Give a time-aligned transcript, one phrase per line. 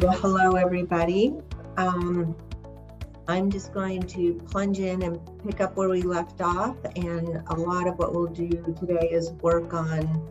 [0.00, 1.34] well, hello everybody.
[1.76, 2.34] Um,
[3.28, 6.76] I'm just going to plunge in and pick up where we left off.
[6.96, 10.26] And a lot of what we'll do today is work on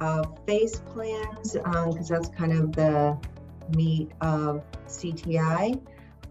[0.00, 3.16] uh, phase plans, because um, that's kind of the
[3.76, 5.80] meat of CTI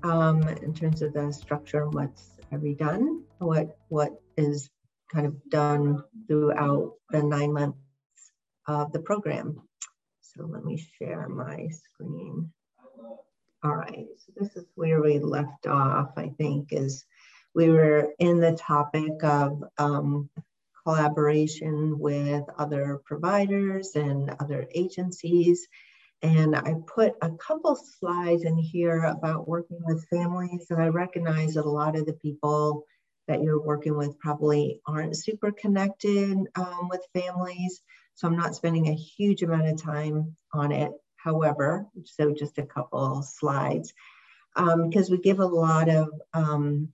[0.03, 4.69] um, in terms of the structure and what's already done, what what is
[5.13, 7.77] kind of done throughout the nine months
[8.67, 9.61] of the program.
[10.19, 12.51] So let me share my screen.
[13.63, 17.05] All right, so this is where we left off, I think, is
[17.53, 20.29] we were in the topic of um,
[20.83, 25.67] collaboration with other providers and other agencies.
[26.23, 30.65] And I put a couple slides in here about working with families.
[30.71, 32.85] And I recognize that a lot of the people
[33.27, 37.81] that you're working with probably aren't super connected um, with families.
[38.15, 40.91] So I'm not spending a huge amount of time on it.
[41.23, 43.93] However, so just a couple slides,
[44.55, 46.89] because um, we give a lot of um,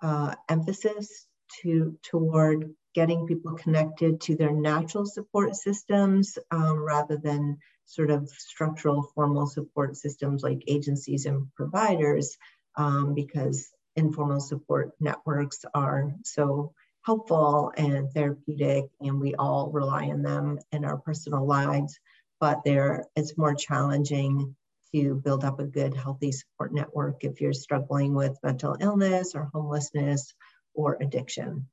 [0.00, 1.26] uh, emphasis
[1.62, 8.28] to toward getting people connected to their natural support systems um, rather than sort of
[8.30, 12.36] structural formal support systems like agencies and providers
[12.76, 16.72] um, because informal support networks are so
[17.02, 22.00] helpful and therapeutic and we all rely on them in our personal lives
[22.40, 24.54] but there it's more challenging
[24.94, 29.50] to build up a good healthy support network if you're struggling with mental illness or
[29.52, 30.34] homelessness
[30.74, 31.66] or addiction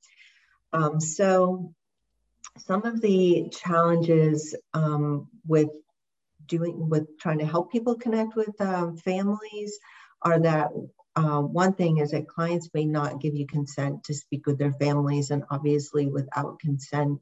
[0.74, 1.74] um, so
[2.58, 5.70] some of the challenges um, with
[6.48, 9.78] doing with trying to help people connect with um, families
[10.22, 10.72] are that
[11.16, 14.74] uh, one thing is that clients may not give you consent to speak with their
[14.74, 17.20] families, and obviously, without consent,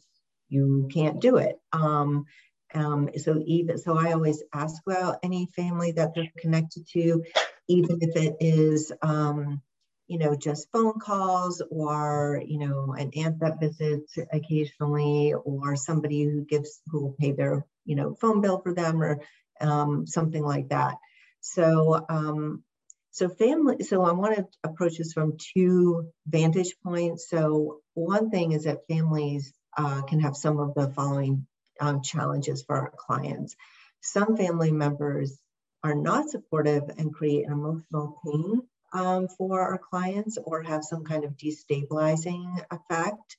[0.48, 1.60] you can't do it.
[1.74, 2.26] Um,
[2.74, 7.24] um, so even so, I always ask about any family that they're connected to,
[7.68, 9.62] even if it is, um,
[10.08, 16.24] you know, just phone calls or you know, an aunt that visits occasionally, or somebody
[16.24, 19.22] who gives who will pay their you know phone bill for them or
[19.60, 20.96] um, something like that.
[21.42, 22.64] So um,
[23.12, 27.30] so family, so I want to approach this from two vantage points.
[27.30, 31.48] So one thing is that families uh, can have some of the following
[31.82, 33.56] um, challenges for our clients.
[34.02, 35.38] Some family members
[35.84, 38.62] are not supportive and create an emotional pain
[38.94, 43.38] um, for our clients or have some kind of destabilizing effect.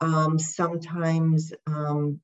[0.00, 2.20] Um, sometimes um,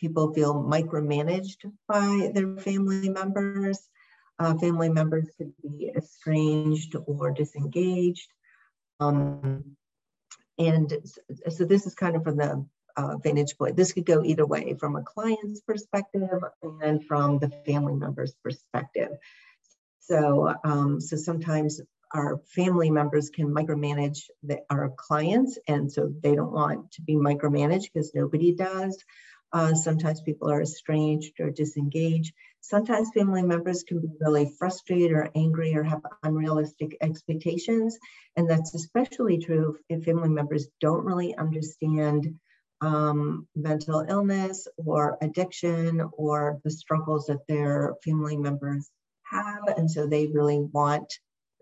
[0.00, 3.78] people feel micromanaged by their family members.
[4.38, 8.28] Uh, family members could be estranged or disengaged.
[9.00, 9.76] Um,
[10.58, 10.92] and
[11.48, 12.66] so this is kind of from the
[12.96, 13.76] uh, vantage point.
[13.76, 16.28] This could go either way from a client's perspective
[16.82, 19.10] and from the family member's perspective.
[20.00, 21.80] So, um, so sometimes
[22.12, 27.14] our family members can micromanage the, our clients, and so they don't want to be
[27.14, 29.02] micromanaged because nobody does.
[29.52, 32.34] Uh, sometimes people are estranged or disengaged.
[32.60, 37.96] Sometimes family members can be really frustrated or angry or have unrealistic expectations.
[38.36, 42.34] And that's especially true if family members don't really understand
[42.84, 48.90] um, mental illness or addiction or the struggles that their family members
[49.22, 49.62] have.
[49.76, 51.12] And so they really want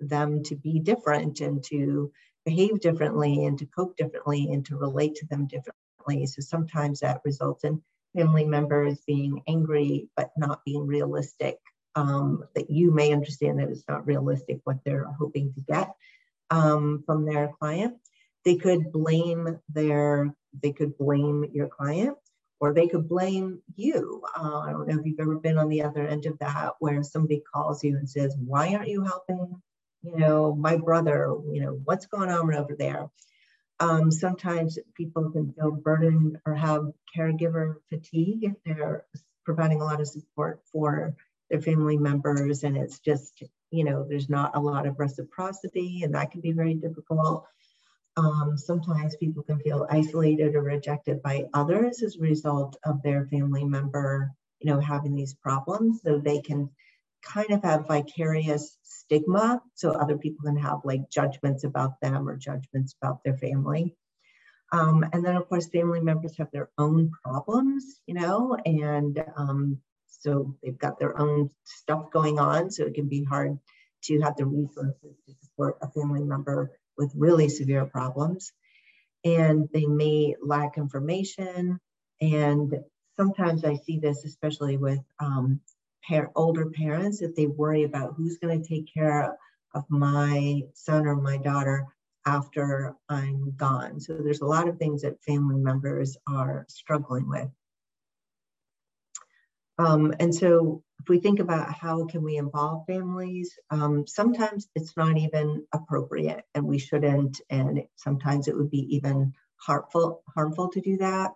[0.01, 2.11] them to be different and to
[2.45, 7.21] behave differently and to cope differently and to relate to them differently so sometimes that
[7.25, 7.81] results in
[8.17, 11.59] family members being angry but not being realistic.
[11.95, 15.93] Um, that you may understand that it's not realistic what they're hoping to get
[16.51, 17.99] um, from their client.
[18.47, 22.17] They could blame their, they could blame your client
[22.61, 24.23] or they could blame you.
[24.39, 27.03] Uh, I don't know if you've ever been on the other end of that where
[27.03, 29.61] somebody calls you and says, why aren't you helping,
[30.03, 33.09] you know, my brother, you know, what's going on over there?
[33.81, 36.85] Um, sometimes people can feel burdened or have
[37.17, 39.07] caregiver fatigue if they're
[39.45, 41.17] providing a lot of support for
[41.51, 46.15] their family members and it's just, you know, there's not a lot of reciprocity and
[46.15, 47.45] that can be very difficult.
[48.17, 53.27] Um, sometimes people can feel isolated or rejected by others as a result of their
[53.27, 56.01] family member, you know, having these problems.
[56.05, 56.71] So they can
[57.23, 59.63] kind of have vicarious stigma.
[59.75, 63.97] So other people can have like judgments about them or judgments about their family.
[64.73, 69.79] Um, and then, of course, family members have their own problems, you know, and um,
[70.07, 72.71] so they've got their own stuff going on.
[72.71, 73.59] So it can be hard
[74.05, 78.53] to have the resources to support a family member with really severe problems.
[79.25, 81.79] And they may lack information.
[82.21, 82.75] And
[83.19, 85.61] sometimes I see this, especially with um,
[86.09, 89.37] par- older parents if they worry about who's going to take care
[89.75, 91.87] of my son or my daughter
[92.25, 93.99] after I'm gone.
[94.01, 97.49] So there's a lot of things that family members are struggling with.
[99.79, 104.97] Um, and so if we think about how can we involve families, um, sometimes it's
[104.97, 110.81] not even appropriate and we shouldn't, and sometimes it would be even harmful, harmful to
[110.81, 111.33] do that.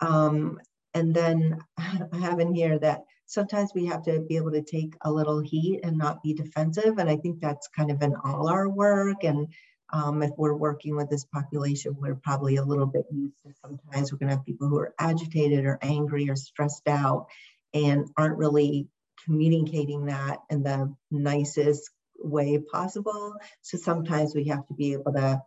[0.00, 0.58] Um,
[0.94, 4.94] and then I have in here that sometimes we have to be able to take
[5.00, 6.98] a little heat and not be defensive.
[6.98, 9.24] And I think that's kind of in all our work.
[9.24, 9.48] And
[9.92, 14.12] um, if we're working with this population, we're probably a little bit used to sometimes
[14.12, 17.26] we're going to have people who are agitated or angry or stressed out
[17.74, 18.88] and aren't really
[19.24, 23.34] communicating that in the nicest way possible.
[23.62, 25.40] So sometimes we have to be able to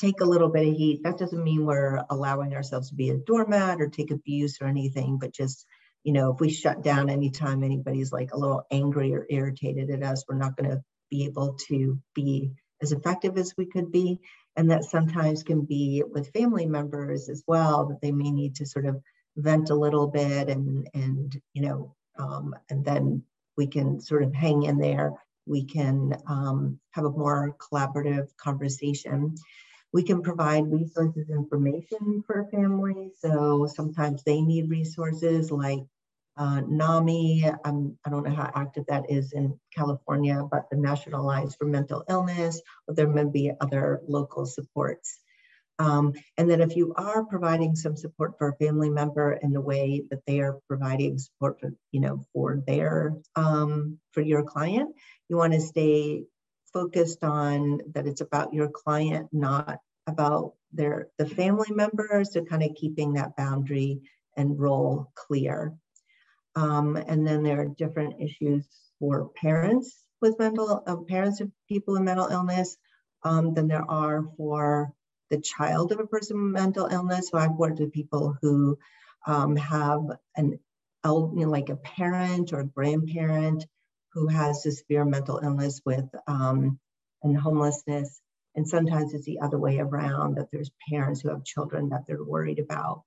[0.00, 1.02] take a little bit of heat.
[1.04, 5.18] That doesn't mean we're allowing ourselves to be a doormat or take abuse or anything,
[5.18, 5.66] but just,
[6.04, 10.02] you know, if we shut down anytime anybody's like a little angry or irritated at
[10.02, 14.20] us, we're not going to be able to be as effective as we could be.
[14.56, 18.66] And that sometimes can be with family members as well, that they may need to
[18.66, 19.00] sort of
[19.36, 23.22] vent a little bit and and you know um, and then
[23.56, 25.12] we can sort of hang in there.
[25.46, 29.34] We can um, have a more collaborative conversation.
[29.92, 33.12] We can provide resources information for families.
[33.20, 35.80] So sometimes they need resources like
[36.36, 41.20] uh, NAMI, I'm, I don't know how active that is in California, but the National
[41.20, 45.18] Alliance for Mental Illness, or there may be other local supports.
[45.80, 49.62] Um, and then if you are providing some support for a family member in the
[49.62, 54.94] way that they are providing support for, you know, for their, um, for your client,
[55.30, 56.24] you want to stay
[56.74, 62.62] focused on that it's about your client, not about their, the family members, so kind
[62.62, 64.02] of keeping that boundary
[64.36, 65.72] and role clear.
[66.56, 68.68] Um, and then there are different issues
[68.98, 72.76] for parents with mental, uh, parents of people with mental illness
[73.22, 74.92] um, than there are for
[75.30, 77.30] the child of a person with mental illness.
[77.30, 78.78] So I've worked with people who
[79.26, 80.02] um, have
[80.36, 80.58] an
[81.04, 83.64] you know, like a parent or a grandparent
[84.12, 86.78] who has a severe mental illness with um,
[87.22, 88.20] and homelessness.
[88.56, 92.22] And sometimes it's the other way around that there's parents who have children that they're
[92.22, 93.04] worried about.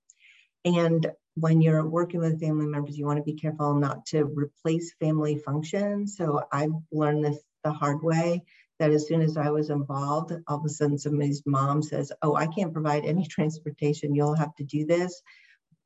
[0.66, 4.94] And when you're working with family members, you want to be careful not to replace
[5.02, 6.16] family functions.
[6.16, 8.44] So I've learned this the hard way
[8.83, 12.35] that as soon as I was involved, all of a sudden somebody's mom says, Oh,
[12.35, 14.13] I can't provide any transportation.
[14.13, 15.21] You'll have to do this.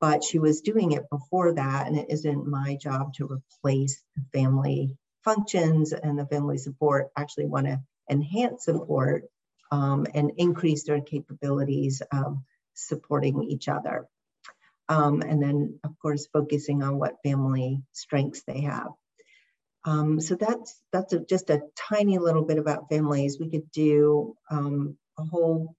[0.02, 4.24] But she was doing it before that, and it isn't my job to replace the
[4.34, 7.10] family functions and the family support.
[7.16, 7.80] Actually, want to
[8.10, 9.26] enhance support
[9.72, 12.40] um, and increase their capabilities of
[12.74, 14.08] supporting each other.
[14.90, 18.88] Um, and then, of course, focusing on what family strengths they have.
[19.88, 23.40] Um, so that's that's a, just a tiny little bit about families.
[23.40, 25.76] We could do um, a whole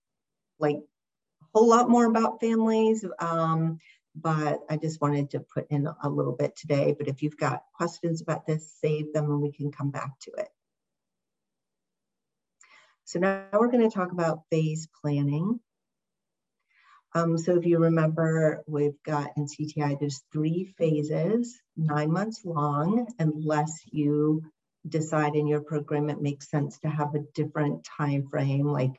[0.58, 3.78] like a whole lot more about families, um,
[4.16, 6.94] but I just wanted to put in a little bit today.
[6.96, 10.30] But if you've got questions about this, save them and we can come back to
[10.38, 10.48] it.
[13.04, 15.60] So now we're going to talk about phase planning.
[17.14, 23.08] Um, so if you remember, we've got in CTI, there's three phases, nine months long,
[23.18, 24.42] unless you
[24.86, 28.92] decide in your program it makes sense to have a different time frame, like,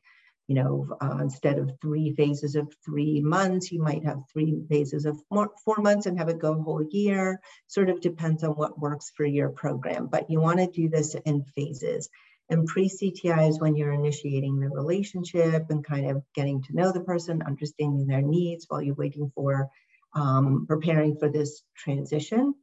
[0.48, 5.06] you know, uh, instead of three phases of three months, you might have three phases
[5.06, 7.40] of more, four months and have it go a whole year.
[7.68, 11.14] Sort of depends on what works for your program, but you want to do this
[11.14, 12.10] in phases.
[12.50, 17.02] And pre-CTI is when you're initiating the relationship and kind of getting to know the
[17.02, 19.70] person, understanding their needs while you're waiting for
[20.16, 22.56] um, preparing for this transition.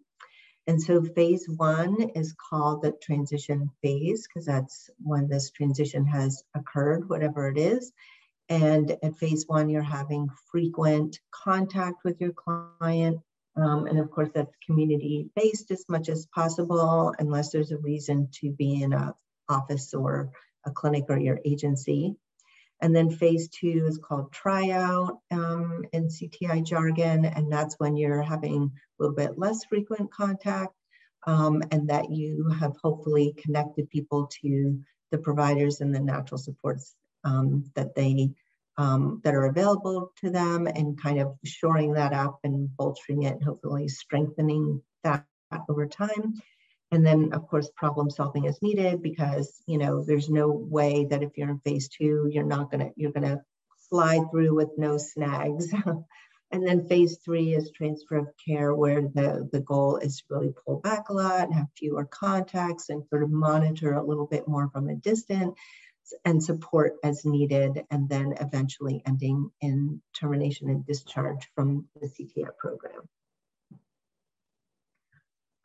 [0.67, 6.43] And so phase one is called the transition phase because that's when this transition has
[6.57, 7.93] occurred, whatever it is.
[8.49, 13.21] And at phase one, you're having frequent contact with your client.
[13.57, 18.29] Um, and of course, that's community based as much as possible, unless there's a reason
[18.41, 19.15] to be in a
[19.49, 20.31] office or
[20.65, 22.17] a clinic or your agency.
[22.81, 28.23] And then phase two is called tryout um, in CTI jargon, and that's when you're
[28.23, 30.75] having a little bit less frequent contact
[31.27, 34.79] um, and that you have hopefully connected people to
[35.11, 38.31] the providers and the natural supports um, that they
[38.79, 43.43] um, that are available to them and kind of shoring that up and bolstering it,
[43.43, 45.25] hopefully strengthening that
[45.69, 46.35] over time.
[46.97, 51.23] And then of course, problem solving is needed because, you know, there's no way that
[51.23, 53.43] if you're in phase two, you're not gonna, you're gonna
[53.91, 55.75] slide through with no snags.
[56.53, 60.55] And then phase three is transfer of care, where the, the goal is to really
[60.65, 64.47] pull back a lot and have fewer contacts and sort of monitor a little bit
[64.47, 65.59] more from a distance
[66.25, 72.57] and support as needed, and then eventually ending in termination and discharge from the CTI
[72.57, 73.09] program.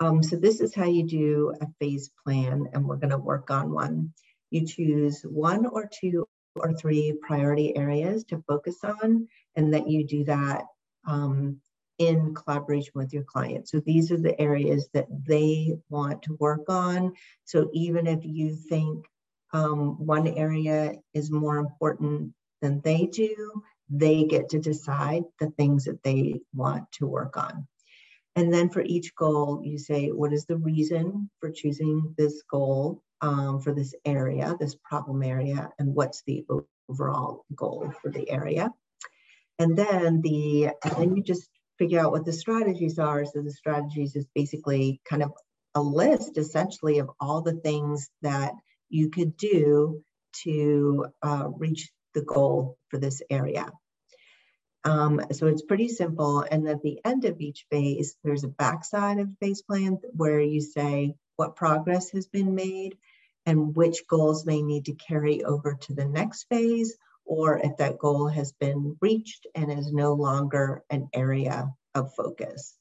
[0.01, 3.51] Um, so this is how you do a phase plan, and we're going to work
[3.51, 4.13] on one.
[4.49, 10.07] You choose one or two or three priority areas to focus on, and that you
[10.07, 10.63] do that
[11.07, 11.57] um,
[11.99, 13.69] in collaboration with your client.
[13.69, 17.13] So these are the areas that they want to work on.
[17.45, 19.05] So even if you think
[19.53, 25.85] um, one area is more important than they do, they get to decide the things
[25.85, 27.67] that they want to work on.
[28.35, 33.03] And then for each goal, you say, what is the reason for choosing this goal
[33.19, 36.45] um, for this area, this problem area, and what's the
[36.89, 38.71] overall goal for the area?
[39.59, 43.25] And then the and then you just figure out what the strategies are.
[43.25, 45.33] So the strategies is basically kind of
[45.75, 48.53] a list essentially of all the things that
[48.89, 50.03] you could do
[50.43, 53.71] to uh, reach the goal for this area.
[54.83, 56.41] Um, so it's pretty simple.
[56.41, 60.61] And at the end of each phase, there's a backside of phase plan where you
[60.61, 62.97] say what progress has been made
[63.45, 66.95] and which goals may need to carry over to the next phase
[67.25, 72.75] or if that goal has been reached and is no longer an area of focus.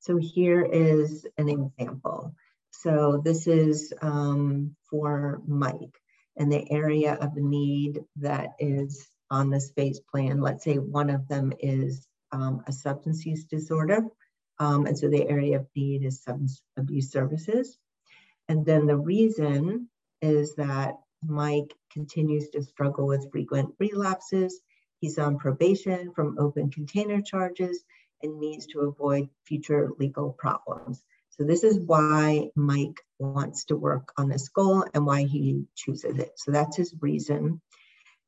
[0.00, 2.34] So here is an example.
[2.70, 6.00] So this is um, for Mike
[6.36, 10.40] and the area of need that is on this phase plan.
[10.40, 14.04] Let's say one of them is um, a substance use disorder.
[14.58, 17.78] Um, and so the area of need is substance abuse services.
[18.48, 19.88] And then the reason
[20.20, 24.60] is that Mike continues to struggle with frequent relapses.
[25.00, 27.82] He's on probation from open container charges
[28.22, 31.02] and needs to avoid future legal problems.
[31.30, 36.18] So this is why Mike wants to work on this goal and why he chooses
[36.18, 36.32] it.
[36.36, 37.62] So that's his reason.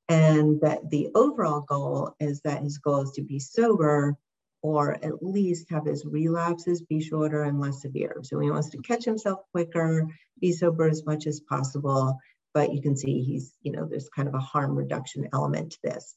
[0.09, 4.17] And that the overall goal is that his goal is to be sober
[4.65, 8.21] or at least have his relapses be shorter and less severe.
[8.23, 10.09] So he wants to catch himself quicker,
[10.41, 12.19] be sober as much as possible,
[12.55, 15.79] but you can see he's, you know, there's kind of a harm reduction element to
[15.83, 16.15] this.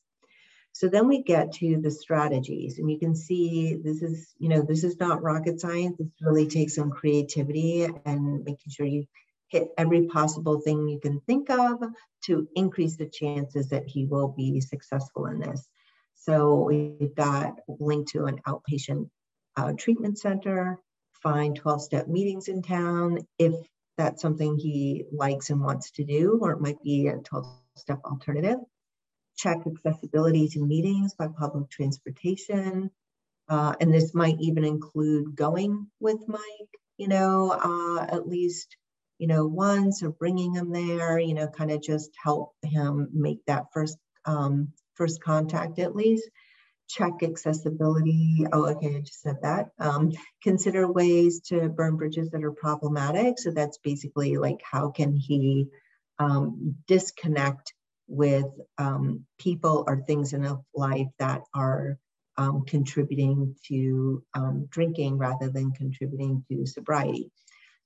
[0.72, 4.62] So then we get to the strategies and you can see this is, you know,
[4.62, 5.98] this is not rocket science.
[5.98, 9.08] This really takes some creativity and making sure you
[9.50, 11.84] hit every possible thing you can think of
[12.27, 15.67] to increase the chances that he will be successful in this.
[16.15, 19.10] So we've got linked to an outpatient
[19.55, 20.79] uh, treatment center,
[21.24, 23.53] find 12 step meetings in town if
[23.98, 28.00] that's something he likes and wants to do, or it might be a 12 step
[28.05, 28.60] alternative.
[29.38, 32.91] Check accessibility to meetings by public transportation.
[33.50, 36.41] Uh, and this might even include going with Mike,
[36.98, 38.75] you know, uh, at least,
[39.19, 43.39] you know, once or bringing him there, you know, kind of just help him make
[43.47, 46.29] that first, um, first contact at least
[46.88, 48.45] check accessibility.
[48.51, 49.69] Oh, okay, I just said that.
[49.79, 53.39] Um, consider ways to burn bridges that are problematic.
[53.39, 55.67] So that's basically like how can he
[56.19, 57.74] um, disconnect
[58.07, 58.45] with
[58.77, 61.97] um, people or things in life that are
[62.38, 67.31] um, contributing to um, drinking rather than contributing to sobriety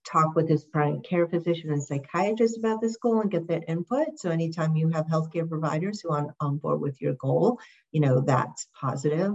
[0.05, 4.19] talk with his primary care physician and psychiatrist about this goal and get their input.
[4.19, 7.59] So anytime you have healthcare providers who are on board with your goal,
[7.91, 9.33] you know, that's positive.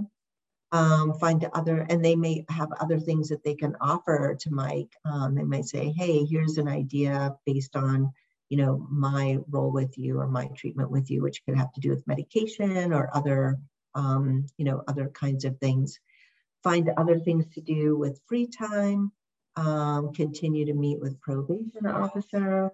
[0.73, 4.93] Um, find other, and they may have other things that they can offer to Mike.
[5.05, 8.13] Um, they might say, hey, here's an idea based on,
[8.49, 11.81] you know, my role with you or my treatment with you, which could have to
[11.81, 13.59] do with medication or other,
[13.95, 16.01] um, you know, other kinds of things.
[16.65, 19.13] Find other things to do with free time
[19.57, 22.71] um, continue to meet with probation officer,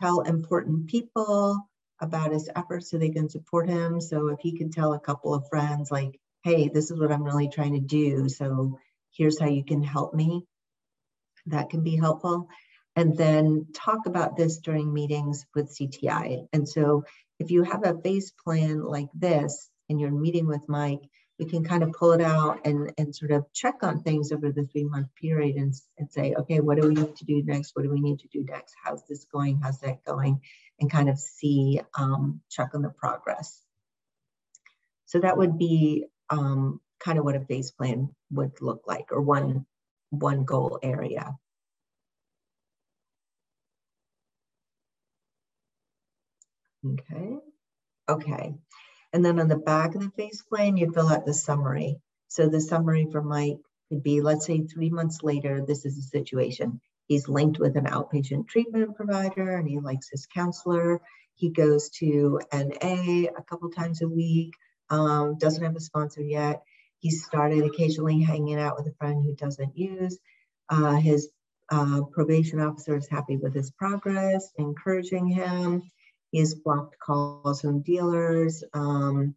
[0.00, 1.68] tell important people
[2.00, 4.00] about his efforts so they can support him.
[4.00, 7.24] So if he can tell a couple of friends like, hey, this is what I'm
[7.24, 8.28] really trying to do.
[8.28, 8.78] So
[9.12, 10.44] here's how you can help me.
[11.46, 12.48] That can be helpful.
[12.94, 16.46] And then talk about this during meetings with CTI.
[16.52, 17.04] And so
[17.38, 21.02] if you have a phase plan like this and you're meeting with Mike,
[21.38, 24.50] we can kind of pull it out and, and sort of check on things over
[24.50, 27.72] the three month period and, and say, okay, what do we need to do next?
[27.74, 28.74] What do we need to do next?
[28.82, 29.60] How's this going?
[29.62, 30.40] How's that going?
[30.80, 33.60] And kind of see, um, check on the progress.
[35.04, 39.20] So that would be um, kind of what a phase plan would look like or
[39.20, 39.66] one,
[40.10, 41.36] one goal area.
[46.84, 47.36] Okay,
[48.08, 48.54] okay.
[49.12, 52.00] And then on the back of the phase plan, you fill out the summary.
[52.28, 53.58] So the summary for Mike
[53.88, 56.80] could be, let's say three months later, this is the situation.
[57.06, 61.00] He's linked with an outpatient treatment provider and he likes his counselor.
[61.34, 64.54] He goes to NA a couple times a week,
[64.90, 66.62] um, doesn't have a sponsor yet.
[66.98, 70.18] He started occasionally hanging out with a friend who doesn't use.
[70.68, 71.28] Uh, his
[71.70, 75.82] uh, probation officer is happy with his progress, encouraging him.
[76.38, 78.64] Has blocked calls from dealers.
[78.74, 79.34] Um,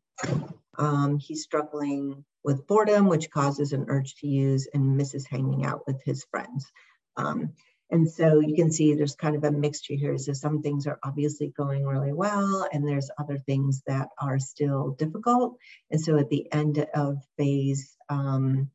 [0.78, 5.82] um, he's struggling with boredom, which causes an urge to use and misses hanging out
[5.88, 6.72] with his friends.
[7.18, 7.54] Um,
[7.92, 10.18] and so you can see there's kind of a mixture here.
[10.18, 14.92] So some things are obviously going really well, and there's other things that are still
[14.92, 15.58] difficult.
[15.90, 18.70] And so at the end of phase um,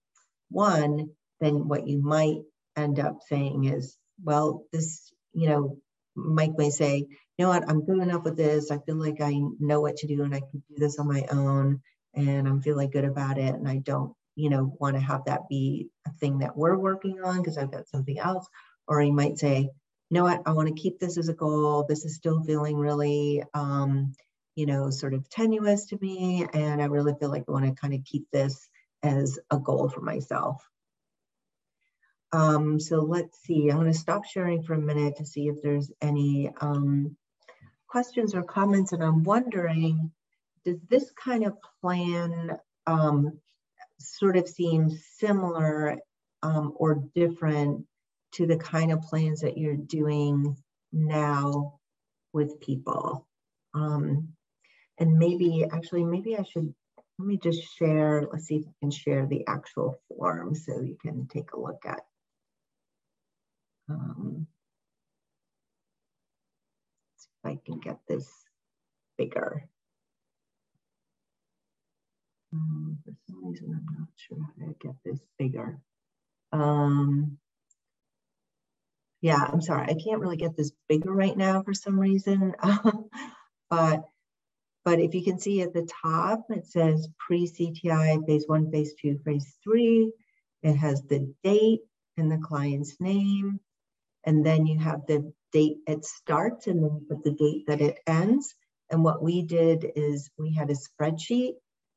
[0.51, 2.43] one, then what you might
[2.77, 5.79] end up saying is, well, this, you know,
[6.17, 8.71] Mike may say, you know what, I'm good enough with this.
[8.71, 11.25] I feel like I know what to do and I can do this on my
[11.31, 11.81] own
[12.15, 13.55] and I'm feeling good about it.
[13.55, 17.21] And I don't, you know, want to have that be a thing that we're working
[17.25, 18.47] on because I've got something else.
[18.87, 19.71] Or he might say, you
[20.11, 21.87] know what, I want to keep this as a goal.
[21.89, 24.13] This is still feeling really, um,
[24.55, 26.47] you know, sort of tenuous to me.
[26.53, 28.69] And I really feel like I want to kind of keep this
[29.03, 30.65] as a goal for myself.
[32.33, 35.63] Um, so let's see, I'm going to stop sharing for a minute to see if
[35.63, 37.17] there's any um,
[37.95, 38.91] questions or comments.
[38.91, 40.11] And I'm wondering,
[40.65, 42.59] does this kind of plan
[42.89, 43.39] um,
[44.01, 46.01] sort of seem similar
[46.43, 47.87] um, or different
[48.33, 50.57] to the kind of plans that you're doing
[50.93, 51.79] now
[52.33, 53.29] with people?
[53.75, 54.31] Um,
[54.99, 56.75] and maybe, actually, maybe I should,
[57.21, 60.97] let me just share, let's see if I can share the actual form so you
[61.01, 62.01] can take a look at
[63.89, 64.49] um,
[67.45, 68.29] if I can get this
[69.19, 69.67] bigger.
[72.53, 75.79] Um, for some reason, I'm not sure how to get this bigger.
[76.53, 77.39] Um,
[79.21, 82.55] yeah, I'm sorry, I can't really get this bigger right now for some reason.
[83.71, 84.05] but
[84.85, 89.19] but if you can see at the top, it says pre-CTI, phase one, phase two,
[89.25, 90.13] phase three.
[90.63, 91.81] It has the date
[92.19, 93.61] and the client's name
[94.27, 97.81] and then you have the date it starts and then you put the date that
[97.81, 98.55] it ends.
[98.91, 101.55] And what we did is we had a spreadsheet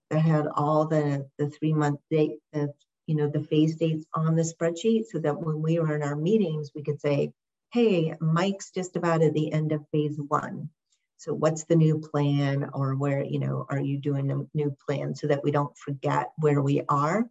[0.10, 2.74] that had all the, the three month date, the,
[3.08, 6.16] you know, the phase dates on the spreadsheet so that when we were in our
[6.16, 7.34] meetings, we could say,
[7.72, 10.70] hey, Mike's just about at the end of phase one.
[11.18, 15.16] So what's the new plan or where, you know, are you doing a new plan
[15.16, 17.28] so that we don't forget where we are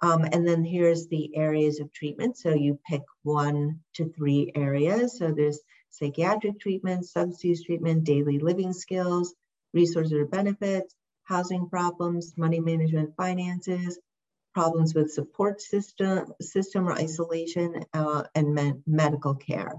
[0.00, 2.36] um, and then here's the areas of treatment.
[2.36, 5.18] So you pick one to three areas.
[5.18, 9.34] So there's psychiatric treatment, substance treatment, daily living skills,
[9.72, 13.98] resources or benefits, housing problems, money management, finances,
[14.54, 19.72] problems with support system, system or isolation, uh, and me medical care.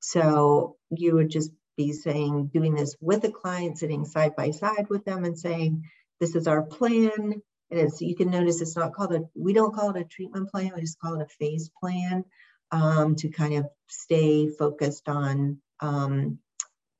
[0.00, 4.86] So you would just be saying, doing this with the client, sitting side by side
[4.90, 5.84] with them and saying,
[6.20, 7.42] this is our plan.
[7.72, 10.50] And it's, you can notice it's not called a, we don't call it a treatment
[10.50, 12.22] plan, we just call it a phase plan
[12.70, 16.38] um, to kind of stay focused on, um,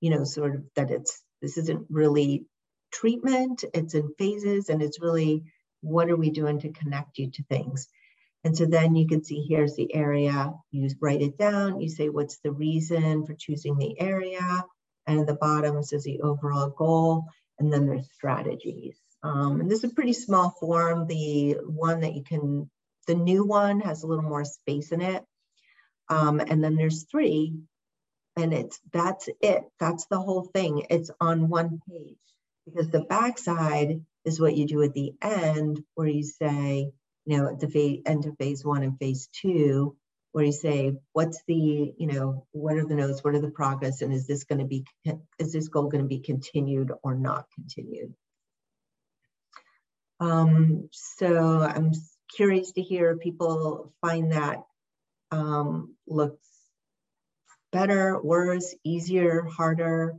[0.00, 2.46] you know, sort of that it's, this isn't really
[2.90, 5.44] treatment, it's in phases and it's really,
[5.82, 7.86] what are we doing to connect you to things?
[8.42, 12.08] And so then you can see here's the area, you write it down, you say
[12.08, 14.64] what's the reason for choosing the area,
[15.06, 17.26] and at the bottom says the overall goal,
[17.58, 18.98] and then there's strategies.
[19.22, 21.06] Um, and this is a pretty small form.
[21.06, 22.70] The one that you can,
[23.06, 25.24] the new one has a little more space in it.
[26.08, 27.54] Um, and then there's three
[28.36, 29.64] and it's, that's it.
[29.78, 30.86] That's the whole thing.
[30.90, 32.16] It's on one page
[32.64, 36.90] because the backside is what you do at the end where you say,
[37.24, 39.96] you know, at the end of phase one and phase two,
[40.32, 44.00] where you say, what's the, you know, what are the notes, what are the progress,
[44.00, 44.84] and is this going to be,
[45.38, 48.14] is this goal going to be continued or not continued?
[50.22, 51.90] Um, so I'm
[52.36, 54.62] curious to hear people find that
[55.32, 56.46] um, looks
[57.72, 60.14] better, worse, easier, harder,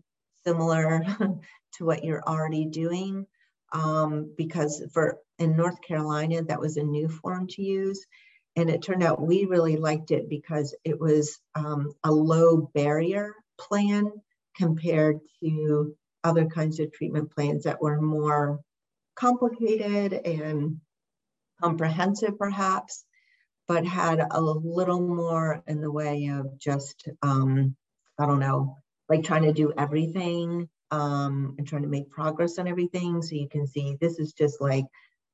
[0.45, 1.05] similar
[1.75, 3.25] to what you're already doing.
[3.71, 8.05] Um, because for in North Carolina, that was a new form to use.
[8.57, 13.35] And it turned out we really liked it because it was um, a low barrier
[13.57, 14.11] plan
[14.57, 18.59] compared to other kinds of treatment plans that were more
[19.15, 20.80] complicated and
[21.62, 23.06] comprehensive perhaps,
[23.67, 27.76] but had a little more in the way of just, um,
[28.19, 28.78] I don't know,
[29.10, 33.21] like trying to do everything um, and trying to make progress on everything.
[33.21, 34.86] So you can see this is just like,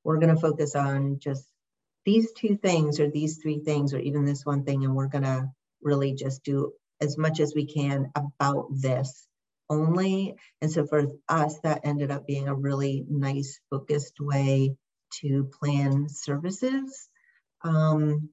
[0.03, 1.45] we're going to focus on just
[2.05, 4.83] these two things or these three things or even this one thing.
[4.85, 5.49] And we're going to
[5.81, 9.27] really just do as much as we can about this
[9.69, 10.35] only.
[10.61, 14.75] And so for us, that ended up being a really nice focused way
[15.21, 17.09] to plan services.
[17.61, 18.29] Um,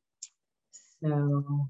[1.02, 1.68] so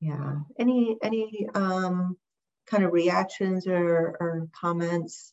[0.00, 2.16] yeah, any any um,
[2.66, 5.32] kind of reactions or, or comments?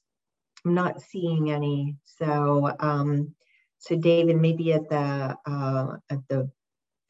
[0.65, 1.95] I'm not seeing any.
[2.19, 3.35] So um,
[3.79, 6.51] so David, maybe at the uh, at the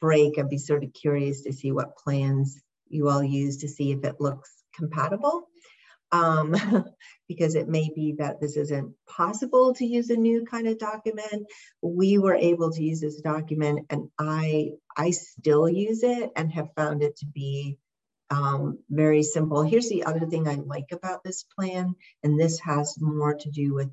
[0.00, 3.92] break, I'd be sort of curious to see what plans you all use to see
[3.92, 5.46] if it looks compatible.
[6.12, 6.56] Um,
[7.28, 11.46] because it may be that this isn't possible to use a new kind of document.
[11.80, 16.74] We were able to use this document and I, I still use it and have
[16.74, 17.78] found it to be
[18.30, 19.62] um, very simple.
[19.62, 23.74] Here's the other thing I like about this plan, and this has more to do
[23.74, 23.90] with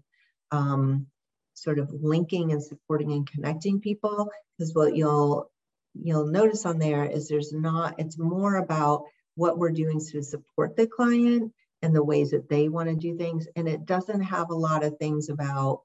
[0.51, 1.07] um,
[1.55, 5.51] sort of linking and supporting and connecting people, because what you'll
[5.99, 9.05] you'll notice on there is there's not, it's more about
[9.37, 13.15] what we're doing to support the client and the ways that they want to do
[13.15, 13.47] things.
[13.55, 15.81] And it doesn't have a lot of things about,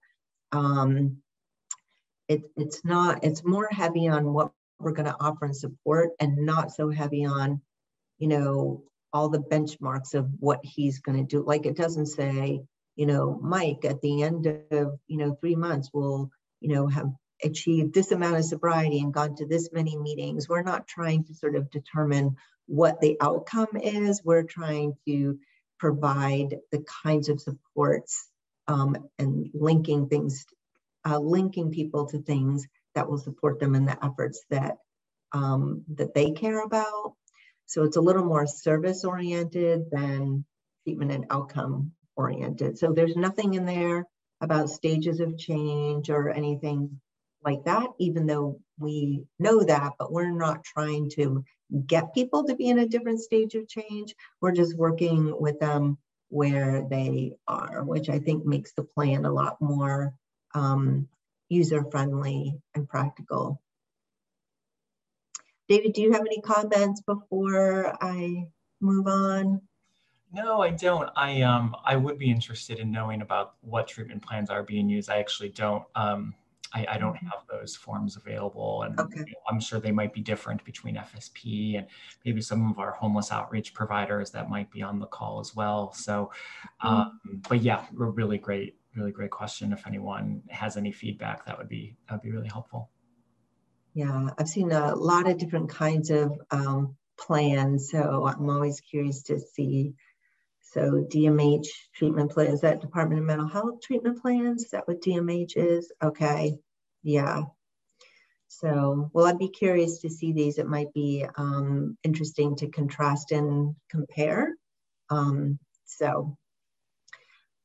[0.50, 1.18] um,
[2.28, 6.36] it, it's not, it's more heavy on what we're going to offer and support and
[6.38, 7.60] not so heavy on,
[8.18, 11.44] you know, all the benchmarks of what he's going to do.
[11.46, 12.62] Like it doesn't say,
[12.96, 17.10] you know, Mike at the end of, you know, three months we'll, you know, have
[17.42, 20.48] achieved this amount of sobriety and gone to this many meetings.
[20.48, 24.22] We're not trying to sort of determine what the outcome is.
[24.24, 25.38] We're trying to
[25.78, 28.28] provide the kinds of supports
[28.68, 30.46] um, and linking things,
[31.04, 34.78] uh, linking people to things that will support them in the efforts that
[35.32, 37.14] um, that they care about.
[37.66, 40.44] So it's a little more service oriented than
[40.84, 42.78] treatment and outcome oriented.
[42.78, 44.06] So there's nothing in there
[44.42, 47.00] about stages of change or anything
[47.44, 51.44] like that, even though we know that, but we're not trying to
[51.86, 54.14] get people to be in a different stage of change.
[54.40, 59.32] We're just working with them where they are, which I think makes the plan a
[59.32, 60.14] lot more
[60.54, 61.08] um,
[61.48, 63.60] user friendly and practical.
[65.68, 68.46] David, do you have any comments before I
[68.80, 69.60] move on?
[70.32, 71.10] No, I don't.
[71.14, 75.10] I um I would be interested in knowing about what treatment plans are being used.
[75.10, 75.84] I actually don't.
[75.94, 76.34] Um,
[76.74, 77.26] I, I don't mm-hmm.
[77.26, 79.18] have those forms available, and okay.
[79.18, 81.86] you know, I'm sure they might be different between FSP and
[82.24, 85.92] maybe some of our homeless outreach providers that might be on the call as well.
[85.92, 86.30] So,
[86.84, 86.88] mm-hmm.
[86.88, 89.72] um, but yeah, really great, really great question.
[89.72, 92.90] If anyone has any feedback, that would be that would be really helpful.
[93.94, 99.22] Yeah, I've seen a lot of different kinds of um, plans, so I'm always curious
[99.24, 99.94] to see.
[100.72, 104.64] So DMH treatment plan, is that Department of Mental Health treatment plans?
[104.64, 105.92] Is that what DMH is?
[106.02, 106.56] Okay,
[107.02, 107.42] yeah.
[108.48, 110.56] So, well, I'd be curious to see these.
[110.56, 114.54] It might be um, interesting to contrast and compare.
[115.10, 116.38] Um, so,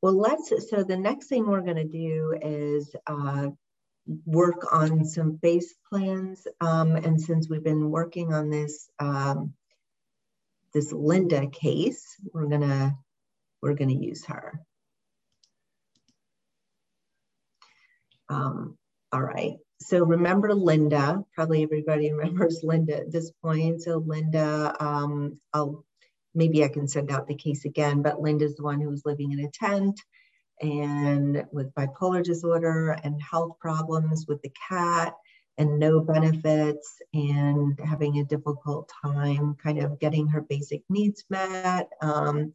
[0.01, 3.47] well, let's, so the next thing we're gonna do is uh,
[4.25, 6.45] work on some phase plans.
[6.59, 9.53] Um, and since we've been working on this um,
[10.77, 12.95] this Linda case, we're gonna,
[13.63, 14.61] we're gonna use her.
[18.29, 18.77] Um,
[19.11, 23.81] all right, so remember Linda, probably everybody remembers Linda at this point.
[23.81, 25.83] So Linda, um, I'll,
[26.35, 29.31] maybe I can send out the case again, but Linda's the one who was living
[29.31, 29.99] in a tent
[30.61, 35.15] and with bipolar disorder and health problems with the cat
[35.57, 41.89] and no benefits and having a difficult time kind of getting her basic needs met,
[42.01, 42.53] um,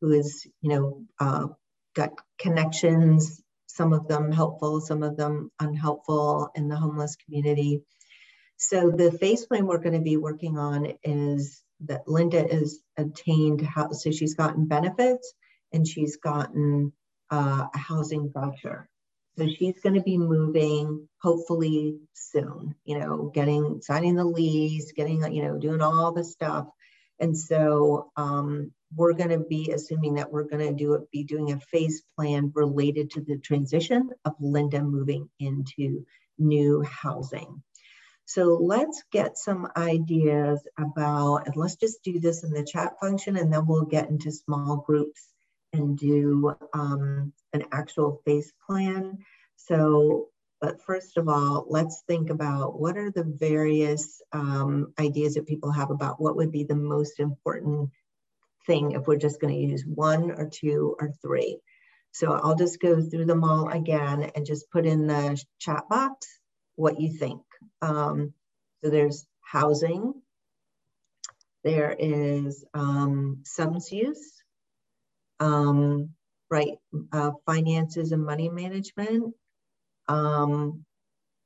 [0.00, 1.46] who is, you know, uh,
[1.94, 7.82] got connections, some of them helpful, some of them unhelpful in the homeless community.
[8.56, 13.62] So the phase plan we're going to be working on is that Linda has obtained,
[13.62, 15.32] house, so she's gotten benefits
[15.72, 16.92] and she's gotten
[17.30, 18.89] uh, a housing voucher.
[19.38, 25.32] So she's going to be moving hopefully soon, you know, getting, signing the lease, getting,
[25.32, 26.66] you know, doing all the stuff.
[27.18, 31.24] And so um, we're going to be assuming that we're going to do it, be
[31.24, 36.06] doing a phase plan related to the transition of Linda moving into
[36.38, 37.62] new housing.
[38.24, 43.36] So let's get some ideas about, and let's just do this in the chat function
[43.36, 45.26] and then we'll get into small groups
[45.72, 49.18] and do um, an actual phase plan.
[49.56, 50.28] So,
[50.60, 55.70] but first of all, let's think about what are the various um, ideas that people
[55.70, 57.90] have about what would be the most important
[58.66, 61.60] thing if we're just going to use one or two or three.
[62.12, 66.26] So I'll just go through them all again and just put in the chat box
[66.76, 67.42] what you think.
[67.82, 68.32] Um,
[68.82, 70.14] so there's housing,
[71.62, 74.39] there is um, substance use,
[75.40, 76.10] um,
[76.50, 76.78] right,
[77.12, 79.34] uh, finances and money management.
[80.08, 80.84] Um,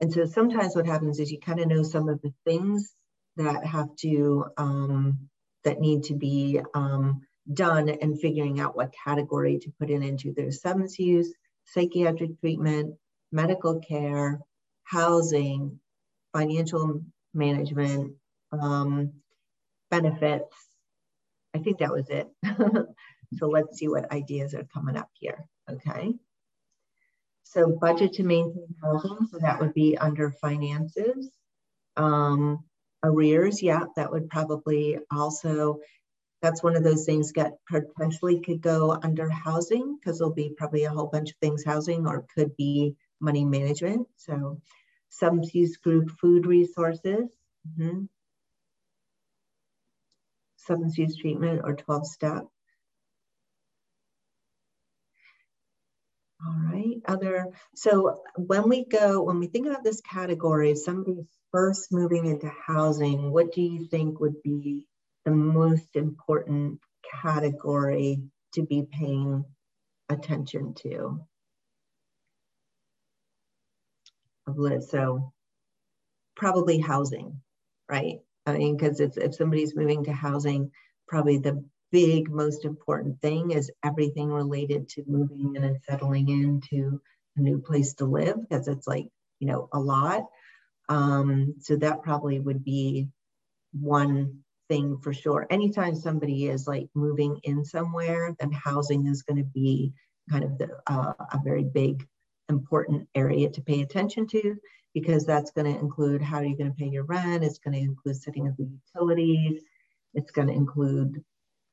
[0.00, 2.94] and so sometimes what happens is you kind of know some of the things
[3.36, 5.28] that have to, um,
[5.64, 10.32] that need to be um, done and figuring out what category to put it into.
[10.34, 11.32] There's substance use,
[11.66, 12.96] psychiatric treatment,
[13.32, 14.40] medical care,
[14.84, 15.80] housing,
[16.32, 17.02] financial
[17.32, 18.14] management,
[18.52, 19.12] um,
[19.90, 20.54] benefits.
[21.54, 22.28] I think that was it.
[23.34, 25.46] so let's see what ideas are coming up here.
[25.70, 26.14] Okay.
[27.44, 31.30] So budget to maintain housing, so that would be under finances.
[31.96, 32.64] Um,
[33.04, 35.80] arrears, yeah, that would probably also
[36.42, 40.84] that's one of those things that potentially could go under housing because there'll be probably
[40.84, 44.06] a whole bunch of things housing or could be money management.
[44.16, 44.60] So
[45.08, 47.30] substance use group food resources,
[47.66, 48.08] mm -hmm.
[50.56, 52.44] substance use treatment or 12 step.
[56.46, 61.26] All right, other, so when we go, when we think about this category, if somebody's
[61.52, 64.86] first moving into housing, what do you think would be
[65.24, 66.80] the most important
[67.22, 68.20] category
[68.54, 69.44] to be paying
[70.08, 71.20] attention to.
[74.80, 75.32] So
[76.36, 77.40] probably housing,
[77.88, 78.18] right?
[78.46, 80.70] I mean, because if, if somebody's moving to housing,
[81.08, 87.00] probably the big, most important thing is everything related to moving in and settling into
[87.36, 89.06] a new place to live, because it's like,
[89.38, 90.22] you know, a lot.
[90.88, 93.08] Um, so that probably would be
[93.70, 95.46] one thing for sure.
[95.50, 99.92] Anytime somebody is like moving in somewhere, then housing is going to be
[100.28, 102.04] kind of the, uh, a very big,
[102.48, 104.56] important area to pay attention to
[104.94, 107.44] because that's going to include how are you going to pay your rent.
[107.44, 109.62] It's going to include setting up the utilities.
[110.14, 111.22] It's going to include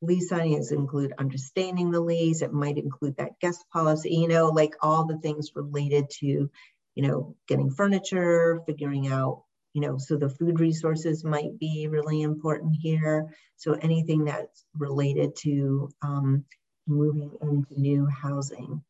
[0.01, 0.31] lease.
[0.31, 2.41] It's include understanding the lease.
[2.41, 4.15] It might include that guest policy.
[4.15, 6.49] You know, like all the things related to,
[6.95, 12.21] you know, getting furniture, figuring out you know, so the food resources might be really
[12.21, 13.33] important here.
[13.55, 16.43] So anything that's related to um,
[16.87, 18.83] moving into new housing.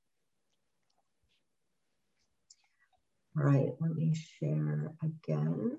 [3.38, 5.78] All right, let me share again.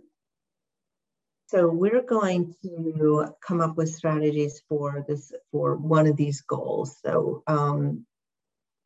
[1.52, 6.96] So we're going to come up with strategies for this, for one of these goals.
[7.04, 8.06] So um,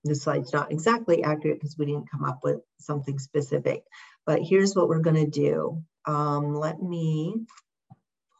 [0.02, 3.84] the slide's not exactly accurate because we didn't come up with something specific,
[4.26, 5.84] but here's what we're gonna do.
[6.06, 7.46] Um, let me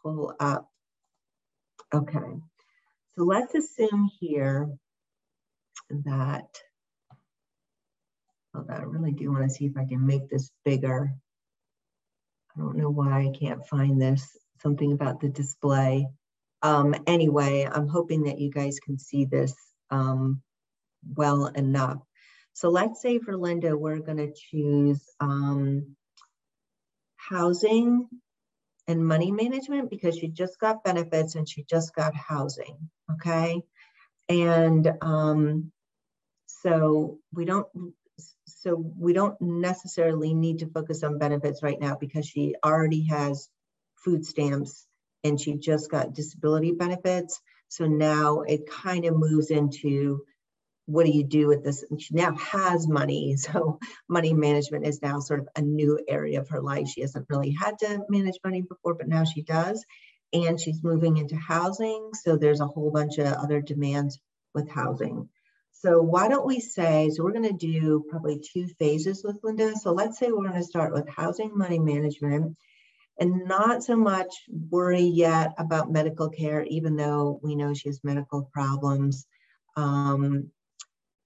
[0.03, 0.69] pull up.
[1.95, 2.41] Okay,
[3.15, 4.71] so let's assume here
[5.89, 6.49] that,
[8.57, 11.15] oh, I really do want to see if I can make this bigger.
[12.57, 16.07] I don't know why I can't find this, something about the display.
[16.63, 19.55] Um, anyway, I'm hoping that you guys can see this
[19.91, 20.43] um,
[21.15, 21.99] well enough.
[22.55, 25.97] So let's say for Linda, we're going to choose um,
[27.17, 28.09] housing
[28.89, 32.79] and money management because she just got benefits and she just got housing,
[33.13, 33.61] okay?
[34.29, 35.73] And um,
[36.47, 37.67] so we don't
[38.67, 43.49] so we don't necessarily need to focus on benefits right now because she already has
[43.95, 44.89] food stamps
[45.23, 47.41] and she just got disability benefits.
[47.69, 50.25] So now it kind of moves into
[50.87, 51.85] what do you do with this?
[51.89, 53.37] And she now has money.
[53.39, 56.89] So money management is now sort of a new area of her life.
[56.89, 59.85] She hasn't really had to manage money before, but now she does.
[60.33, 62.11] And she's moving into housing.
[62.15, 64.19] So there's a whole bunch of other demands
[64.55, 65.29] with housing.
[65.81, 69.77] So why don't we say, so we're gonna do probably two phases with Linda.
[69.77, 72.57] So let's say we're gonna start with housing money management
[73.19, 74.35] and not so much
[74.71, 79.27] worry yet about medical care, even though we know she has medical problems.
[79.77, 80.51] Um,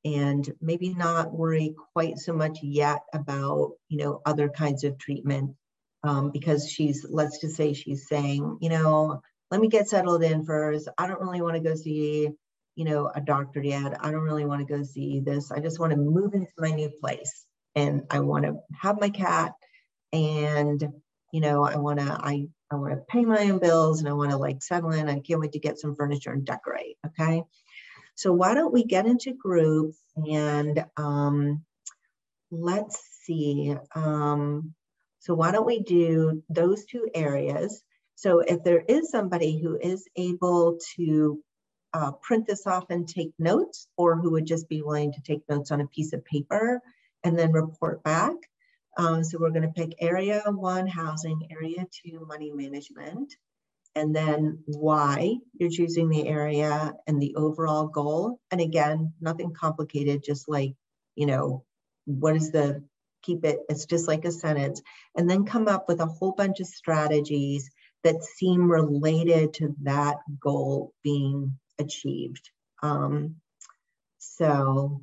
[0.05, 5.55] and maybe not worry quite so much yet about you know other kinds of treatment
[6.05, 10.45] um, because she's let's just say she's saying you know let me get settled in
[10.45, 12.31] first i don't really want to go see
[12.81, 15.79] you know a doctor yet i don't really want to go see this i just
[15.79, 19.53] want to move into my new place and i want to have my cat
[20.13, 20.81] and
[21.33, 24.13] you know i want to i i want to pay my own bills and i
[24.13, 27.43] want to like settle in i can't wait to get some furniture and decorate okay
[28.15, 31.65] so why don't we get into groups and um,
[32.51, 33.75] let's see.
[33.95, 34.75] Um,
[35.21, 37.83] so why don't we do those two areas?
[38.17, 41.43] So if there is somebody who is able to
[41.93, 45.49] uh, print this off and take notes or who would just be willing to take
[45.49, 46.81] notes on a piece of paper
[47.25, 48.35] and then report back.
[48.97, 53.35] Um, so we're going to pick area one, housing, area two, money management,
[53.95, 58.41] and then why you're choosing the area and the overall goal.
[58.51, 60.75] And again, nothing complicated, just like,
[61.15, 61.65] you know,
[62.05, 62.83] what is the
[63.23, 64.81] keep it, it's just like a sentence,
[65.17, 67.71] and then come up with a whole bunch of strategies
[68.03, 72.51] that seem related to that goal being achieved.
[72.83, 73.37] Um,
[74.19, 75.03] so,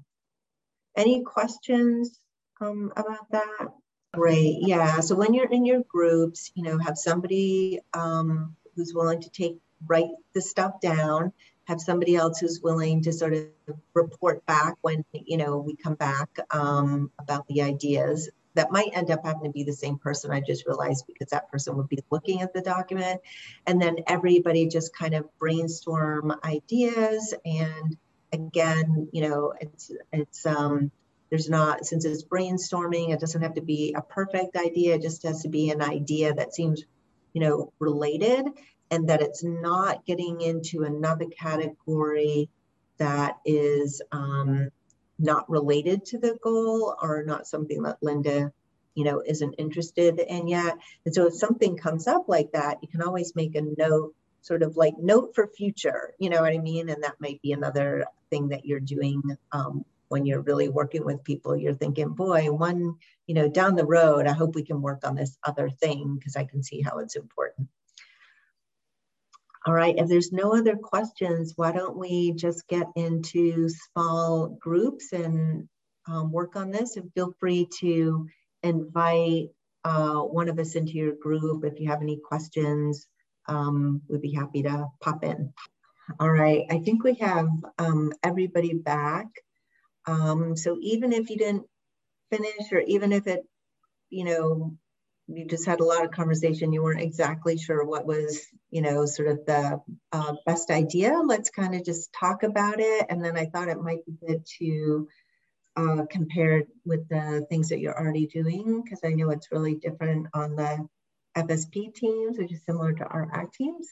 [0.95, 2.19] any questions
[2.61, 3.67] um, about that?
[4.13, 4.99] Great, yeah.
[5.01, 9.57] So when you're in your groups, you know, have somebody um, who's willing to take
[9.85, 11.33] write the stuff down,
[11.65, 13.45] have somebody else who's willing to sort of
[13.93, 19.09] report back when you know we come back um, about the ideas that might end
[19.11, 21.99] up having to be the same person i just realized because that person would be
[22.09, 23.21] looking at the document.
[23.65, 27.33] And then everybody just kind of brainstorm ideas.
[27.45, 27.97] And
[28.33, 30.91] again you know it's it's um
[31.29, 34.95] there's not since it's brainstorming it doesn't have to be a perfect idea.
[34.95, 36.83] It just has to be an idea that seems
[37.33, 38.45] you know related
[38.91, 42.49] and that it's not getting into another category
[42.97, 44.69] that is um,
[45.19, 48.51] not related to the goal or not something that Linda,
[48.95, 50.77] you know, isn't interested in yet.
[51.06, 54.63] And so if something comes up like that, you can always make a note, sort
[54.63, 56.89] of like note for future, you know what I mean?
[56.89, 61.23] And that might be another thing that you're doing um, when you're really working with
[61.23, 61.56] people.
[61.56, 65.15] You're thinking, boy, one, you know, down the road, I hope we can work on
[65.15, 67.67] this other thing because I can see how it's important.
[69.67, 75.12] All right, if there's no other questions, why don't we just get into small groups
[75.12, 75.67] and
[76.08, 78.30] um, work on this and feel free to
[78.63, 79.49] invite
[79.84, 83.08] uh, one of us into your group if you have any questions.
[83.49, 85.51] Um, we'd be happy to pop in.
[86.17, 89.27] All right, I think we have um, everybody back.
[90.06, 91.65] Um, so even if you didn't
[92.32, 93.41] finish or even if it,
[94.10, 94.77] you know,
[95.27, 96.71] you just had a lot of conversation.
[96.73, 101.19] You weren't exactly sure what was, you know, sort of the uh, best idea.
[101.23, 103.05] Let's kind of just talk about it.
[103.09, 105.07] And then I thought it might be good to
[105.75, 110.27] uh, compare with the things that you're already doing, because I know it's really different
[110.33, 110.87] on the
[111.35, 113.87] FSP teams, which is similar to our ACT teams.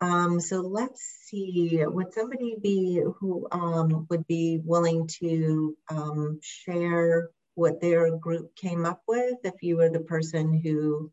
[0.00, 7.30] Um, so let's see, would somebody be who um, would be willing to um, share
[7.54, 11.10] what their group came up with if you were the person who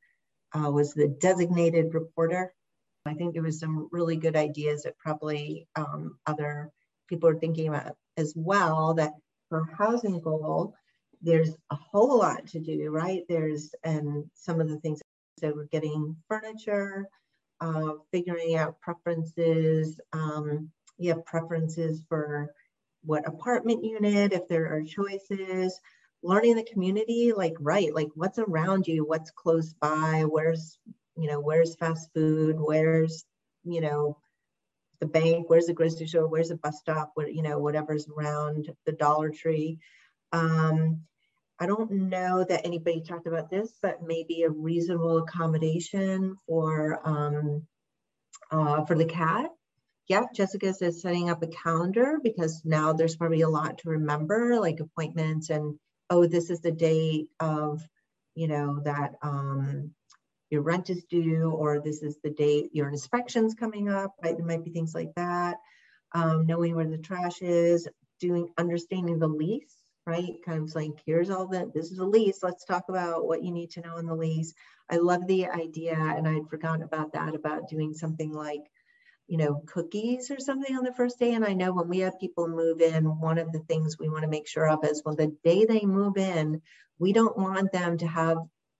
[0.54, 2.54] uh, was the designated reporter.
[3.06, 6.71] I think there was some really good ideas that probably um, other
[7.08, 9.13] people are thinking about as well that
[9.49, 10.75] for housing goal,
[11.21, 13.23] there's a whole lot to do, right?
[13.28, 15.02] There's and some of the things
[15.41, 17.08] that we're getting furniture,
[17.60, 19.99] uh, figuring out preferences.
[20.13, 22.54] Um, you have preferences for
[23.04, 25.80] what apartment unit, if there are choices,
[26.22, 30.78] learning the community like right like what's around you what's close by where's
[31.18, 33.26] you know where's fast food where's
[33.64, 34.18] you know
[35.00, 38.70] the bank where's the grocery store where's the bus stop where you know whatever's around
[38.86, 39.80] the dollar tree.
[40.32, 41.02] Um
[41.62, 47.66] i don't know that anybody talked about this but maybe a reasonable accommodation for um
[48.52, 49.50] uh for the cat.
[50.08, 54.60] Yeah, Jessica says setting up a calendar because now there's probably a lot to remember,
[54.60, 55.78] like appointments and
[56.10, 57.82] oh, this is the date of,
[58.36, 59.91] you know, that um,
[60.50, 64.36] your rent is due, or this is the date your inspection's coming up, right?
[64.36, 65.58] There might be things like that.
[66.13, 67.88] Um, knowing where the trash is,
[68.19, 69.76] doing, understanding the lease,
[70.08, 70.34] right?
[70.43, 72.39] Kind of like, here's all the, this is a lease.
[72.41, 74.54] Let's talk about what you need to know in the lease.
[74.89, 78.63] I love the idea, and I'd forgotten about that, about doing something like
[79.30, 81.34] you know, cookies or something on the first day.
[81.34, 84.24] And I know when we have people move in, one of the things we want
[84.24, 86.62] to make sure of is well, the day they move in,
[86.98, 88.38] we don't want them to have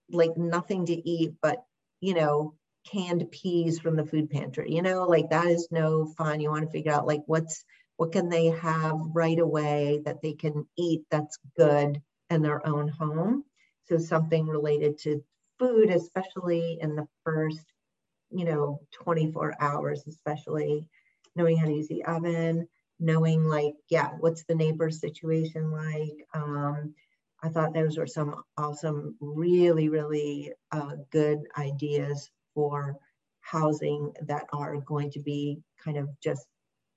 [0.10, 1.64] like nothing to eat, but,
[2.02, 2.56] you know,
[2.92, 6.40] canned peas from the food pantry, you know, like that is no fun.
[6.40, 7.64] You want to figure out like what's,
[7.98, 12.88] what can they have right away that they can eat that's good in their own
[12.88, 13.44] home.
[13.86, 15.24] So something related to
[15.60, 17.66] food, especially in the first
[18.32, 20.86] you know, 24 hours, especially
[21.36, 22.68] knowing how to use the oven,
[23.00, 26.28] knowing like, yeah, what's the neighbor situation like?
[26.34, 26.94] Um,
[27.42, 32.98] I thought those were some awesome, really, really uh, good ideas for
[33.42, 36.46] housing that are going to be kind of just,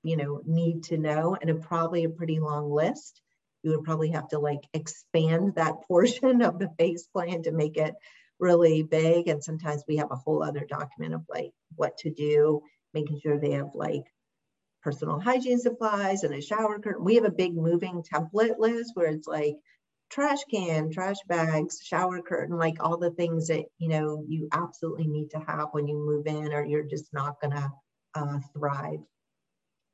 [0.03, 3.21] you know, need to know and a, probably a pretty long list.
[3.63, 7.77] You would probably have to like expand that portion of the phase plan to make
[7.77, 7.95] it
[8.39, 9.27] really big.
[9.27, 12.61] And sometimes we have a whole other document of like what to do,
[12.93, 14.03] making sure they have like
[14.81, 17.05] personal hygiene supplies and a shower curtain.
[17.05, 19.55] We have a big moving template list where it's like
[20.09, 25.07] trash can, trash bags, shower curtain, like all the things that you know you absolutely
[25.07, 27.71] need to have when you move in, or you're just not gonna
[28.13, 28.99] uh, thrive.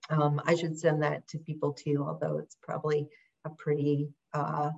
[0.09, 3.07] Um, I should send that to people too, although it's probably
[3.45, 4.71] a pretty uh,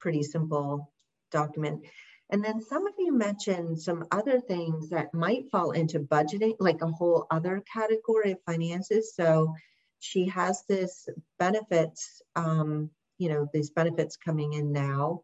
[0.00, 0.92] pretty simple
[1.32, 1.84] document.
[2.30, 6.82] And then some of you mentioned some other things that might fall into budgeting, like
[6.82, 9.14] a whole other category of finances.
[9.14, 9.54] So
[10.00, 11.08] she has this
[11.38, 15.22] benefits, um, you know, these benefits coming in now.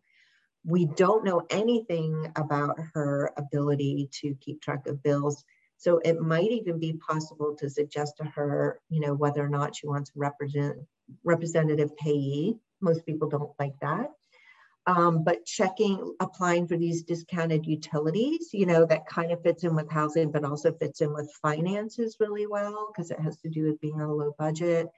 [0.64, 5.44] We don't know anything about her ability to keep track of bills.
[5.76, 9.76] So it might even be possible to suggest to her, you know, whether or not
[9.76, 10.78] she wants represent
[11.22, 12.56] representative payee.
[12.80, 14.10] Most people don't like that
[14.86, 19.74] um, but checking, applying for these discounted utilities, you know, that kind of fits in
[19.74, 23.64] with housing, but also fits in with finances really well because it has to do
[23.64, 24.88] with being on a low budget.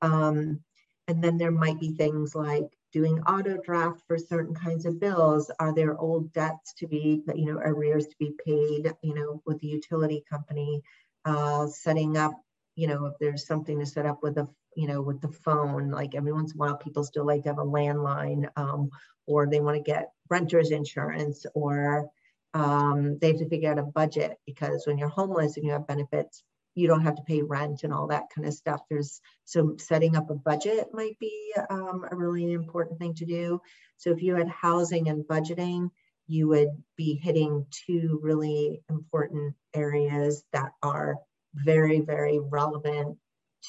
[0.00, 0.60] Um,
[1.08, 5.50] and then there might be things like doing auto draft for certain kinds of bills.
[5.60, 9.60] Are there old debts to be, you know, arrears to be paid, you know, with
[9.60, 10.82] the utility company,
[11.26, 12.32] uh, setting up,
[12.78, 15.90] you know, if there's something to set up with the you know, with the phone,
[15.90, 18.88] like every once in a while, people still like to have a landline um,
[19.26, 22.08] or they want to get renter's insurance or
[22.54, 25.88] um, they have to figure out a budget because when you're homeless and you have
[25.88, 26.44] benefits,
[26.76, 28.80] you don't have to pay rent and all that kind of stuff.
[28.88, 33.60] There's so setting up a budget might be um, a really important thing to do.
[33.96, 35.90] So if you had housing and budgeting,
[36.28, 41.16] you would be hitting two really important areas that are
[41.64, 43.16] very, very relevant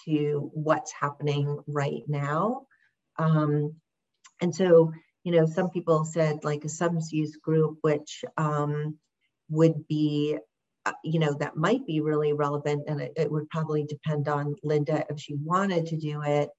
[0.06, 2.68] to what's happening right now.
[3.18, 3.76] Um,
[4.42, 8.98] and so you know, some people said like a substance use group, which um,
[9.50, 10.38] would be,
[10.86, 12.84] uh, you know, that might be really relevant.
[12.88, 16.50] And it, it, would probably depend on Linda if she wanted to do it.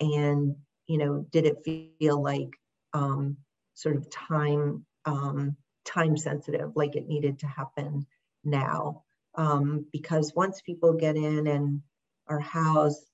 [0.00, 0.56] And,
[0.86, 1.58] you know, did it
[2.00, 2.50] feel like
[2.94, 3.36] um,
[3.74, 8.06] sort of time, um, time sensitive, like it needed to happen
[8.44, 9.04] now?
[9.36, 11.82] Um, because once people get in and
[12.26, 13.06] are housed,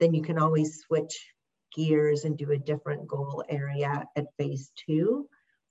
[0.00, 1.32] then you can always switch
[1.74, 5.28] gears and do a different goal area at phase two.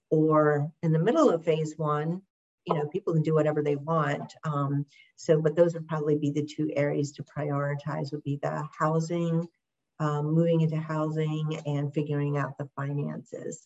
[0.10, 2.22] Or in the middle of phase one,
[2.66, 4.34] you know, people can do whatever they want.
[4.44, 4.86] Um,
[5.16, 9.48] so, but those would probably be the two areas to prioritize would be the housing,
[10.00, 13.66] um, moving into housing and figuring out the finances.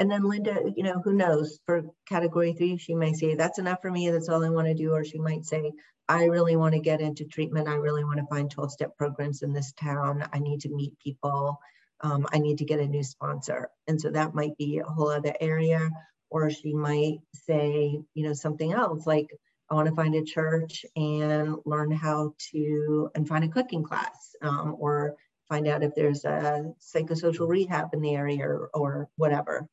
[0.00, 3.82] And then Linda, you know, who knows for category three, she may say, that's enough
[3.82, 4.08] for me.
[4.08, 4.92] That's all I want to do.
[4.92, 5.72] Or she might say,
[6.08, 7.68] I really want to get into treatment.
[7.68, 10.26] I really want to find 12 step programs in this town.
[10.32, 11.60] I need to meet people.
[12.00, 13.68] Um, I need to get a new sponsor.
[13.86, 15.90] And so that might be a whole other area.
[16.30, 19.28] Or she might say, you know, something else like,
[19.68, 24.34] I want to find a church and learn how to, and find a cooking class
[24.40, 25.14] um, or
[25.50, 29.68] find out if there's a psychosocial rehab in the area or, or whatever.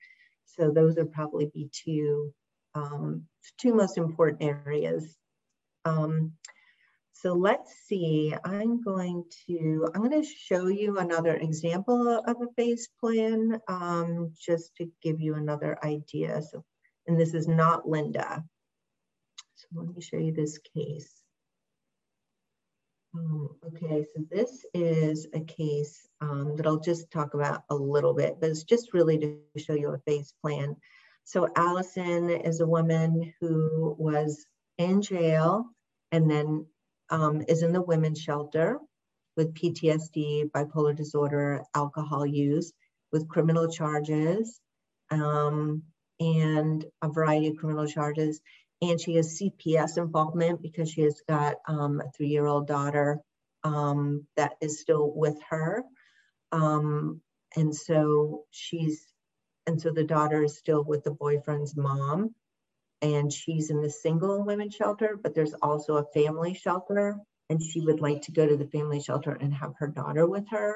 [0.57, 2.33] So those would probably be two,
[2.75, 3.23] um,
[3.59, 5.17] two most important areas
[5.87, 6.33] um,
[7.13, 12.53] so let's see, I'm going to, I'm going to show you another example of a
[12.55, 16.41] phase plan um, just to give you another idea.
[16.43, 16.63] So,
[17.07, 18.43] and this is not Linda.
[19.55, 21.11] So let me show you this case.
[23.15, 28.13] Um, okay, so this is a case um, that I'll just talk about a little
[28.13, 30.75] bit, but it's just really to show you a phase plan.
[31.23, 34.45] So Allison is a woman who was
[34.77, 35.65] in jail
[36.11, 36.65] and then
[37.09, 38.79] um, is in the women's shelter
[39.35, 42.73] with PTSD, bipolar disorder, alcohol use,
[43.11, 44.59] with criminal charges,
[45.11, 45.83] um,
[46.19, 48.41] and a variety of criminal charges.
[48.81, 53.19] And she has CPS involvement because she has got um, a three year old daughter
[53.63, 55.83] um, that is still with her.
[56.51, 57.21] Um,
[57.55, 59.05] and so she's,
[59.65, 62.35] and so the daughter is still with the boyfriend's mom
[63.01, 67.17] and she's in the single women's shelter, but there's also a family shelter,
[67.49, 70.47] and she would like to go to the family shelter and have her daughter with
[70.49, 70.75] her.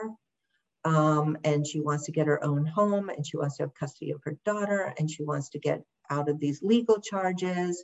[0.83, 4.11] Um, and she wants to get her own home, and she wants to have custody
[4.11, 7.83] of her daughter, and she wants to get out of these legal charges.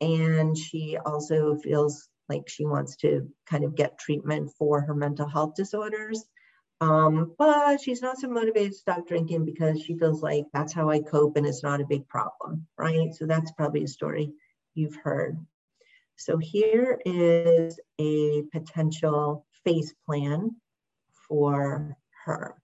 [0.00, 5.28] And she also feels like she wants to kind of get treatment for her mental
[5.28, 6.24] health disorders.
[6.80, 10.90] Um, but she's not so motivated to stop drinking because she feels like that's how
[10.90, 13.14] I cope and it's not a big problem, right?
[13.14, 14.32] So that's probably a story
[14.74, 15.38] you've heard.
[16.16, 20.56] So here is a potential phase plan
[21.28, 22.54] for her.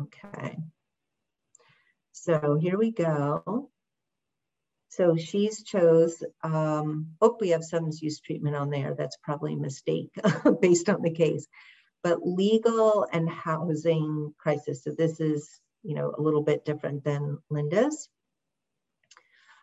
[0.00, 0.56] Okay.
[2.12, 3.70] So here we go.
[4.90, 8.94] So she's chose, um, hope we have substance use treatment on there.
[8.94, 10.10] That's probably a mistake
[10.60, 11.46] based on the case.
[12.02, 14.84] But legal and housing crisis.
[14.84, 15.48] So this is,
[15.82, 18.08] you know, a little bit different than Linda's.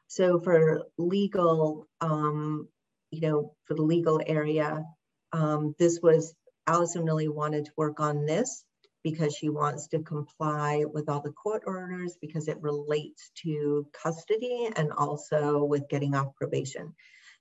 [0.07, 2.67] So for legal, um,
[3.11, 4.83] you know, for the legal area,
[5.31, 6.33] um, this was,
[6.69, 8.63] Allison really wanted to work on this
[9.03, 14.69] because she wants to comply with all the court orders because it relates to custody
[14.75, 16.93] and also with getting off probation.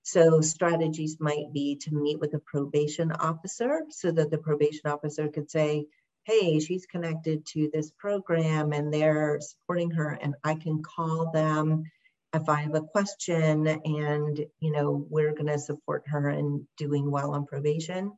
[0.02, 5.28] So strategies might be to meet with a probation officer so that the probation officer
[5.28, 5.84] could say,
[6.22, 11.84] hey, she's connected to this program and they're supporting her and I can call them
[12.32, 17.32] if I have a question and, you know, we're gonna support her in doing well
[17.32, 18.12] on probation.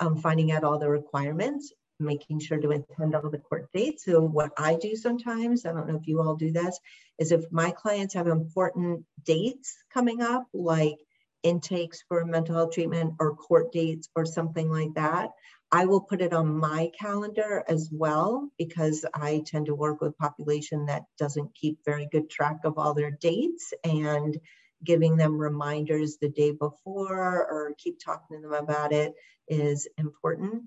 [0.00, 4.04] Um, finding out all the requirements making sure to attend all the court dates.
[4.04, 6.78] So what I do sometimes, I don't know if you all do this,
[7.18, 10.98] is if my clients have important dates coming up, like
[11.42, 15.30] intakes for mental health treatment or court dates or something like that,
[15.70, 20.16] I will put it on my calendar as well because I tend to work with
[20.16, 24.38] population that doesn't keep very good track of all their dates and
[24.84, 29.14] giving them reminders the day before or keep talking to them about it
[29.48, 30.64] is important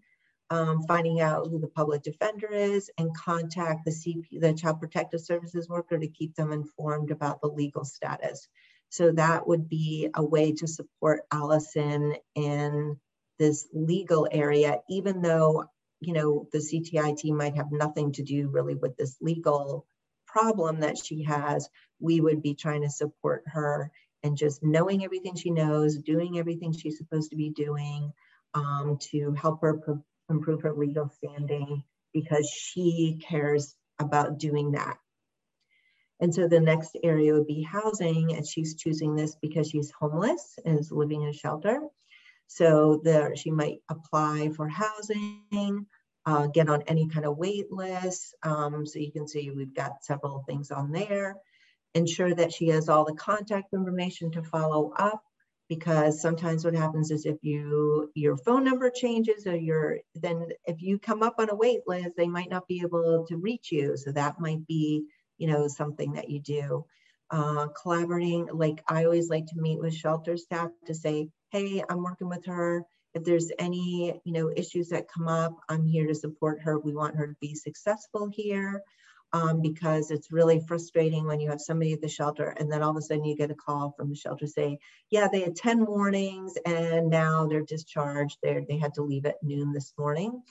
[0.51, 5.22] um, finding out who the public defender is, and contact the CP, the Child Protective
[5.22, 8.49] Services worker to keep them informed about the legal status.
[8.89, 12.99] So that would be a way to support Allison in
[13.39, 15.64] this legal area, even though
[16.01, 19.86] you know the CTI team might have nothing to do really with this legal
[20.28, 21.70] problem that she has.
[22.01, 23.89] We would be trying to support her
[24.24, 28.11] and just knowing everything she knows, doing everything she's supposed to be doing
[28.53, 29.80] um, to help her
[30.30, 34.97] improve her legal standing because she cares about doing that.
[36.19, 40.59] And so the next area would be housing, and she's choosing this because she's homeless
[40.63, 41.82] and is living in a shelter.
[42.45, 45.88] So there, she might apply for housing,
[46.26, 48.36] uh, get on any kind of wait list.
[48.43, 51.38] Um, so you can see we've got several things on there.
[51.93, 55.21] Ensure that she has all the contact information to follow up
[55.71, 60.81] because sometimes what happens is if you your phone number changes or your then if
[60.81, 63.95] you come up on a wait list they might not be able to reach you.
[63.95, 65.05] So that might be
[65.37, 66.85] you know something that you do.
[67.29, 72.03] Uh, collaborating like i always like to meet with shelter staff to say hey i'm
[72.03, 72.83] working with her.
[73.13, 76.79] If there's any you know issues that come up i'm here to support her.
[76.79, 78.81] We want her to be successful here
[79.34, 82.91] um, because it's really frustrating when you have somebody at the shelter and then all
[82.91, 84.77] of a sudden you get a call from the shelter saying,
[85.09, 88.38] yeah, they had 10 warnings and now they're discharged.
[88.43, 90.41] They're, they had to leave at noon this morning.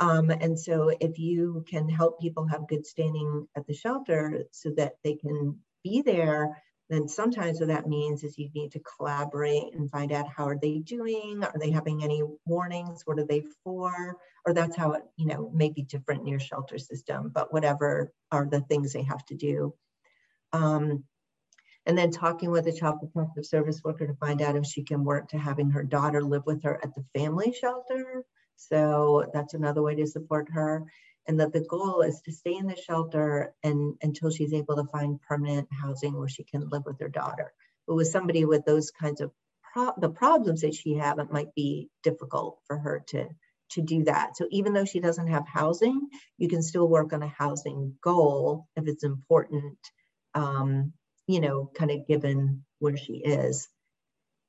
[0.00, 4.70] Um, and so if you can help people have good standing at the shelter so
[4.76, 9.74] that they can be there then sometimes what that means is you need to collaborate
[9.74, 11.42] and find out how are they doing?
[11.44, 13.02] Are they having any warnings?
[13.04, 14.16] What are they for?
[14.46, 18.12] Or that's how it you know may be different in your shelter system but whatever
[18.32, 19.74] are the things they have to do.
[20.52, 21.04] Um,
[21.86, 25.04] and then talking with a child protective service worker to find out if she can
[25.04, 28.24] work to having her daughter live with her at the family shelter.
[28.56, 30.84] So that's another way to support her
[31.28, 34.90] and that the goal is to stay in the shelter and until she's able to
[34.90, 37.52] find permanent housing where she can live with her daughter.
[37.86, 39.30] But with somebody with those kinds of
[39.72, 43.28] pro- the problems that she have, it might be difficult for her to
[43.72, 44.34] to do that.
[44.34, 46.08] So even though she doesn't have housing,
[46.38, 49.76] you can still work on a housing goal if it's important.
[50.34, 50.94] Um,
[51.26, 53.68] you know, kind of given where she is.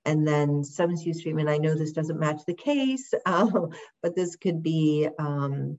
[0.05, 3.49] And then substance use treatment, I know this doesn't match the case, uh,
[4.01, 5.77] but this could be um,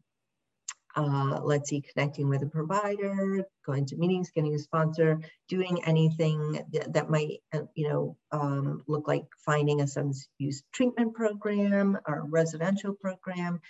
[0.96, 6.64] uh, let's see, connecting with a provider, going to meetings, getting a sponsor, doing anything
[6.72, 11.98] that, that might, uh, you know, um, look like finding a substance use treatment program
[12.06, 13.60] or residential program,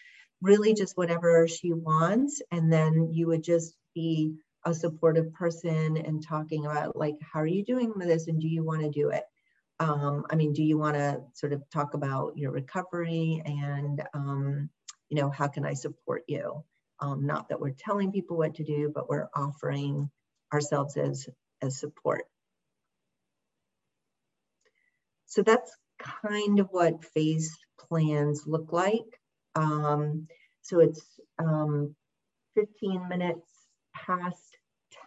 [0.40, 2.40] really just whatever she wants.
[2.50, 7.46] And then you would just be a supportive person and talking about like, how are
[7.46, 9.24] you doing with this and do you want to do it?
[9.78, 14.70] Um, I mean, do you want to sort of talk about your recovery and, um,
[15.08, 16.62] you know, how can I support you?
[17.00, 20.10] Um, not that we're telling people what to do, but we're offering
[20.52, 21.28] ourselves as,
[21.62, 22.24] as support.
[25.26, 29.20] So that's kind of what phase plans look like.
[29.54, 30.26] Um,
[30.62, 31.02] so it's
[31.38, 31.94] um,
[32.54, 33.48] 15 minutes
[33.94, 34.56] past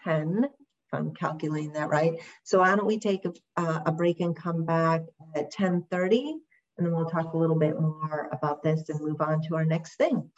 [0.04, 0.52] 10, if
[0.94, 2.14] I'm calculating that right.
[2.44, 5.02] So why don't we take a, a break and come back
[5.36, 6.34] at 10.30
[6.78, 9.66] and then we'll talk a little bit more about this and move on to our
[9.66, 10.30] next thing.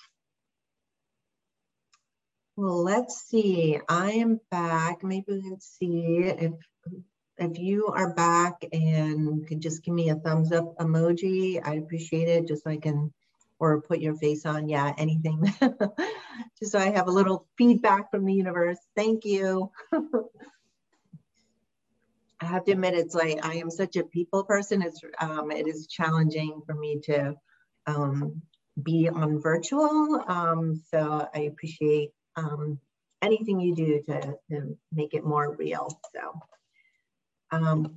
[2.58, 3.80] Well, let's see.
[3.89, 5.03] I am back.
[5.03, 6.53] Maybe we can see if
[7.38, 12.30] if you are back and could just give me a thumbs up emoji, I'd appreciate
[12.30, 13.12] it just so I can,
[13.60, 15.43] or put your face on, yeah, anything.
[16.60, 18.78] just so I have a little feedback from the universe.
[18.95, 19.70] Thank you.
[22.39, 24.82] I have to admit, it's like I am such a people person.
[24.82, 27.36] It's um, it is challenging for me to
[27.86, 28.41] um,
[28.82, 30.24] be on virtual.
[30.28, 32.79] Um, so I appreciate um,
[33.21, 35.99] anything you do to, to make it more real.
[36.13, 36.39] So,
[37.51, 37.95] um,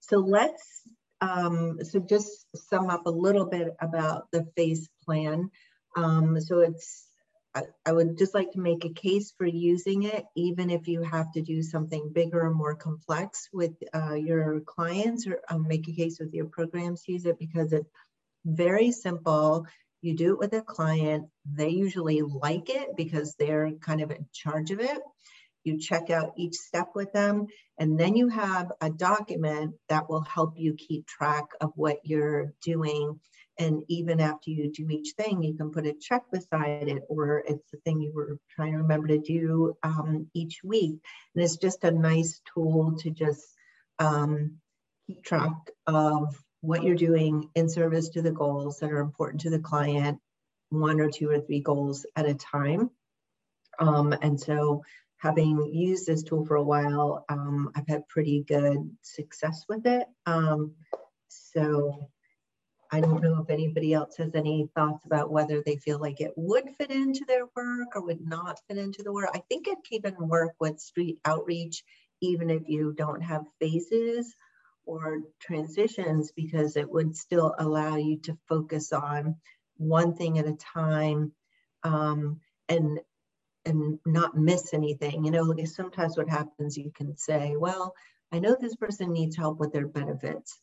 [0.00, 0.82] so let's
[1.20, 5.50] um, so just sum up a little bit about the phase plan.
[5.96, 7.06] Um, so it's
[7.54, 11.02] I, I would just like to make a case for using it, even if you
[11.02, 15.88] have to do something bigger or more complex with uh, your clients, or um, make
[15.88, 17.90] a case with your programs use it because it's
[18.44, 19.66] very simple.
[20.02, 21.26] You do it with a client.
[21.44, 24.98] They usually like it because they're kind of in charge of it.
[25.62, 27.46] You check out each step with them,
[27.78, 32.54] and then you have a document that will help you keep track of what you're
[32.62, 33.20] doing.
[33.58, 37.44] And even after you do each thing, you can put a check beside it, or
[37.46, 40.96] it's the thing you were trying to remember to do um, each week.
[41.34, 43.46] And it's just a nice tool to just
[43.98, 44.60] um,
[45.06, 45.52] keep track
[45.86, 50.18] of what you're doing in service to the goals that are important to the client,
[50.68, 52.90] one or two or three goals at a time.
[53.78, 54.82] Um, and so
[55.16, 60.06] having used this tool for a while, um, I've had pretty good success with it.
[60.26, 60.72] Um,
[61.28, 62.10] so
[62.92, 66.32] I don't know if anybody else has any thoughts about whether they feel like it
[66.36, 69.30] would fit into their work or would not fit into the work.
[69.32, 71.84] I think it can even work with street outreach,
[72.20, 74.34] even if you don't have phases
[74.86, 79.36] or transitions because it would still allow you to focus on
[79.76, 81.32] one thing at a time
[81.82, 83.00] um, and
[83.66, 85.24] and not miss anything.
[85.24, 87.94] You know, like sometimes what happens, you can say, well,
[88.32, 90.58] I know this person needs help with their benefits,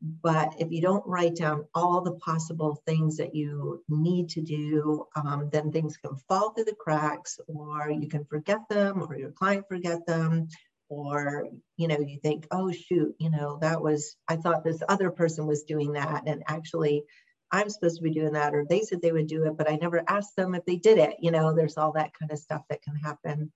[0.00, 5.06] but if you don't write down all the possible things that you need to do,
[5.16, 9.32] um, then things can fall through the cracks, or you can forget them, or your
[9.32, 10.48] client forget them,
[10.88, 15.10] or you know you think oh shoot you know that was i thought this other
[15.10, 17.04] person was doing that and actually
[17.52, 19.76] i'm supposed to be doing that or they said they would do it but i
[19.76, 22.62] never asked them if they did it you know there's all that kind of stuff
[22.70, 23.52] that can happen.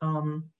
[0.00, 0.50] Um,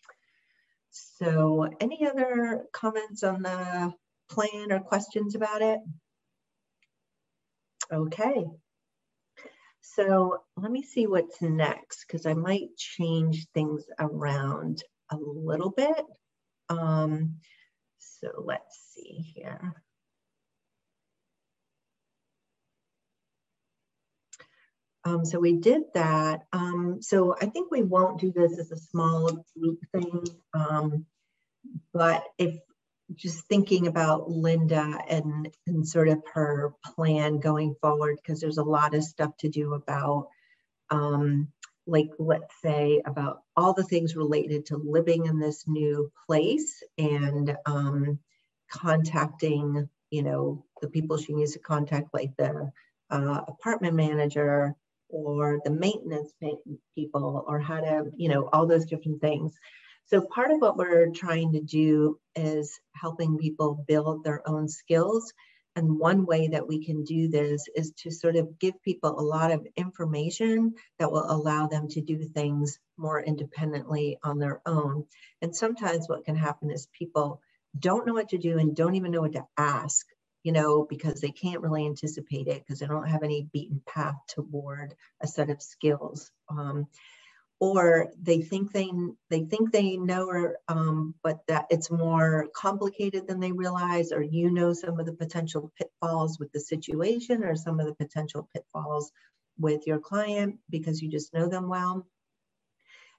[0.91, 3.93] so any other comments on the
[4.31, 5.81] plan or questions about it?
[7.93, 8.45] Okay.
[9.81, 14.83] So let me see what's next because I might change things around
[15.13, 16.05] a little bit.
[16.69, 17.37] Um,
[17.99, 19.75] so let's see here.
[25.05, 26.43] Um, so we did that.
[26.53, 31.07] Um, so I think we won't do this as a small group thing, um,
[31.93, 32.57] but if
[33.15, 38.65] just thinking about Linda and, and sort of her plan going forward, because there's a
[38.65, 40.29] lot of stuff to do about
[40.91, 41.49] um,
[41.87, 47.57] like let's say about all the things related to living in this new place and
[47.67, 48.19] um,
[48.71, 52.71] contacting you know the people she needs to contact like the
[53.11, 54.75] uh, apartment manager
[55.09, 56.33] or the maintenance
[56.95, 59.53] people or how to you know all those different things.
[60.07, 65.33] So part of what we're trying to do is helping people build their own skills
[65.75, 69.23] and one way that we can do this is to sort of give people a
[69.23, 75.07] lot of information that will allow them to do things more independently on their own.
[75.41, 77.41] And sometimes what can happen is people
[77.79, 80.07] don't know what to do and don't even know what to ask,
[80.43, 84.17] you know, because they can't really anticipate it because they don't have any beaten path
[84.29, 86.31] toward a set of skills.
[86.51, 86.87] Um,
[87.63, 88.91] or they think they
[89.31, 94.21] they think they know or um, but that it's more complicated than they realize or
[94.21, 98.49] you know some of the potential pitfalls with the situation or some of the potential
[98.53, 99.13] pitfalls
[99.61, 102.05] with your client because you just know them well.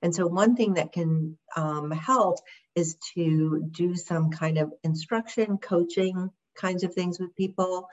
[0.02, 2.40] And so one thing that can um, help
[2.76, 7.88] is to do some kind of instruction coaching kinds of things with people.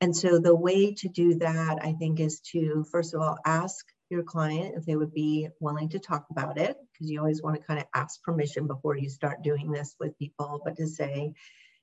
[0.00, 3.84] And so the way to do that i think is to first of all ask
[4.10, 7.56] your client if they would be willing to talk about it, because you always want
[7.56, 11.32] to kind of ask permission before you start doing this with people, but to say,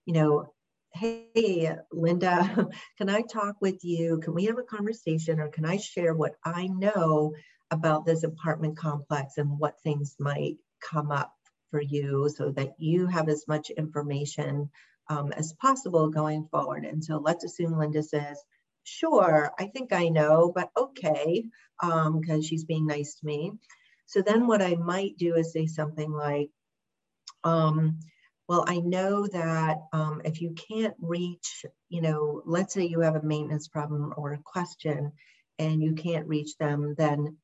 [0.05, 0.53] you know,
[0.93, 2.67] hey, Linda,
[2.97, 4.19] can I talk with you?
[4.19, 7.33] Can we have a conversation or can I share what I know
[7.71, 11.33] about this apartment complex and what things might come up
[11.71, 14.69] for you so that you have as much information
[15.09, 16.85] um, as possible going forward?
[16.85, 18.41] And so let's assume Linda says,
[18.87, 21.45] sure, I think I know, but okay,
[21.79, 23.53] because um, she's being nice to me.
[24.05, 26.49] So then what I might do is say something like,
[27.43, 27.99] um,
[28.47, 33.17] well, I know that um, if you can't reach, you know, let's say you have
[33.17, 35.11] a maintenance problem or a question
[35.59, 37.37] and you can't reach them, then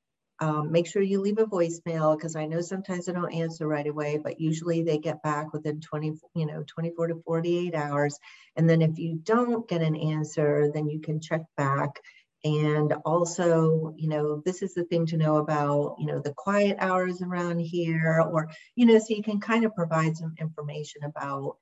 [0.44, 3.88] um, make sure you leave a voicemail because I know sometimes they don't answer right
[3.88, 8.20] away, but usually they get back within 20, you know, 24 to 48 hours.
[8.58, 12.02] And then if you don't get an answer, then you can check back.
[12.44, 16.76] And also, you know, this is the thing to know about, you know, the quiet
[16.78, 21.56] hours around here, or, you know, so you can kind of provide some information about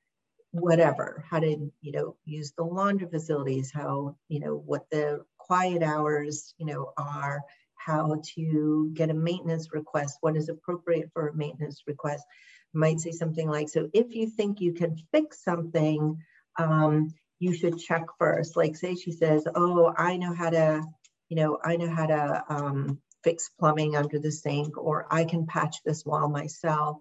[0.50, 5.84] whatever, how to, you know, use the laundry facilities, how, you know, what the quiet
[5.84, 7.42] hours, you know, are
[7.84, 12.24] how to get a maintenance request, what is appropriate for a maintenance request.
[12.74, 16.18] Might say something like, so if you think you can fix something,
[16.58, 18.56] um, you should check first.
[18.56, 20.82] Like say she says, oh, I know how to,
[21.28, 25.46] you know, I know how to um, fix plumbing under the sink, or I can
[25.46, 26.98] patch this wall myself.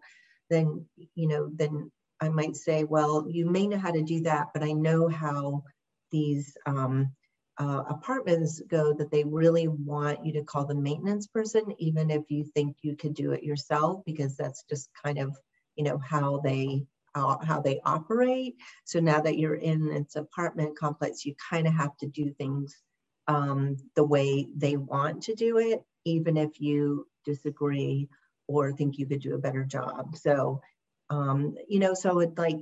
[0.49, 4.47] Then, you know, then I might say, well, you may know how to do that,
[4.53, 5.63] but I know how
[6.11, 7.13] these um,
[7.57, 12.23] uh, apartments go that they really want you to call the maintenance person, even if
[12.29, 15.37] you think you could do it yourself, because that's just kind of,
[15.75, 18.55] you know, how they uh, how they operate.
[18.85, 22.75] So now that you're in its apartment complex, you kind of have to do things
[23.27, 28.07] um, the way they want to do it, even if you disagree
[28.47, 30.15] or think you could do a better job.
[30.15, 30.61] So,
[31.09, 32.57] um, you know, so it like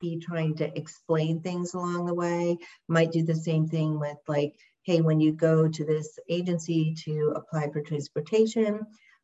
[0.00, 2.58] be trying to explain things along the way.
[2.88, 7.34] Might do the same thing with like, hey, when you go to this agency to
[7.36, 8.80] apply for transportation,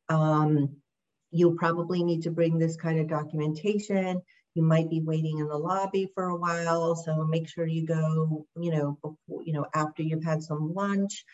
[0.09, 0.77] um,
[1.31, 4.23] you'll probably need to bring this kind of documentation.
[4.55, 8.47] You might be waiting in the lobby for a while, so make sure you go,
[8.57, 11.25] you know, before, you know, after you've had some lunch.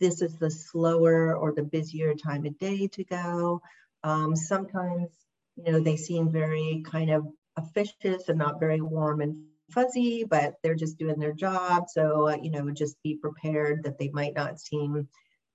[0.00, 3.62] This is the slower or the busier time of day to go.
[4.04, 5.10] Um, sometimes,
[5.56, 7.26] you know, they seem very kind of
[7.58, 9.36] officious and not very warm and
[9.70, 11.84] fuzzy, but they're just doing their job.
[11.88, 15.08] So, uh, you know, just be prepared that they might not seem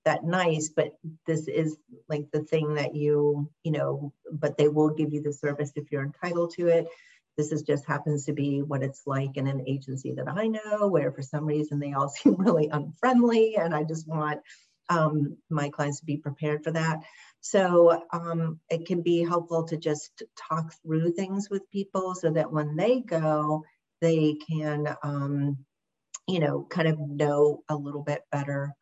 [0.04, 0.92] that nice, but
[1.26, 1.76] this is
[2.08, 5.90] like the thing that you, you know, but they will give you the service if
[5.90, 6.86] you're entitled to it.
[7.36, 10.86] This is just happens to be what it's like in an agency that I know,
[10.88, 14.40] where for some reason they all seem really unfriendly, and I just want
[14.88, 17.00] um, my clients to be prepared for that.
[17.44, 22.50] So um, it can be helpful to just talk through things with people so that
[22.50, 23.64] when they go,
[24.00, 25.58] they can, um,
[26.26, 28.72] you know, kind of know a little bit better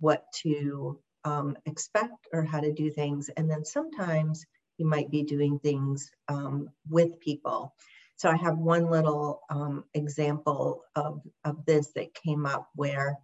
[0.00, 3.30] what to um, expect or how to do things.
[3.38, 4.44] And then sometimes
[4.76, 7.74] you might be doing things um, with people.
[8.16, 13.18] So I have one little um, example of, of this that came up where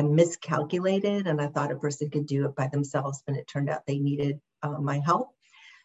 [0.00, 3.68] I miscalculated and I thought a person could do it by themselves, but it turned
[3.68, 5.28] out they needed uh, my help.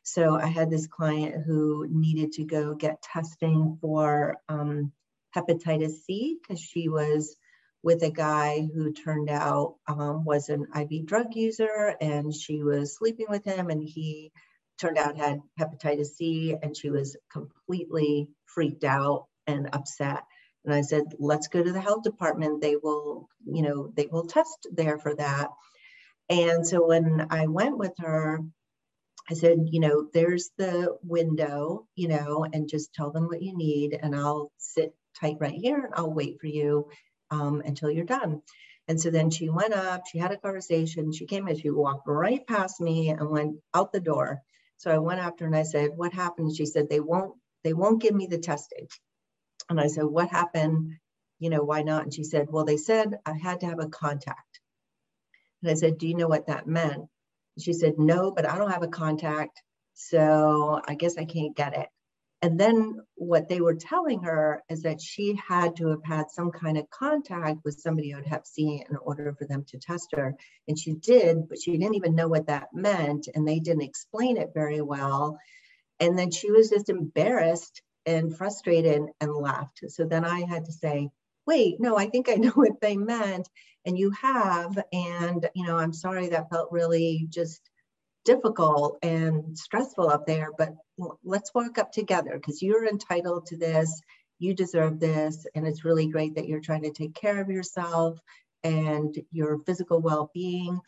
[0.04, 4.94] So I had this client who needed to go get testing for um,
[5.36, 7.36] hepatitis C because she was
[7.84, 12.96] with a guy who turned out um, was an IV drug user and she was
[12.96, 14.32] sleeping with him and he
[14.80, 20.24] turned out had hepatitis C and she was completely freaked out and upset.
[20.66, 22.62] And I said, let's go to the health department.
[22.62, 25.50] They will, you know, they will test there for that.
[26.30, 28.40] And so when I went with her,
[29.30, 33.58] I said, you know, there's the window, you know, and just tell them what you
[33.58, 36.90] need, and I'll sit tight right here and I'll wait for you
[37.32, 38.42] um, until you're done.
[38.88, 42.08] And so then she went up, she had a conversation, she came in, she walked
[42.08, 44.42] right past me and went out the door.
[44.78, 46.56] So I went after and I said, what happened?
[46.56, 48.88] She said, they won't, they won't give me the testing.
[49.70, 50.94] And I said, what happened?
[51.40, 52.04] You know, why not?
[52.04, 54.60] And she said, well, they said I had to have a contact.
[55.62, 57.06] And I said, do you know what that meant?
[57.60, 59.62] She said, no, but I don't have a contact.
[59.94, 61.88] So I guess I can't get it.
[62.42, 66.52] And then what they were telling her is that she had to have had some
[66.52, 70.10] kind of contact with somebody who had hep C in order for them to test
[70.14, 70.36] her.
[70.68, 73.30] And she did, but she didn't even know what that meant.
[73.34, 75.40] And they didn't explain it very well.
[76.00, 79.84] And then she was just embarrassed and frustrated and left.
[79.88, 81.10] So then I had to say,
[81.46, 83.48] wait, no, I think I know what they meant.
[83.86, 84.78] And you have.
[84.92, 87.62] And, you know, I'm sorry that felt really just
[88.26, 90.74] difficult and stressful up there, but
[91.24, 94.02] let's walk up together because you're entitled to this.
[94.40, 95.46] You deserve this.
[95.56, 98.20] And it's really great that you're trying to take care of yourself
[98.64, 100.80] and your physical well being.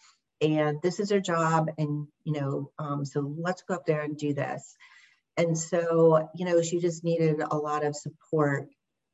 [0.41, 1.70] And this is your job.
[1.78, 4.76] And, you know, um, so let's go up there and do this.
[5.38, 8.68] And so, you know, she just needed a lot of support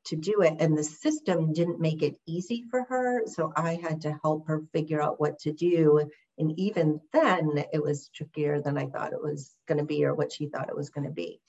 [0.06, 0.56] to do it.
[0.60, 3.24] And the system didn't make it easy for her.
[3.28, 6.10] So I had to help her figure out what to do.
[6.38, 10.14] And even then, it was trickier than I thought it was going to be or
[10.14, 11.40] what she thought it was going to be.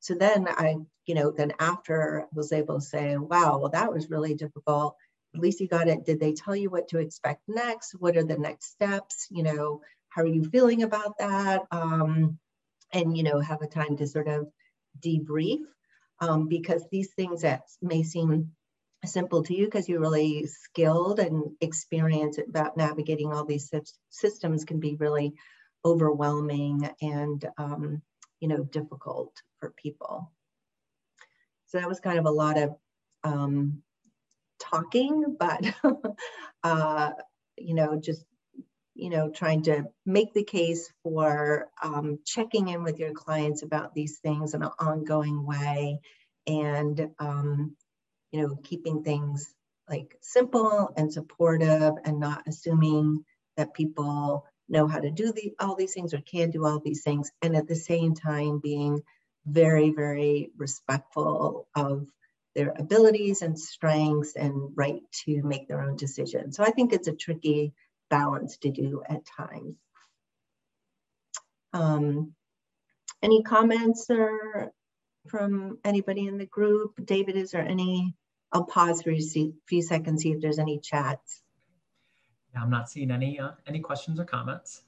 [0.00, 3.92] so then I, you know, then after I was able to say, wow, well, that
[3.92, 4.96] was really difficult.
[5.34, 6.04] At least you got it.
[6.04, 7.94] Did they tell you what to expect next?
[7.98, 9.26] What are the next steps?
[9.30, 11.62] You know, how are you feeling about that?
[11.70, 12.38] Um,
[12.94, 14.46] and, you know, have a time to sort of
[15.00, 15.60] debrief
[16.20, 18.52] um, because these things that may seem
[19.04, 23.70] simple to you because you're really skilled and experienced about navigating all these
[24.10, 25.34] systems can be really
[25.84, 28.00] overwhelming and um,
[28.40, 30.32] you know difficult for people.
[31.66, 32.76] So that was kind of a lot of
[33.24, 33.82] um,
[34.58, 35.64] talking but
[36.62, 37.10] uh,
[37.58, 38.24] you know just
[38.94, 43.94] you know trying to make the case for um, checking in with your clients about
[43.94, 46.00] these things in an ongoing way
[46.46, 47.76] and um,
[48.34, 49.54] you know, keeping things
[49.88, 53.24] like simple and supportive and not assuming
[53.56, 57.04] that people know how to do the, all these things or can do all these
[57.04, 57.30] things.
[57.42, 59.02] And at the same time, being
[59.46, 62.08] very, very respectful of
[62.56, 66.56] their abilities and strengths and right to make their own decisions.
[66.56, 67.72] So I think it's a tricky
[68.18, 69.76] balance to do at times.
[71.72, 72.34] Um,
[73.22, 74.72] any comments or
[75.28, 76.90] from anybody in the group?
[77.04, 78.14] David, is there any
[78.54, 79.20] I'll pause for a
[79.66, 81.42] few seconds, see if there's any chats.
[82.54, 84.82] Yeah, I'm not seeing any uh, any questions or comments.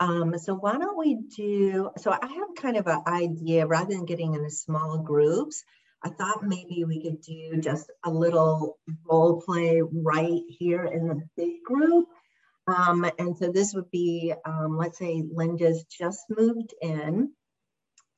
[0.00, 4.04] Um, so why don't we do, so I have kind of an idea, rather than
[4.04, 5.64] getting into small groups,
[6.04, 11.22] I thought maybe we could do just a little role play right here in the
[11.36, 12.06] big group.
[12.68, 17.32] Um, and so this would be, um, let's say Linda's just moved in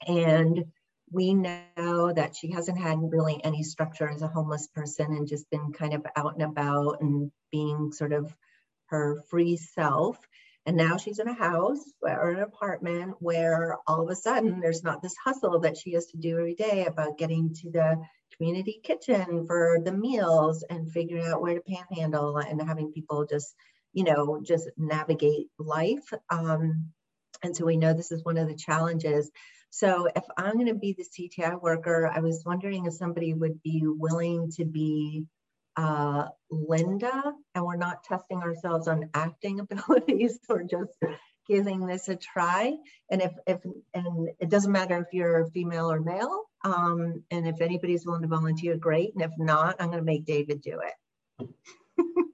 [0.07, 0.65] and
[1.13, 5.49] we know that she hasn't had really any structure as a homeless person and just
[5.51, 8.35] been kind of out and about and being sort of
[8.87, 10.19] her free self.
[10.67, 14.85] And now she's in a house or an apartment where all of a sudden there's
[14.85, 18.03] not this hustle that she has to do every day about getting to the
[18.37, 23.55] community kitchen for the meals and figuring out where to panhandle and having people just,
[23.93, 26.13] you know, just navigate life.
[26.29, 26.91] Um,
[27.43, 29.31] and so we know this is one of the challenges.
[29.71, 33.63] So if I'm going to be the CTI worker, I was wondering if somebody would
[33.63, 35.27] be willing to be
[35.77, 40.93] uh, Linda, and we're not testing ourselves on acting abilities or just
[41.47, 42.77] giving this a try.
[43.11, 43.61] And if, if
[43.95, 48.29] and it doesn't matter if you're female or male, um, and if anybody's willing to
[48.29, 49.15] volunteer, great.
[49.15, 50.81] And if not, I'm going to make David do
[51.39, 51.49] it.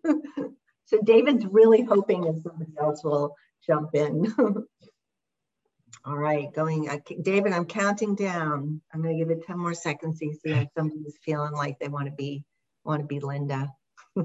[0.87, 3.35] so David's really hoping that somebody else will
[3.67, 4.33] jump in.
[6.05, 8.81] All right, going, uh, David, I'm counting down.
[8.95, 11.89] I'm going to give it 10 more seconds to see if somebody's feeling like they
[11.89, 12.45] want to be,
[12.85, 13.73] want to be Linda.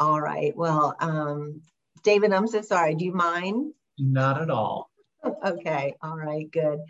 [0.00, 1.62] all right, well, um,
[2.02, 2.96] David, I'm so sorry.
[2.96, 3.74] Do you mind?
[3.96, 4.90] Not at all.
[5.46, 6.80] okay, all right, good.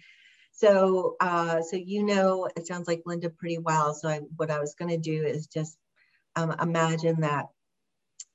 [0.57, 3.93] So, uh, so you know, it sounds like Linda pretty well.
[3.93, 5.77] So I, what I was going to do is just
[6.37, 7.47] um, imagine that,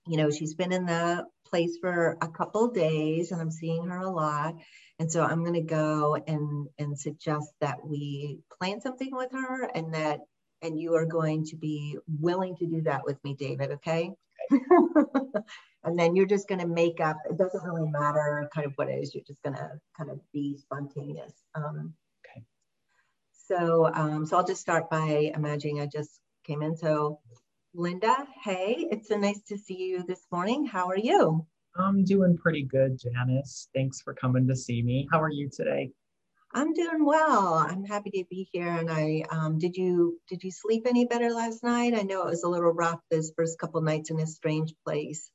[0.05, 3.99] you know, she's been in the place for a couple days and I'm seeing her
[3.99, 4.55] a lot.
[4.99, 9.63] And so I'm going to go and, and suggest that we plan something with her
[9.73, 10.19] and that,
[10.61, 13.71] and you are going to be willing to do that with me, David.
[13.71, 14.11] Okay.
[14.51, 18.89] and then you're just going to make up, it doesn't really matter kind of what
[18.89, 19.15] it is.
[19.15, 21.33] You're just going to kind of be spontaneous.
[21.55, 21.93] Um.
[23.49, 26.77] So, um, so I'll just start by imagining I just came in.
[26.77, 27.19] So
[27.73, 30.67] Linda, hey, it's so nice to see you this morning.
[30.67, 31.47] How are you?
[31.75, 33.67] I'm doing pretty good, Janice.
[33.73, 35.07] Thanks for coming to see me.
[35.11, 35.89] How are you today?
[36.53, 37.55] I'm doing well.
[37.55, 38.69] I'm happy to be here.
[38.69, 41.95] And I um, did you did you sleep any better last night?
[41.95, 45.31] I know it was a little rough this first couple nights in a strange place.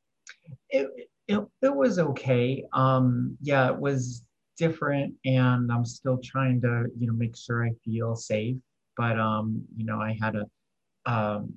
[0.71, 0.89] It
[1.27, 2.65] it, it was okay.
[2.73, 4.23] Um, yeah, it was
[4.57, 8.57] different, and I'm still trying to you know make sure I feel safe.
[8.97, 11.55] But um, you know, I had a um,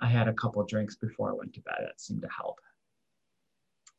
[0.00, 1.78] I had a couple drinks before I went to bed.
[1.80, 2.60] It seemed to help.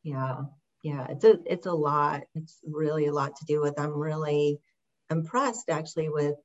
[0.03, 0.43] Yeah,
[0.83, 2.23] yeah, it's a it's a lot.
[2.35, 3.79] It's really a lot to do with.
[3.79, 4.59] I'm really
[5.09, 6.35] impressed actually with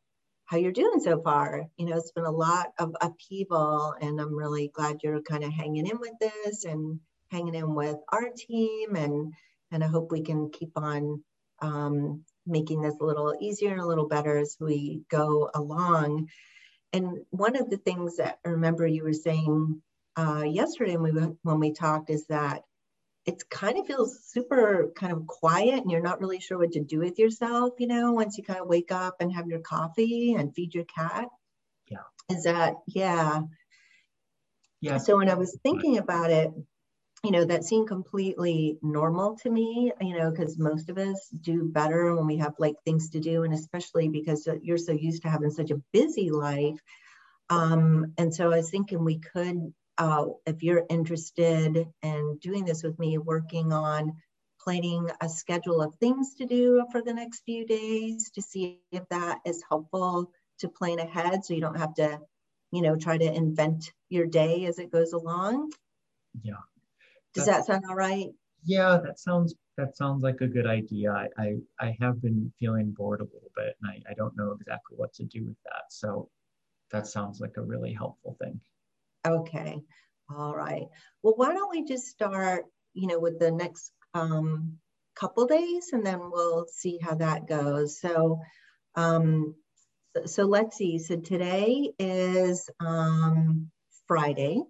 [0.47, 1.67] how you're doing so far.
[1.77, 5.53] You know, it's been a lot of upheaval, and I'm really glad you're kind of
[5.53, 9.33] hanging in with this and hanging in with our team, and
[9.71, 11.23] and I hope we can keep on
[11.61, 16.29] um, making this a little easier and a little better as we go along.
[16.93, 19.81] And one of the things that I remember you were saying
[20.17, 22.63] uh, yesterday when we, when we talked is that
[23.27, 26.81] it kind of feels super kind of quiet and you're not really sure what to
[26.81, 30.35] do with yourself, you know, once you kind of wake up and have your coffee
[30.35, 31.29] and feed your cat.
[31.89, 31.99] Yeah.
[32.31, 33.43] Is that, yeah.
[34.81, 34.99] Yeah.
[34.99, 36.51] So when I was thinking about it,
[37.23, 41.65] you know, that seemed completely normal to me, you know, because most of us do
[41.65, 45.29] better when we have like things to do, and especially because you're so used to
[45.29, 46.81] having such a busy life.
[47.51, 52.83] Um, and so I was thinking we could, uh, if you're interested in doing this
[52.83, 54.13] with me, working on
[54.61, 59.09] planning a schedule of things to do for the next few days to see if
[59.11, 62.19] that is helpful to plan ahead so you don't have to,
[62.73, 65.71] you know, try to invent your day as it goes along.
[66.43, 66.70] Yeah.
[67.35, 68.29] Does that sound all right?
[68.65, 71.13] Yeah, that sounds that sounds like a good idea.
[71.13, 74.57] I I, I have been feeling bored a little bit and I, I don't know
[74.61, 75.85] exactly what to do with that.
[75.91, 76.29] So
[76.91, 78.61] that sounds like a really helpful thing.
[79.27, 79.81] Okay.
[80.29, 80.85] All right.
[81.23, 82.65] Well, why don't we just start,
[82.95, 84.79] you know, with the next um,
[85.15, 88.01] couple days and then we'll see how that goes.
[88.01, 88.41] So,
[88.95, 89.55] um,
[90.17, 90.99] so, so let's see.
[90.99, 93.71] So today is um,
[94.07, 94.63] Friday.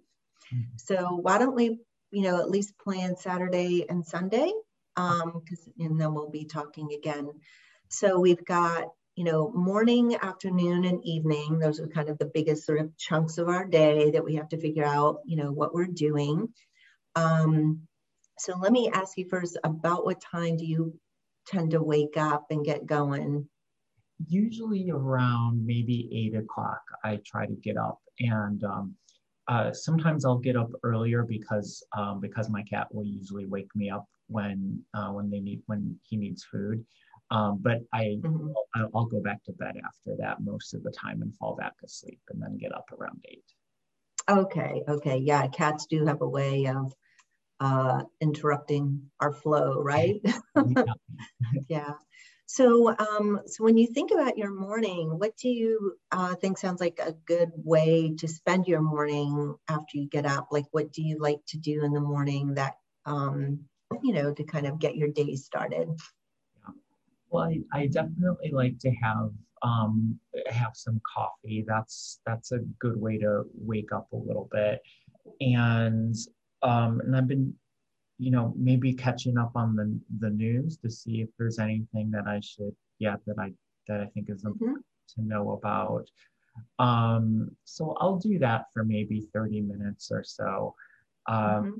[0.53, 0.77] Mm-hmm.
[0.77, 1.79] So why don't we,
[2.11, 4.51] you know, at least plan Saturday and Sunday?
[4.97, 7.31] Um, because and then we'll be talking again.
[7.89, 11.59] So we've got, you know, morning, afternoon, and evening.
[11.59, 14.49] Those are kind of the biggest sort of chunks of our day that we have
[14.49, 16.49] to figure out, you know, what we're doing.
[17.15, 17.87] Um,
[18.39, 20.97] so let me ask you first about what time do you
[21.47, 23.47] tend to wake up and get going?
[24.27, 27.99] Usually around maybe eight o'clock, I try to get up.
[28.19, 28.95] And um,
[29.47, 33.89] uh, sometimes I'll get up earlier because um, because my cat will usually wake me
[33.89, 36.85] up when uh, when they need when he needs food.
[37.31, 38.49] Um, but I mm-hmm.
[38.75, 41.73] I'll, I'll, go back to bed after that most of the time and fall back
[41.83, 43.43] asleep and then get up around eight.
[44.29, 46.93] Okay, okay, yeah, cats do have a way of
[47.61, 50.21] uh, interrupting our flow, right?
[50.55, 50.93] Yeah.
[51.69, 51.93] yeah.
[52.53, 56.81] So, um, so when you think about your morning, what do you uh, think sounds
[56.81, 60.49] like a good way to spend your morning after you get up?
[60.51, 62.73] Like, what do you like to do in the morning that,
[63.05, 63.61] um,
[64.03, 65.87] you know, to kind of get your day started?
[66.57, 66.73] Yeah.
[67.29, 69.31] Well, I, I definitely like to have
[69.61, 71.63] um, have some coffee.
[71.65, 74.81] That's that's a good way to wake up a little bit,
[75.39, 76.15] and
[76.63, 77.53] um, and I've been,
[78.21, 82.27] you know, maybe catching up on the the news to see if there's anything that
[82.27, 83.51] I should, yeah, that I
[83.87, 84.49] that I think is mm-hmm.
[84.49, 85.21] important mm-hmm.
[85.21, 86.07] to know about.
[86.77, 90.75] Um, so I'll do that for maybe 30 minutes or so.
[91.27, 91.71] Um, mm-hmm.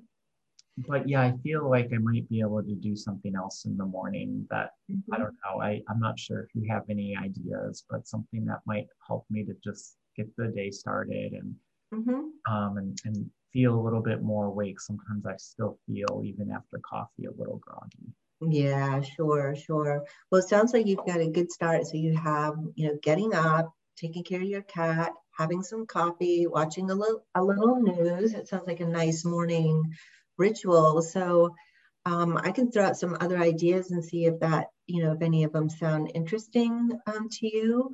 [0.87, 3.85] But yeah, I feel like I might be able to do something else in the
[3.85, 5.13] morning that mm-hmm.
[5.13, 5.61] I don't know.
[5.61, 9.43] I, I'm not sure if you have any ideas, but something that might help me
[9.43, 11.55] to just get the day started and
[11.93, 12.51] mm-hmm.
[12.51, 14.79] um, and, and feel a little bit more awake.
[14.79, 18.13] Sometimes I still feel, even after coffee, a little groggy.
[18.41, 20.03] Yeah, sure, sure.
[20.29, 21.85] Well, it sounds like you've got a good start.
[21.85, 26.47] So you have, you know, getting up, taking care of your cat, having some coffee,
[26.47, 28.33] watching a little a little news.
[28.33, 29.93] It sounds like a nice morning
[30.37, 31.01] ritual.
[31.03, 31.55] So
[32.05, 35.21] um, I can throw out some other ideas and see if that, you know, if
[35.21, 37.91] any of them sound interesting um, to you.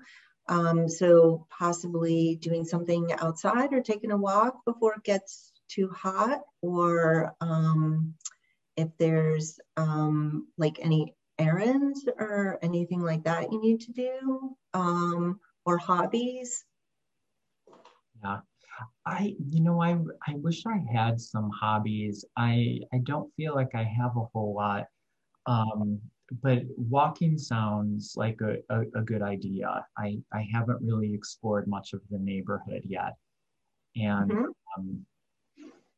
[0.50, 6.42] Um, so possibly doing something outside or taking a walk before it gets too hot,
[6.62, 8.14] or um,
[8.78, 15.40] if there's um, like any errands or anything like that you need to do, um,
[15.66, 16.64] or hobbies.
[18.24, 18.40] Yeah,
[19.06, 22.26] I you know I I wish I had some hobbies.
[22.38, 24.86] I I don't feel like I have a whole lot.
[25.46, 26.02] Um,
[26.42, 29.86] but walking sounds like a, a, a, good idea.
[29.98, 33.16] I, I haven't really explored much of the neighborhood yet.
[33.96, 34.46] And mm-hmm.
[34.78, 35.06] um,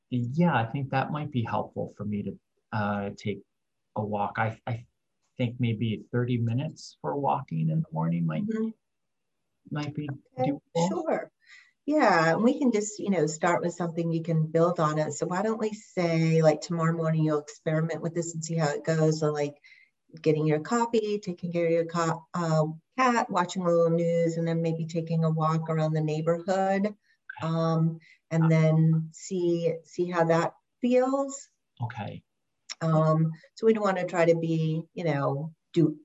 [0.10, 2.40] yeah, I think that might be helpful for me to
[2.72, 3.42] uh, take
[3.96, 4.36] a walk.
[4.38, 4.86] I, I
[5.38, 8.70] think maybe 30 minutes for walking in the morning might, mm-hmm.
[9.72, 10.08] might be
[10.40, 10.88] okay, doable.
[10.90, 11.32] Sure.
[11.86, 15.14] Yeah, we can just, you know, start with something you can build on it.
[15.14, 18.70] So why don't we say like tomorrow morning you'll experiment with this and see how
[18.70, 19.22] it goes.
[19.22, 19.56] So like
[20.22, 22.66] getting your coffee, taking care of your co- uh,
[22.98, 26.94] cat, watching a little news, and then maybe taking a walk around the neighborhood,
[27.42, 28.00] um,
[28.32, 31.50] and then see see how that feels.
[31.82, 32.24] Okay.
[32.82, 35.98] Um, so we don't want to try to be, you know, do,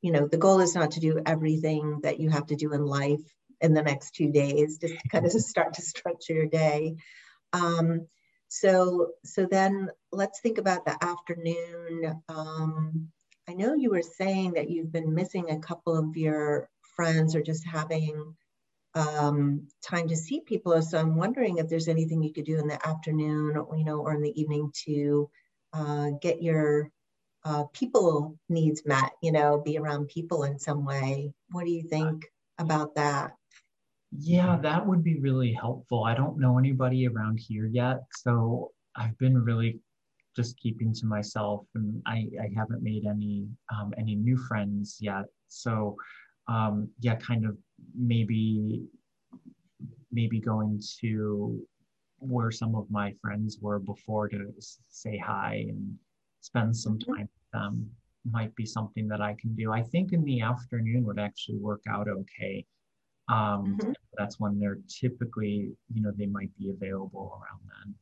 [0.00, 2.84] you know, the goal is not to do everything that you have to do in
[2.84, 3.20] life
[3.60, 6.96] in the next two days, just kind of start to structure your day.
[7.52, 8.06] Um,
[8.60, 12.22] so, so then let's think about the afternoon.
[12.28, 13.08] Um,
[13.48, 17.42] I know you were saying that you've been missing a couple of your friends or
[17.42, 18.36] just having
[18.94, 20.80] um, time to see people.
[20.82, 23.98] So I'm wondering if there's anything you could do in the afternoon, or, you know,
[23.98, 25.28] or in the evening to
[25.72, 26.90] uh, get your
[27.44, 29.10] uh, people needs met.
[29.20, 31.34] You know, be around people in some way.
[31.50, 32.24] What do you think
[32.58, 33.32] about that?
[34.16, 36.04] Yeah, that would be really helpful.
[36.04, 37.98] I don't know anybody around here yet.
[38.12, 39.80] So I've been really
[40.36, 45.24] just keeping to myself, and I, I haven't made any um, any new friends yet.
[45.48, 45.96] So
[46.48, 47.56] um, yeah, kind of
[47.96, 48.82] maybe
[50.12, 51.60] maybe going to
[52.18, 55.96] where some of my friends were before to say hi and
[56.40, 57.14] spend some mm-hmm.
[57.14, 57.90] time with them
[58.30, 59.72] might be something that I can do.
[59.72, 62.64] I think in the afternoon would actually work out okay.
[63.28, 63.92] Um, mm-hmm.
[64.16, 67.94] That's when they're typically, you know, they might be available around then.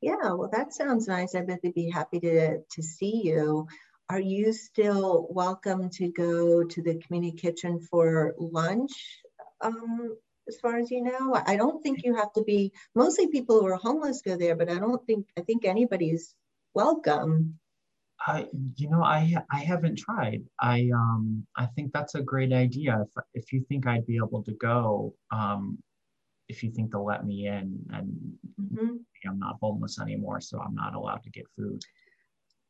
[0.00, 1.34] Yeah, well, that sounds nice.
[1.34, 3.68] I bet they'd be happy to to see you.
[4.10, 8.92] Are you still welcome to go to the community kitchen for lunch?
[9.60, 10.16] Um,
[10.48, 12.72] as far as you know, I don't think you have to be.
[12.96, 16.34] Mostly people who are homeless go there, but I don't think I think anybody's
[16.74, 17.60] welcome.
[18.26, 18.46] I,
[18.76, 20.42] you know, I I haven't tried.
[20.60, 23.02] I um I think that's a great idea.
[23.02, 25.78] If if you think I'd be able to go, um,
[26.48, 28.96] if you think they'll let me in, and mm-hmm.
[29.26, 31.82] I'm not homeless anymore, so I'm not allowed to get food.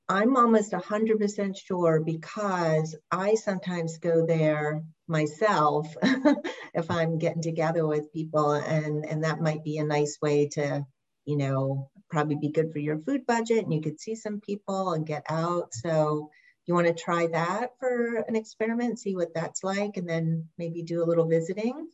[0.09, 5.95] I'm almost 100% sure because I sometimes go there myself
[6.75, 10.85] if I'm getting together with people, and, and that might be a nice way to,
[11.25, 14.93] you know, probably be good for your food budget and you could see some people
[14.93, 15.73] and get out.
[15.73, 16.31] So
[16.67, 20.83] you want to try that for an experiment, see what that's like, and then maybe
[20.83, 21.89] do a little visiting?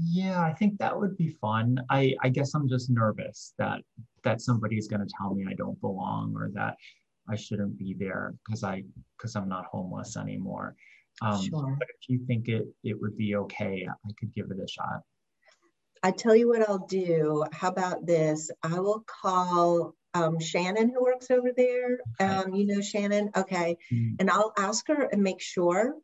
[0.00, 1.78] Yeah, I think that would be fun.
[1.90, 3.80] I, I guess I'm just nervous that
[4.22, 6.76] that somebody's going to tell me I don't belong or that
[7.28, 8.84] I shouldn't be there because I
[9.18, 10.74] because I'm not homeless anymore.
[11.20, 11.76] Um, sure.
[11.78, 15.02] But if you think it it would be okay, I could give it a shot.
[16.04, 17.44] I tell you what I'll do.
[17.50, 18.50] How about this?
[18.62, 21.98] I will call um, Shannon who works over there.
[22.20, 24.16] Um, you know Shannon, okay, mm-hmm.
[24.18, 25.94] and I'll ask her and make sure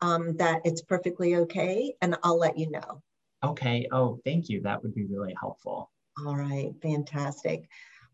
[0.00, 3.02] um, that it's perfectly okay, and I'll let you know.
[3.44, 3.88] Okay.
[3.92, 4.62] Oh, thank you.
[4.62, 5.90] That would be really helpful.
[6.24, 6.72] All right.
[6.80, 7.68] Fantastic.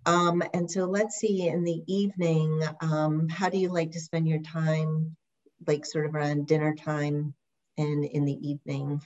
[0.07, 4.27] Um, and so let's see in the evening, um, how do you like to spend
[4.27, 5.17] your time,
[5.67, 7.35] like sort of around dinner time
[7.77, 9.03] and in the evening?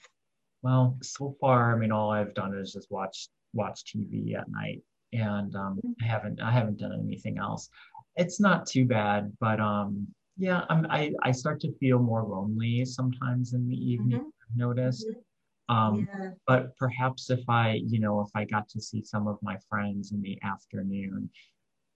[0.63, 4.83] Well, so far, I mean, all I've done is just watch watch TV at night,
[5.13, 5.93] and um, mm-hmm.
[6.03, 7.69] I haven't I haven't done anything else.
[8.17, 10.07] It's not too bad, but um,
[10.37, 14.21] yeah, I'm, I I start to feel more lonely sometimes in the evening.
[14.21, 14.27] Mm-hmm.
[14.51, 15.07] I've noticed.
[15.09, 15.21] Mm-hmm.
[15.69, 16.31] Um, yeah.
[16.47, 20.13] But perhaps if I, you know, if I got to see some of my friends
[20.13, 21.31] in the afternoon,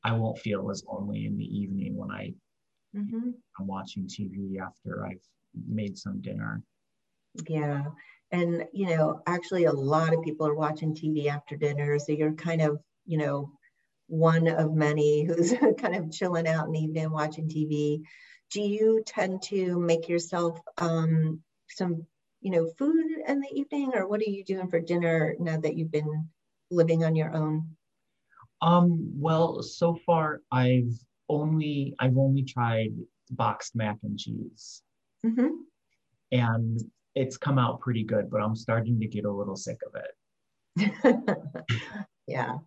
[0.03, 2.33] I won't feel as lonely in the evening when I
[2.97, 3.31] mm-hmm.
[3.59, 5.23] I'm watching TV after I've
[5.69, 6.63] made some dinner.
[7.49, 7.85] Yeah.
[8.33, 11.99] And, you know, actually, a lot of people are watching TV after dinner.
[11.99, 13.53] So you're kind of, you know,
[14.09, 18.03] one of many who's kind of chilling out in the evening watching TV.
[18.51, 22.07] Do you tend to make yourself um, some
[22.47, 25.77] you know, food in the evening, or what are you doing for dinner now that
[25.77, 26.29] you've been
[26.71, 27.77] living on your own?
[28.63, 30.93] Um, well, so far I've
[31.29, 32.91] only I've only tried
[33.31, 34.81] boxed mac and cheese,
[35.25, 35.49] mm-hmm.
[36.31, 36.81] and
[37.17, 38.31] it's come out pretty good.
[38.31, 41.27] But I'm starting to get a little sick of it.
[42.27, 42.59] yeah.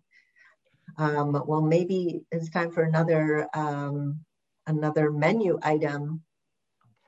[0.98, 4.20] Um, well, maybe it's time for another um,
[4.66, 6.22] another menu item.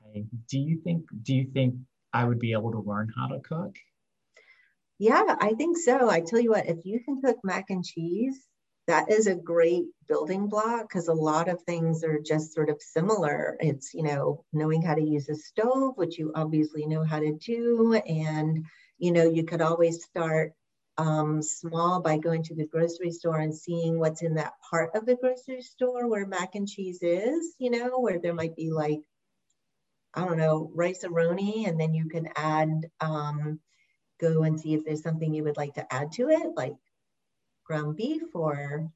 [0.07, 0.25] Okay.
[0.49, 1.03] Do you think?
[1.21, 1.75] Do you think
[2.13, 3.75] I would be able to learn how to cook?
[4.99, 6.09] Yeah, I think so.
[6.09, 8.39] I tell you what, if you can cook mac and cheese,
[8.87, 12.81] that is a great building block because a lot of things are just sort of
[12.81, 13.55] similar.
[13.59, 17.33] It's, you know, knowing how to use a stove, which you obviously know how to
[17.33, 17.93] do.
[17.93, 18.65] And,
[18.97, 20.53] you know, you could always start
[20.97, 25.05] um, small by going to the grocery store and seeing what's in that part of
[25.05, 28.99] the grocery store where mac and cheese is, you know, where there might be like
[30.13, 32.69] I don't know, Rice-A-Roni, and then you can add,
[33.01, 33.59] um,
[34.21, 36.75] go and see if there's something you would like to add to it, like
[37.65, 38.89] ground beef or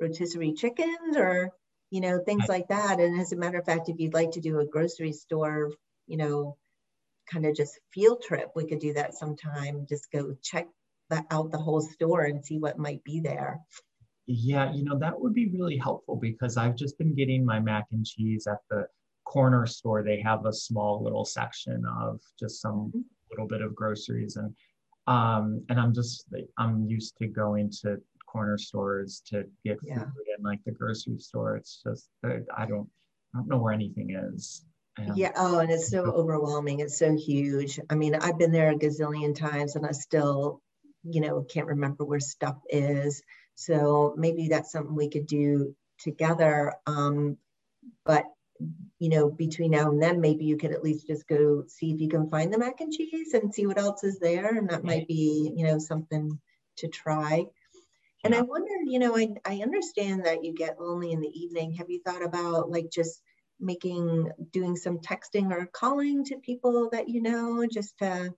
[0.00, 1.50] rotisserie chickens or,
[1.90, 3.00] you know, things like that.
[3.00, 5.72] And as a matter of fact, if you'd like to do a grocery store,
[6.06, 6.56] you know,
[7.30, 9.86] kind of just field trip, we could do that sometime.
[9.88, 10.68] Just go check
[11.10, 13.60] that out the whole store and see what might be there.
[14.26, 17.86] Yeah, you know, that would be really helpful because I've just been getting my mac
[17.90, 18.86] and cheese at the
[19.30, 23.00] corner store, they have a small little section of just some mm-hmm.
[23.30, 24.36] little bit of groceries.
[24.36, 24.54] And
[25.10, 26.26] um, and I'm just
[26.56, 27.96] I'm used to going to
[28.26, 29.98] corner stores to get yeah.
[30.04, 31.56] food and like the grocery store.
[31.56, 32.88] It's just I don't
[33.34, 34.64] I don't know where anything is.
[34.96, 35.32] And yeah.
[35.36, 36.78] Oh, and it's so overwhelming.
[36.78, 37.80] It's so huge.
[37.90, 40.62] I mean, I've been there a gazillion times, and I still,
[41.02, 43.20] you know, can't remember where stuff is.
[43.56, 46.74] So maybe that's something we could do together.
[46.86, 47.36] Um,
[48.04, 48.26] but
[48.98, 52.00] you know, between now and then, maybe you could at least just go see if
[52.00, 54.56] you can find the mac and cheese and see what else is there.
[54.56, 56.38] And that might be, you know, something
[56.76, 57.46] to try.
[58.22, 61.72] And I wonder, you know, I, I understand that you get lonely in the evening.
[61.74, 63.22] Have you thought about like just
[63.58, 68.34] making, doing some texting or calling to people that you know just to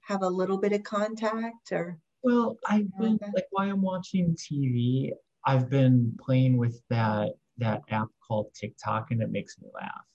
[0.00, 1.98] have a little bit of contact or?
[2.22, 5.12] Well, I've been like while I'm watching TV,
[5.46, 7.30] I've been playing with that
[7.60, 10.06] that app called TikTok and it makes me laugh.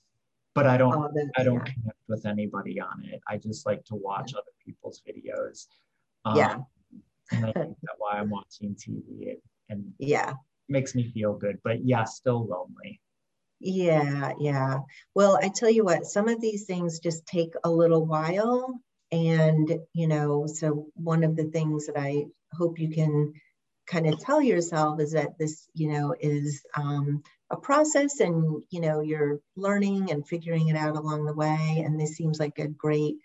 [0.54, 1.74] But I don't oh, I don't yeah.
[1.74, 3.20] connect with anybody on it.
[3.28, 4.40] I just like to watch yeah.
[4.40, 5.68] other people's videos.
[6.24, 6.58] Um, yeah.
[7.32, 9.38] and I think that why I'm watching TV
[9.70, 10.34] and yeah
[10.70, 11.60] makes me feel good.
[11.64, 13.02] But yeah, still lonely.
[13.60, 14.80] Yeah, yeah.
[15.14, 18.80] Well, I tell you what, some of these things just take a little while.
[19.12, 23.34] And, you know, so one of the things that I hope you can
[23.88, 28.82] kind of tell yourself is that this, you know, is um, a process and, you
[28.82, 31.84] know, you're learning and figuring it out along the way.
[31.86, 33.16] And this seems like a great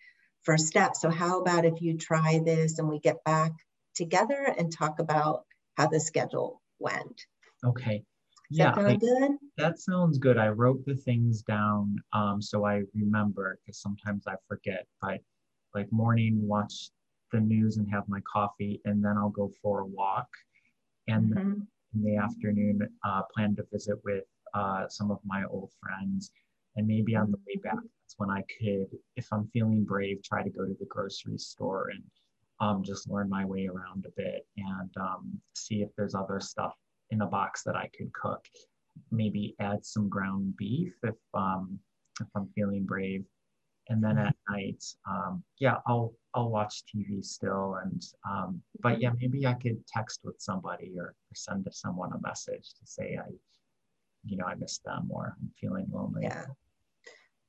[0.42, 0.94] first step.
[0.96, 3.52] So, how about if you try this and we get back
[3.94, 5.44] together and talk about
[5.76, 7.22] how the schedule went?
[7.64, 8.02] Okay.
[8.50, 9.32] Does yeah, that, I, good?
[9.58, 10.36] that sounds good.
[10.36, 14.86] I wrote the things down um, so I remember because sometimes I forget.
[15.00, 15.20] But
[15.74, 16.90] like morning, watch
[17.32, 20.28] the news and have my coffee, and then I'll go for a walk
[21.06, 21.60] and mm-hmm.
[21.94, 26.30] In the afternoon uh, plan to visit with uh, some of my old friends.
[26.76, 28.86] And maybe on the way back that's when i could
[29.16, 32.02] if i'm feeling brave try to go to the grocery store and
[32.60, 36.74] um, just learn my way around a bit and um, see if there's other stuff
[37.10, 38.44] in a box that i could cook.
[39.10, 41.78] Maybe add some ground beef if um,
[42.20, 43.24] if i'm feeling brave.
[43.88, 49.10] And then at night um, yeah i'll i'll watch tv still and um, but yeah
[49.20, 53.18] maybe i could text with somebody or, or send to someone a message to say
[53.18, 53.30] i
[54.24, 56.22] you know i miss them or i'm feeling lonely.
[56.22, 56.46] Yeah.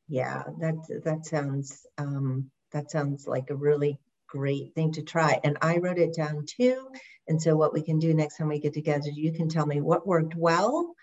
[0.07, 5.39] Yeah that that sounds um, that sounds like a really great thing to try.
[5.43, 6.87] And i wrote it down too.
[7.27, 9.81] And so what we can do next time we get together you can tell me
[9.81, 10.95] what worked well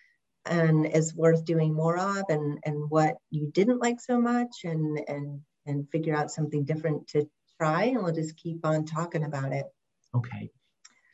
[0.46, 5.00] and is worth doing more of and and what you didn't like so much and
[5.09, 7.28] and and figure out something different to
[7.59, 9.66] try and we'll just keep on talking about it
[10.14, 10.51] okay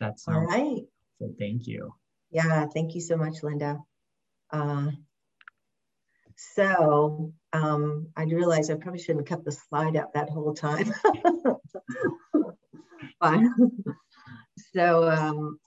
[0.01, 0.83] that's all right
[1.19, 1.93] so thank you
[2.31, 3.79] yeah thank you so much linda
[4.53, 4.91] uh,
[6.37, 10.93] so um, I realized I probably shouldn't have kept the slide up that whole time.
[14.73, 15.59] so um,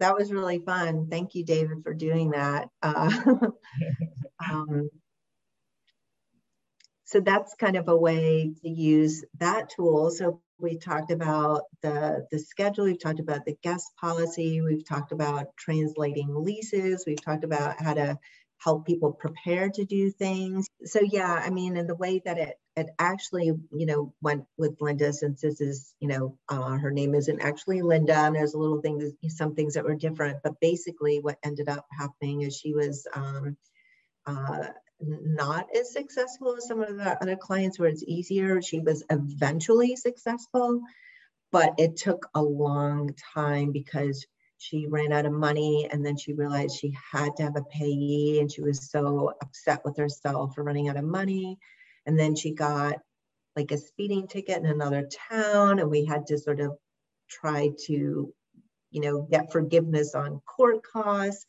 [0.00, 1.08] that was really fun.
[1.10, 2.68] Thank you, David, for doing that.
[2.82, 3.10] Uh,
[4.50, 4.90] um,
[7.08, 10.10] so that's kind of a way to use that tool.
[10.10, 15.12] So we talked about the, the schedule, we've talked about the guest policy, we've talked
[15.12, 18.18] about translating leases, we've talked about how to
[18.58, 20.66] help people prepare to do things.
[20.84, 24.76] So yeah, I mean, in the way that it it actually, you know, went with
[24.78, 28.58] Linda since this is, you know, uh, her name isn't actually Linda, and there's a
[28.58, 30.40] little things, some things that were different.
[30.44, 33.56] But basically, what ended up happening is she was um,
[34.26, 34.68] uh,
[35.00, 38.60] not as successful as some of the other clients where it's easier.
[38.60, 40.80] She was eventually successful,
[41.52, 44.26] but it took a long time because
[44.58, 48.40] she ran out of money and then she realized she had to have a payee
[48.40, 51.58] and she was so upset with herself for running out of money
[52.06, 52.96] and then she got
[53.58, 56.76] like a speeding ticket in another town, and we had to sort of
[57.28, 58.32] try to,
[58.90, 61.44] you know, get forgiveness on court costs.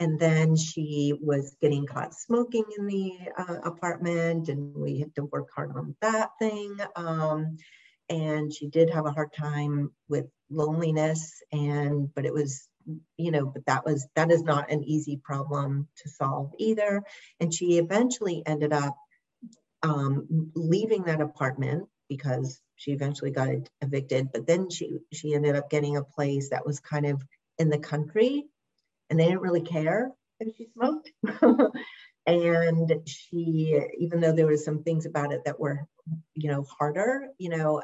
[0.00, 5.24] And then she was getting caught smoking in the uh, apartment, and we had to
[5.24, 6.76] work hard on that thing.
[6.96, 7.58] Um,
[8.10, 12.68] and she did have a hard time with loneliness, and but it was
[13.16, 17.02] you know but that was that is not an easy problem to solve either
[17.40, 18.94] and she eventually ended up
[19.84, 23.50] um, leaving that apartment because she eventually got
[23.80, 27.22] evicted, but then she she ended up getting a place that was kind of
[27.58, 28.46] in the country,
[29.10, 30.10] and they didn't really care
[30.40, 31.10] if she smoked.
[32.26, 35.86] and she, even though there were some things about it that were,
[36.34, 37.82] you know, harder, you know,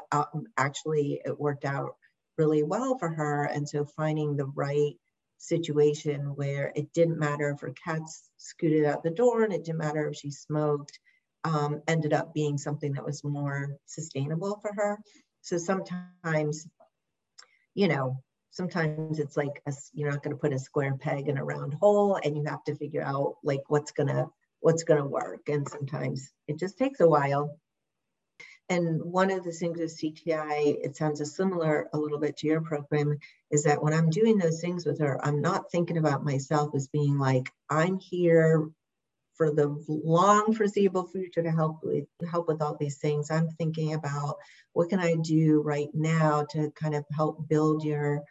[0.57, 1.95] actually it worked out
[2.37, 3.45] really well for her.
[3.45, 4.93] And so finding the right
[5.37, 9.79] situation where it didn't matter if her cats scooted out the door and it didn't
[9.79, 10.99] matter if she smoked
[11.43, 14.99] um, ended up being something that was more sustainable for her.
[15.41, 16.67] So sometimes,
[17.73, 21.37] you know, sometimes it's like a, you're not going to put a square peg in
[21.37, 24.27] a round hole, and you have to figure out like what's gonna
[24.59, 25.49] what's gonna work.
[25.49, 27.57] And sometimes it just takes a while.
[28.69, 32.61] And one of the things with CTI, it sounds similar a little bit to your
[32.61, 33.17] program,
[33.49, 36.87] is that when I'm doing those things with her, I'm not thinking about myself as
[36.87, 38.69] being like, I'm here
[39.35, 43.93] for the long foreseeable future to help with help with all these things i'm thinking
[43.93, 44.35] about
[44.73, 48.21] what can i do right now to kind of help build your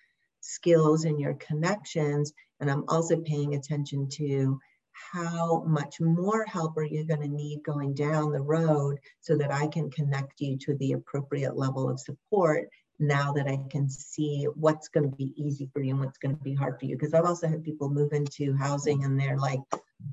[0.40, 2.32] skills and your connections.
[2.60, 4.60] And I'm also paying attention to
[4.92, 9.52] how much more help are you going to need going down the road so that
[9.52, 12.68] I can connect you to the appropriate level of support
[12.98, 16.36] now that I can see what's going to be easy for you and what's going
[16.36, 16.96] to be hard for you.
[16.96, 19.60] Because I've also had people move into housing and they're like,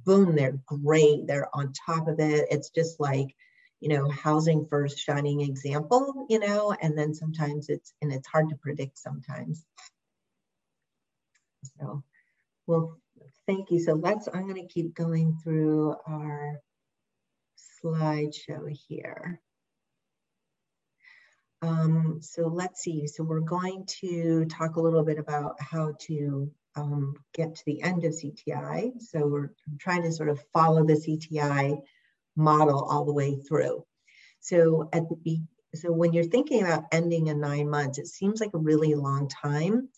[0.06, 1.28] boom, they're great.
[1.28, 2.48] They're on top of it.
[2.50, 3.36] It's just like,
[3.82, 8.50] you know, housing first shining example, you know, and then sometimes it's, and it's hard
[8.50, 9.66] to predict sometimes.
[11.80, 12.04] So,
[12.66, 12.98] well,
[13.46, 13.80] thank you.
[13.80, 16.60] So let's, I'm going to keep going through our
[17.84, 19.42] slideshow here.
[21.62, 23.08] Um, so let's see.
[23.08, 27.82] So we're going to talk a little bit about how to um, get to the
[27.82, 29.02] end of CTI.
[29.02, 31.80] So we're trying to sort of follow the CTI
[32.36, 33.84] model all the way through.
[34.40, 35.42] So at the
[35.76, 39.28] so when you're thinking about ending in nine months, it seems like a really long
[39.28, 39.90] time.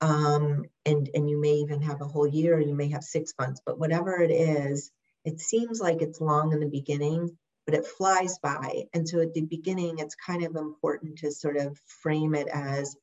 [0.00, 3.60] Um, and, and you may even have a whole year, you may have six months,
[3.64, 4.90] but whatever it is,
[5.24, 8.84] it seems like it's long in the beginning, but it flies by.
[8.92, 12.96] And so at the beginning, it's kind of important to sort of frame it as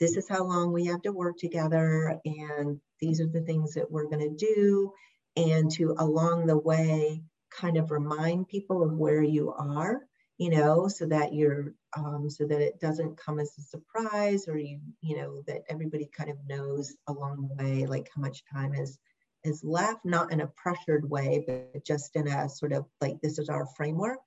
[0.00, 3.90] this is how long we have to work together, and these are the things that
[3.90, 4.92] we're going to do.
[5.36, 10.00] And to along the way, kind of remind people of where you are
[10.40, 14.56] you know, so that you're, um, so that it doesn't come as a surprise or
[14.56, 18.72] you, you know, that everybody kind of knows along the way, like how much time
[18.72, 18.98] is,
[19.44, 23.38] is left, not in a pressured way, but just in a sort of like, this
[23.38, 24.20] is our framework.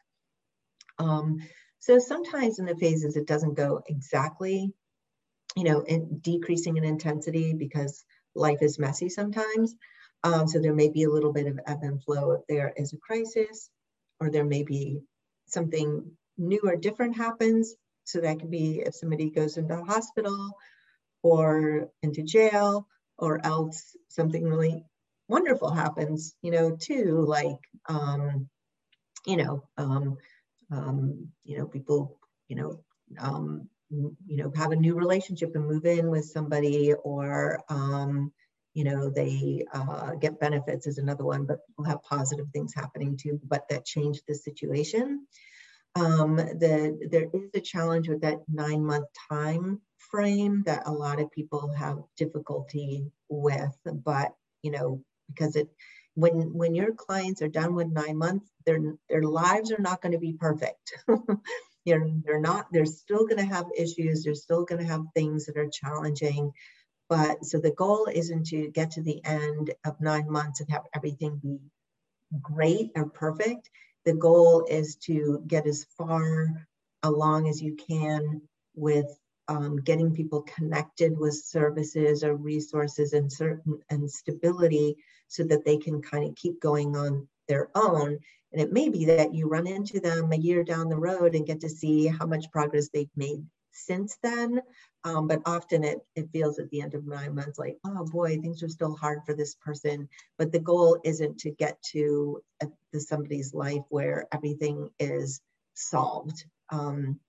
[1.00, 1.40] Um,
[1.80, 4.72] so sometimes in the phases, it doesn't go exactly,
[5.56, 9.76] you know, in decreasing in intensity because life is messy sometimes.
[10.24, 12.94] Um, so there may be a little bit of ebb and flow if there is
[12.94, 13.72] a crisis,
[14.20, 15.02] or there may be
[15.46, 17.76] something new or different happens.
[18.06, 20.52] So that could be if somebody goes into a hospital
[21.22, 22.88] or into jail,
[23.18, 24.84] or else something really
[25.30, 28.50] wonderful happens, you know, too, like, um,
[29.26, 30.18] you know, um,
[30.72, 32.18] um, you know, people,
[32.48, 32.80] you know,
[33.20, 38.32] um, you know, have a new relationship and move in with somebody, or um,
[38.74, 43.18] you know, they uh, get benefits is another one, but we'll have positive things happening
[43.18, 45.28] too, but that change the situation.
[45.96, 51.20] Um, the, there is a challenge with that nine month time frame that a lot
[51.20, 54.34] of people have difficulty with, but
[54.64, 55.70] you know, because it,
[56.16, 58.80] when when your clients are done with nine months, their
[59.10, 60.94] their lives are not going to be perfect.
[61.86, 62.68] you're, they're not.
[62.72, 64.24] They're still going to have issues.
[64.24, 66.52] They're still going to have things that are challenging.
[67.14, 70.88] But so the goal isn't to get to the end of nine months and have
[70.96, 71.60] everything be
[72.42, 73.70] great or perfect.
[74.04, 76.68] The goal is to get as far
[77.04, 78.42] along as you can
[78.74, 79.16] with
[79.48, 85.78] um, getting people connected with services or resources and certain and stability so that they
[85.78, 88.18] can kind of keep going on their own.
[88.52, 91.46] And it may be that you run into them a year down the road and
[91.46, 94.62] get to see how much progress they've made since then.
[95.04, 98.38] Um, but often it, it feels at the end of nine months like, oh boy,
[98.38, 100.08] things are still hard for this person.
[100.38, 105.42] But the goal isn't to get to a, the somebody's life where everything is
[105.74, 106.46] solved.
[106.70, 107.20] Um,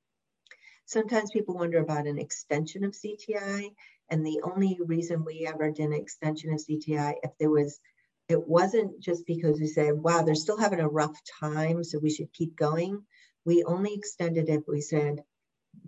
[0.86, 3.70] sometimes people wonder about an extension of CTI.
[4.10, 7.80] And the only reason we ever did an extension of CTI, if there was,
[8.28, 12.10] it wasn't just because we said, wow, they're still having a rough time, so we
[12.10, 13.02] should keep going.
[13.44, 15.22] We only extended it, we said,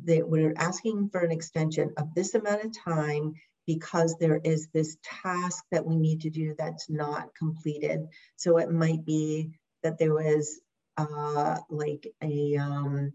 [0.05, 3.35] we're asking for an extension of this amount of time
[3.67, 8.07] because there is this task that we need to do that's not completed.
[8.37, 9.51] So it might be
[9.83, 10.61] that there was
[10.97, 13.13] uh, like a, um,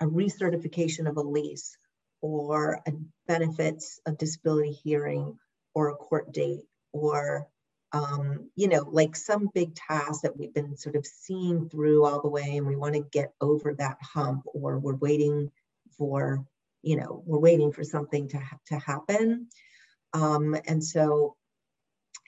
[0.00, 1.76] a recertification of a lease
[2.20, 2.92] or a
[3.26, 5.38] benefits of disability hearing
[5.74, 6.62] or a court date
[6.92, 7.46] or
[7.92, 12.22] um, you know, like some big task that we've been sort of seeing through all
[12.22, 15.50] the way and we want to get over that hump or we're waiting
[16.02, 16.44] for,
[16.82, 19.46] you know, we're waiting for something to, ha to happen.
[20.12, 21.36] Um, and so,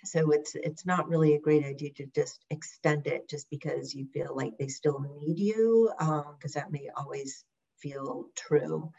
[0.05, 4.06] so it's, it's not really a great idea to just extend it just because you
[4.14, 7.44] feel like they still need you, because um, that may always
[7.82, 8.92] feel true.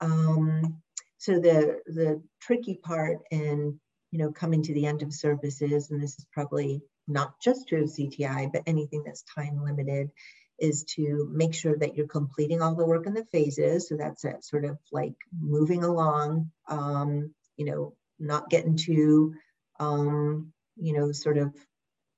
[0.00, 0.80] Um,
[1.18, 3.80] so the, the tricky part in,
[4.12, 7.82] you know, coming to the end of services, and this is probably not just true
[7.82, 10.10] of CTI, but anything that's time limited,
[10.58, 13.88] is to make sure that you're completing all the work in the phases.
[13.88, 19.34] So that's sort of like moving along, um, you know, not getting too,
[19.80, 21.54] um, you know, sort of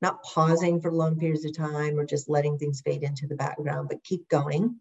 [0.01, 3.89] not pausing for long periods of time or just letting things fade into the background,
[3.89, 4.79] but keep going.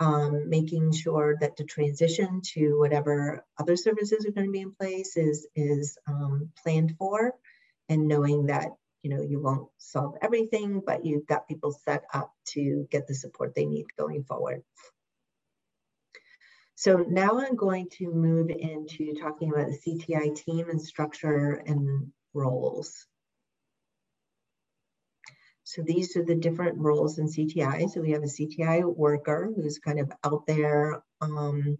[0.00, 4.72] um, making sure that the transition to whatever other services are going to be in
[4.72, 7.32] place is is um, planned for,
[7.88, 8.68] and knowing that
[9.02, 13.14] you know you won't solve everything, but you've got people set up to get the
[13.14, 14.62] support they need going forward.
[16.74, 22.12] So now I'm going to move into talking about the CTI team and structure and
[22.34, 23.04] roles.
[25.64, 27.90] So these are the different roles in CTI.
[27.90, 31.76] So we have a CTI worker who's kind of out there um,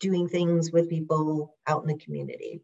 [0.00, 2.60] doing things with people out in the community.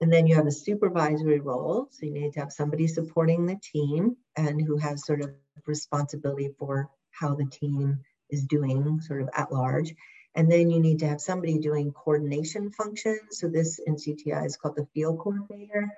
[0.00, 1.88] And then you have a supervisory role.
[1.90, 5.30] So you need to have somebody supporting the team and who has sort of
[5.66, 8.00] responsibility for how the team
[8.30, 9.94] is doing sort of at large.
[10.34, 13.20] And then you need to have somebody doing coordination functions.
[13.40, 15.88] So this in CTI is called the field coordinator.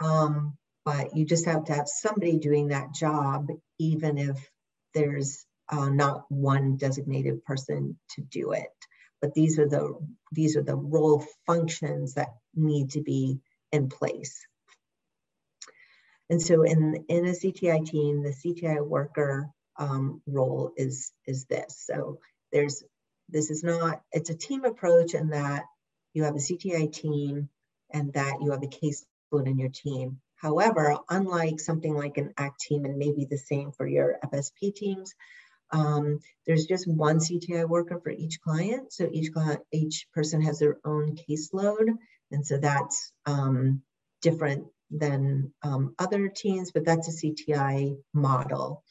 [0.00, 3.48] Um, but you just have to have somebody doing that job,
[3.78, 4.50] even if
[4.94, 8.70] there's uh, not one designated person to do it.
[9.20, 9.98] But these are the
[10.32, 14.46] these are the role functions that need to be in place.
[16.30, 21.84] And so in, in a CTI team, the CTI worker um, role is, is this.
[21.86, 22.18] So
[22.52, 22.82] there's,
[23.28, 25.64] this is not, it's a team approach in that
[26.14, 27.48] you have a CTI team
[27.90, 30.20] and that you have a caseload in your team.
[30.36, 35.14] However, unlike something like an ACT team and maybe the same for your FSP teams,
[35.70, 38.92] um, there's just one CTI worker for each client.
[38.92, 39.30] So each
[39.72, 41.96] each person has their own caseload.
[42.32, 43.82] And so that's um,
[44.20, 48.84] different than um, other teams, but that's a CTI model.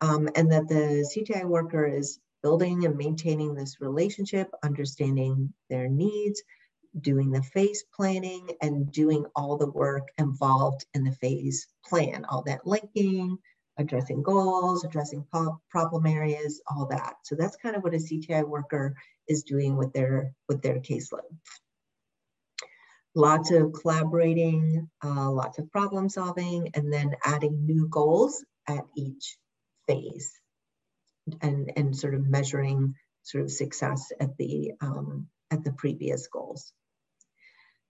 [0.00, 6.42] Um, and that the CTI worker is building and maintaining this relationship, understanding their needs,
[7.00, 12.42] doing the phase planning and doing all the work involved in the phase plan, all
[12.42, 13.38] that linking,
[13.78, 15.24] addressing goals, addressing
[15.70, 17.14] problem areas, all that.
[17.24, 18.94] So that's kind of what a CTI worker
[19.26, 21.22] is doing with their, with their caseload.
[23.14, 29.36] Lots of collaborating, uh, lots of problem solving, and then adding new goals at each
[29.86, 30.32] phase
[31.40, 36.72] and, and sort of measuring sort of success at the, um, at the previous goals.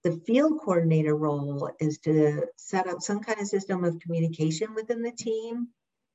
[0.02, 5.00] The field coordinator role is to set up some kind of system of communication within
[5.00, 5.68] the team,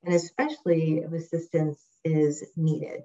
[0.04, 3.02] and especially if assistance is needed.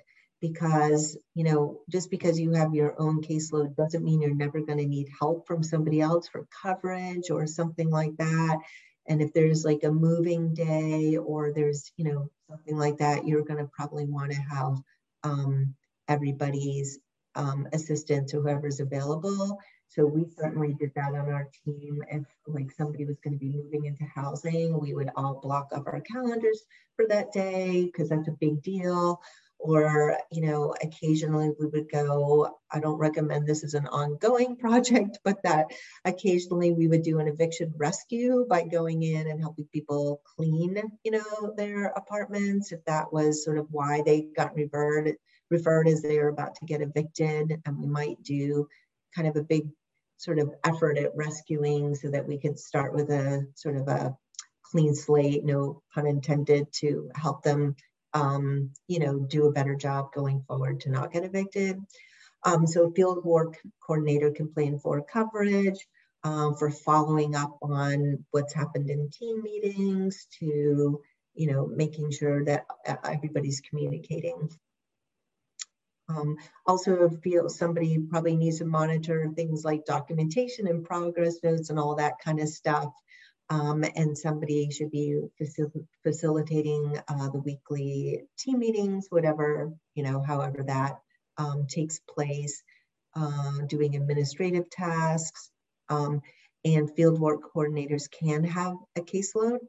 [0.48, 4.80] Because, you know, just because you have your own caseload doesn't mean you're never going
[4.80, 8.60] to need help from somebody else for coverage or something like that.
[9.08, 13.44] And if there's like a moving day or there's, you know, something like that, you're
[13.44, 14.78] going to probably want to have
[15.24, 15.76] um,
[16.08, 17.00] everybody's
[17.36, 19.60] um, assistance or whoever's available
[19.96, 22.04] so we certainly did that on our team.
[22.12, 25.88] If like somebody was going to be moving into housing, we would all block up
[25.88, 26.64] our calendars
[26.98, 29.22] for that day because that's a big deal.
[29.60, 35.20] Or, you know, occasionally we would go, I don't recommend this as an ongoing project,
[35.24, 35.68] but that
[36.04, 41.12] occasionally we would do an eviction rescue by going in and helping people clean, you
[41.12, 42.72] know, their apartments.
[42.72, 45.16] If that was sort of why they got referred,
[45.50, 47.62] referred as they were about to get evicted.
[47.66, 48.68] And we might do
[49.16, 49.70] kind of a big
[50.18, 54.16] sort of effort at rescuing so that we could start with a sort of a
[54.64, 57.76] clean slate, no pun intended, to help them,
[58.16, 61.80] um, you know, do a better job going forward to not get evicted.
[62.44, 65.88] Um, so field work coordinator can plan for coverage,
[66.24, 71.02] um, for following up on what's happened in team meetings, to
[71.36, 74.50] you know, making sure that uh, everybody's communicating
[76.08, 81.80] um, also feel somebody probably needs to monitor things like documentation and progress notes and
[81.80, 82.94] all that kind of stuff.
[83.50, 85.72] Um, and somebody should be facil
[86.04, 91.00] facilitating uh, the weekly team meetings, whatever, you know, however that
[91.38, 92.64] um, takes place,
[93.16, 95.52] uh, doing administrative tasks.
[95.90, 96.22] Um,
[96.64, 99.60] and fieldwork coordinators can have a caseload,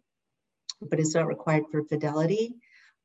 [0.81, 2.55] but it's not required for fidelity.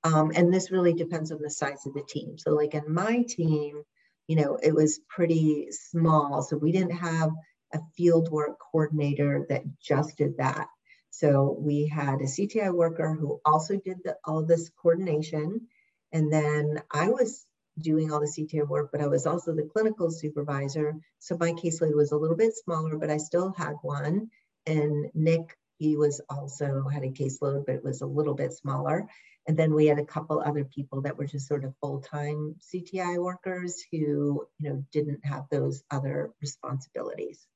[0.04, 2.38] Um, and this really depends on the size of the team.
[2.38, 3.84] So like in my team,
[4.28, 6.42] you know, it was pretty small.
[6.42, 7.32] So we didn't have
[7.74, 10.68] a fieldwork coordinator that just did that.
[11.10, 15.68] So we had a CTI worker who also did the, all this coordination.
[16.12, 17.46] And then I was
[17.80, 20.96] doing all the CTI work, but I was also the clinical supervisor.
[21.20, 24.30] So my caseload was a little bit smaller, but I still had one.
[24.66, 29.08] And Nick, he was also had a caseload, but it was a little bit smaller.
[29.48, 33.18] And then we had a couple other people that were just sort of full-time CTI
[33.22, 37.48] workers who, you know, didn't have those other responsibilities.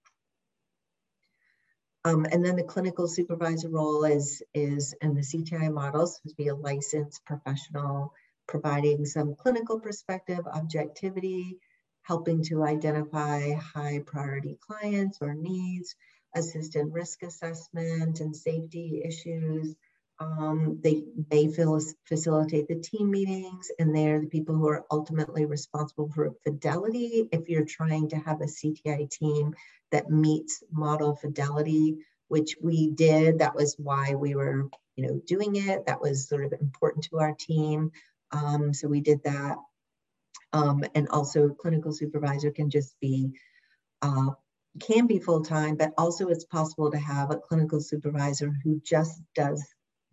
[2.06, 6.50] Um, and then the clinical supervisor role is, is in the CTI models to be
[6.50, 8.14] a licensed professional
[8.48, 11.58] providing some clinical perspective, objectivity,
[12.04, 15.96] helping to identify high priority clients or needs,
[16.36, 19.76] assist in risk assessment and safety issues.
[20.20, 26.10] Um, they may facilitate the team meetings, and they're the people who are ultimately responsible
[26.10, 27.28] for fidelity.
[27.32, 29.56] If you're trying to have a CTI team
[29.92, 31.98] that meets model fidelity,
[32.30, 35.86] which we did, that was why we were, you know, doing it.
[35.86, 37.92] That was sort of important to our team.
[38.32, 39.58] Um, so we did that.
[40.54, 43.32] Um, and also clinical supervisor can just be
[44.02, 44.32] uh,
[44.80, 49.66] can be full-time, but also it's possible to have a clinical supervisor who just does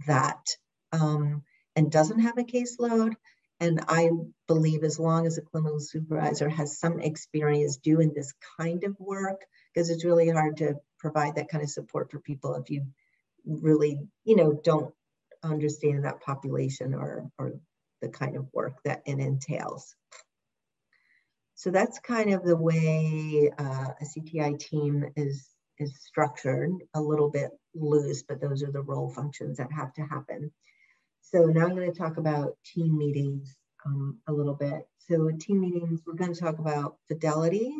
[0.06, 0.44] that
[0.92, 1.42] um,
[1.76, 3.14] and doesn't have a caseload.
[3.60, 4.10] And I
[4.48, 9.40] believe as long as a clinical supervisor has some experience doing this kind of work,
[9.72, 12.86] because it's really hard to provide that kind of support for people if you
[13.46, 14.92] really, you know, don't
[15.44, 17.52] understand that population or, or
[18.00, 19.94] the kind of work that it entails.
[21.54, 25.46] So that's kind of the way uh, a CTI team is,
[25.78, 30.02] is structured, a little bit loose, but those are the role functions that have to
[30.02, 30.50] happen.
[31.20, 34.86] So now I'm going to talk about team meetings um, a little bit.
[35.08, 37.74] So team meetings, we're going to talk about fidelity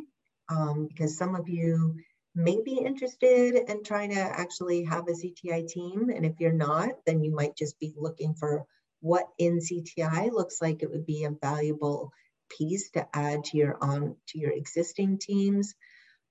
[0.49, 1.97] um, because some of you
[2.35, 6.09] may be interested in trying to actually have a CTI team.
[6.09, 8.65] And if you're not, then you might just be looking for
[9.01, 12.13] what in CTI looks like it would be a valuable
[12.49, 15.75] piece to add to your on to your existing teams.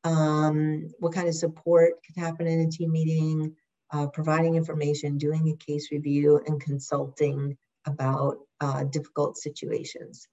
[0.04, 3.56] Um, what kind of support could happen in a team meeting,
[3.92, 10.28] uh, providing information, doing a case review, and consulting about uh, difficult situations.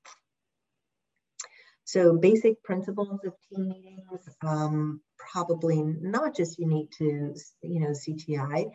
[1.85, 8.71] So basic principles of team meetings, um, probably not just unique to you know CTI,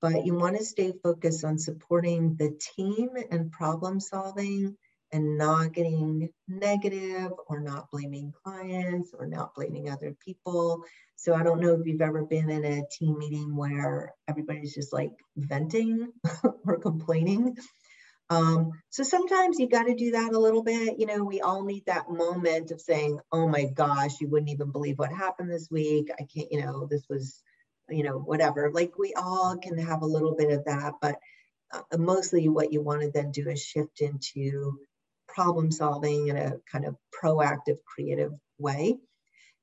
[0.00, 4.76] but you want to stay focused on supporting the team and problem solving
[5.12, 10.84] and not getting negative or not blaming clients or not blaming other people.
[11.16, 14.92] So I don't know if you've ever been in a team meeting where everybody's just
[14.92, 16.12] like venting
[16.66, 17.56] or complaining.
[18.30, 21.00] Um, so sometimes you got to do that a little bit.
[21.00, 24.70] You know, we all need that moment of saying, oh my gosh, you wouldn't even
[24.70, 26.10] believe what happened this week.
[26.18, 27.42] I can't, you know, this was,
[27.88, 28.70] you know, whatever.
[28.72, 31.16] Like we all can have a little bit of that, but
[31.72, 34.78] uh, mostly what you want to then do is shift into
[35.34, 38.98] problem solving in a kind of proactive, creative way,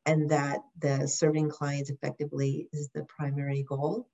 [0.06, 4.08] and that the serving clients effectively is the primary goal.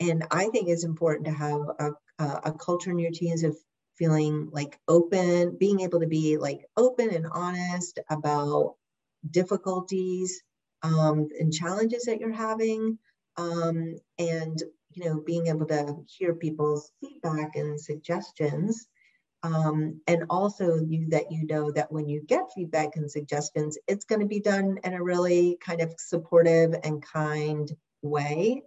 [0.00, 3.56] And I think it's important to have a, a culture in your teams of
[3.96, 8.74] feeling like open, being able to be like open and honest about
[9.28, 10.42] difficulties
[10.82, 12.98] um, and challenges that you're having,
[13.36, 18.86] um, and you know being able to hear people's feedback and suggestions
[19.46, 24.04] um, and also you that you know that when you get feedback and suggestions, it's
[24.04, 27.70] going to be done in a really kind of supportive and kind
[28.02, 28.62] way.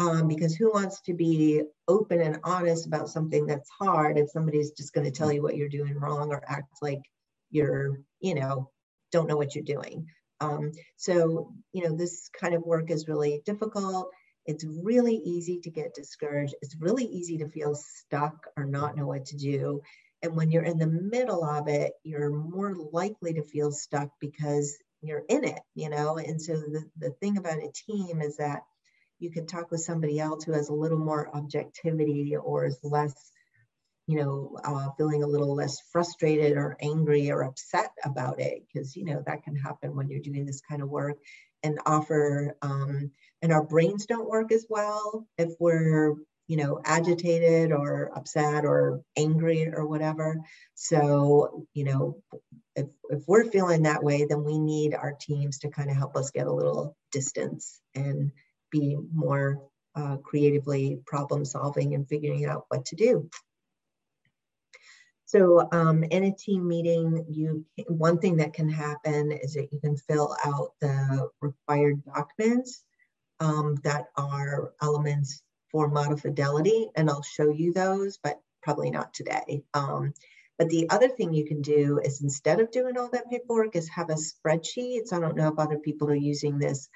[0.00, 4.72] Um, because who wants to be open and honest about something that's hard if somebody's
[4.72, 7.02] just going to tell you what you're doing wrong or act like
[7.50, 8.70] you're, you know,
[9.12, 10.06] don't know what you're doing.
[10.40, 14.10] Um, so, you know, this kind of work is really difficult.
[14.46, 16.56] It's really easy to get discouraged.
[16.60, 19.80] It's really easy to feel stuck or not know what to do.
[20.24, 24.78] And when you're in the middle of it, you're more likely to feel stuck because
[25.02, 26.16] you're in it, you know?
[26.16, 28.62] And so the, the thing about a team is that
[29.18, 33.14] you can talk with somebody else who has a little more objectivity or is less,
[34.06, 38.96] you know, uh, feeling a little less frustrated or angry or upset about it, because,
[38.96, 41.18] you know, that can happen when you're doing this kind of work
[41.62, 43.10] and offer, um,
[43.42, 46.14] and our brains don't work as well if we're
[46.46, 50.40] you know, agitated or upset or angry or whatever.
[50.74, 52.22] So, you know,
[52.76, 56.16] if, if we're feeling that way, then we need our teams to kind of help
[56.16, 58.30] us get a little distance and
[58.70, 59.62] be more
[59.94, 63.30] uh, creatively problem solving and figuring out what to do.
[65.26, 69.80] So um, in a team meeting, you one thing that can happen is that you
[69.80, 72.84] can fill out the required documents
[73.40, 75.42] um, that are elements
[75.74, 79.64] for model fidelity, and I'll show you those, but probably not today.
[79.74, 80.14] Um,
[80.56, 83.88] but the other thing you can do is instead of doing all that paperwork is
[83.88, 85.06] have a spreadsheet.
[85.06, 86.88] So I don't know if other people are using this,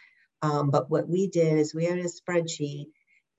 [0.43, 2.87] um, but what we did is we had a spreadsheet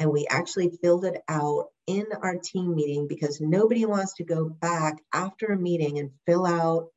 [0.01, 4.49] and we actually filled it out in our team meeting because nobody wants to go
[4.49, 6.87] back after a meeting and fill out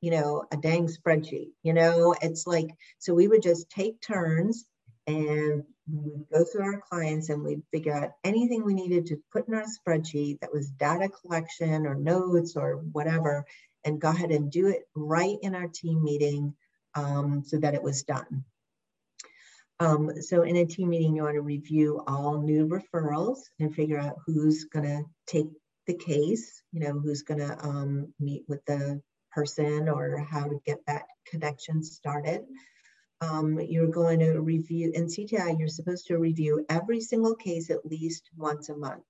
[0.00, 2.68] you know a dang spreadsheet you know it's like
[2.98, 4.64] so we would just take turns
[5.08, 9.22] and we would go through our clients and we'd figure out anything we needed to
[9.32, 13.46] put in our spreadsheet that was data collection or notes or whatever,
[13.84, 16.54] and go ahead and do it right in our team meeting
[16.94, 18.44] um, so that it was done.
[19.80, 23.98] Um, so in a team meeting, you want to review all new referrals and figure
[23.98, 25.48] out who's going to take
[25.86, 29.00] the case, you know, who's going to um, meet with the
[29.32, 32.42] person or how to get that connection started.
[33.20, 37.84] Um, you're going to review, in CTI, you're supposed to review every single case at
[37.84, 39.02] least once a month.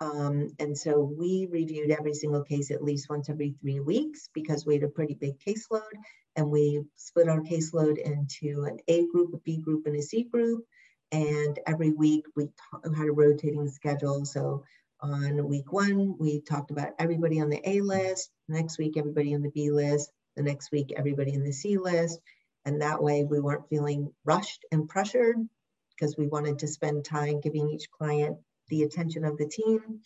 [0.00, 4.64] Um, and so we reviewed every single case at least once every three weeks because
[4.64, 5.82] we had a pretty big caseload
[6.36, 10.22] and we split our caseload into an A group, a B group, and a C
[10.22, 10.64] group.
[11.10, 12.50] And every week we
[12.96, 14.24] had a rotating schedule.
[14.24, 14.64] So
[15.00, 18.30] on week one, we talked about everybody on the A list.
[18.48, 20.10] Next week, everybody on the B list.
[20.36, 22.20] The next week, everybody in the C list.
[22.64, 25.36] And that way we weren't feeling rushed and pressured
[25.90, 30.00] because we wanted to spend time giving each client the attention of the team.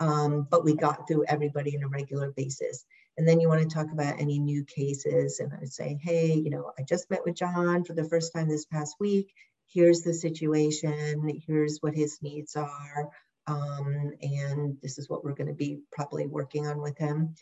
[0.00, 2.84] Um, but we got through everybody on a regular basis.
[3.18, 5.40] And then you want to talk about any new cases.
[5.40, 8.32] And I would say, hey, you know, I just met with John for the first
[8.32, 9.32] time this past week.
[9.66, 11.30] Here's the situation.
[11.46, 13.10] Here's what his needs are.
[13.46, 17.34] Um, and this is what we're going to be probably working on with him.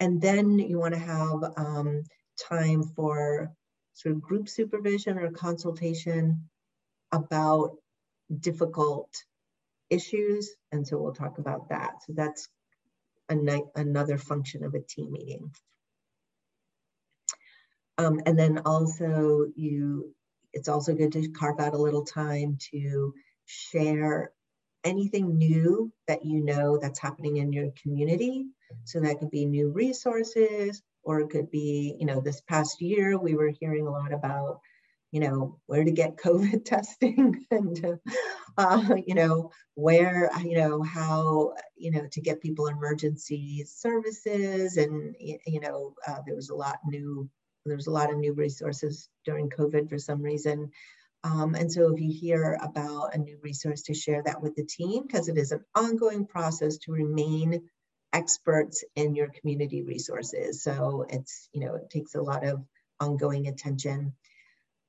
[0.00, 2.02] And then you want to have um,
[2.48, 3.52] time for
[3.94, 6.48] sort of group supervision or consultation
[7.12, 7.76] about
[8.40, 9.10] difficult
[9.90, 10.50] issues.
[10.72, 12.02] And so we'll talk about that.
[12.06, 12.48] So that's
[13.28, 15.50] another function of a team meeting.
[17.96, 20.14] Um, and then also you,
[20.52, 23.14] it's also good to carve out a little time to
[23.46, 24.32] share
[24.82, 28.46] anything new that you know that's happening in your community.
[28.84, 33.18] So that could be new resources, or it could be, you know, this past year
[33.18, 34.60] we were hearing a lot about
[35.14, 38.00] you know, where to get COVID testing and,
[38.58, 44.76] uh, you know, where, you know, how, you know, to get people emergency services.
[44.76, 47.30] And, you know, uh, there was a lot new,
[47.64, 50.72] there was a lot of new resources during COVID for some reason.
[51.22, 54.64] Um, and so if you hear about a new resource to share that with the
[54.64, 57.62] team, because it is an ongoing process to remain
[58.14, 60.62] experts in your community resources.
[60.62, 62.64] So it's, you know, it takes a lot of
[63.00, 64.14] ongoing attention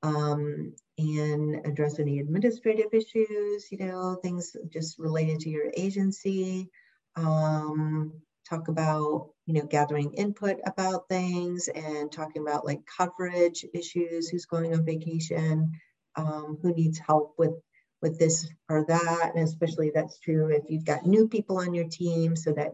[0.02, 6.70] um, and address any administrative issues, you know, things just related to your agency.
[7.16, 8.12] Um,
[8.48, 14.46] talk about, you know, gathering input about things and talking about like coverage issues, who's
[14.46, 15.72] going on vacation,
[16.14, 17.54] um, who needs help with
[18.02, 19.32] with this or that.
[19.34, 22.72] And especially that's true if you've got new people on your team so that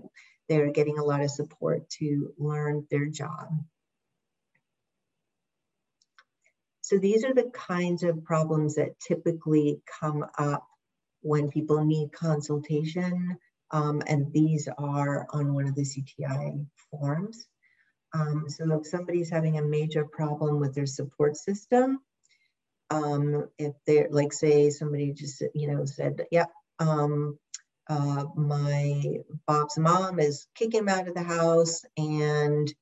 [0.52, 3.48] they're getting a lot of support to learn their job.
[6.82, 10.66] So these are the kinds of problems that typically come up
[11.22, 13.38] when people need consultation.
[13.70, 17.46] Um, and these are on one of the CTI forms.
[18.12, 22.00] Um, so if somebody's having a major problem with their support system,
[22.90, 27.38] um, if they're like say somebody just you know said, yep, yeah, um,
[27.92, 29.02] uh, my
[29.46, 32.72] Bob's mom is kicking him out of the house and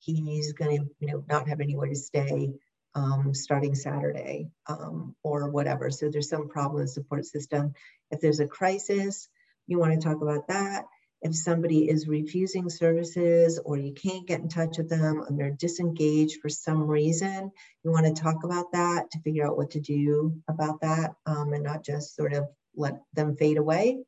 [0.00, 2.52] he's going to you know not have anywhere to stay
[2.96, 5.90] um, starting Saturday um, or whatever.
[5.90, 7.74] So there's some problem in the support system.
[8.10, 9.28] If there's a crisis,
[9.66, 10.84] you want to talk about that.
[11.22, 15.50] If somebody is refusing services or you can't get in touch with them and they're
[15.50, 17.50] disengaged for some reason,
[17.82, 21.52] you want to talk about that to figure out what to do about that um,
[21.52, 22.44] and not just sort of
[22.76, 24.04] let them fade away.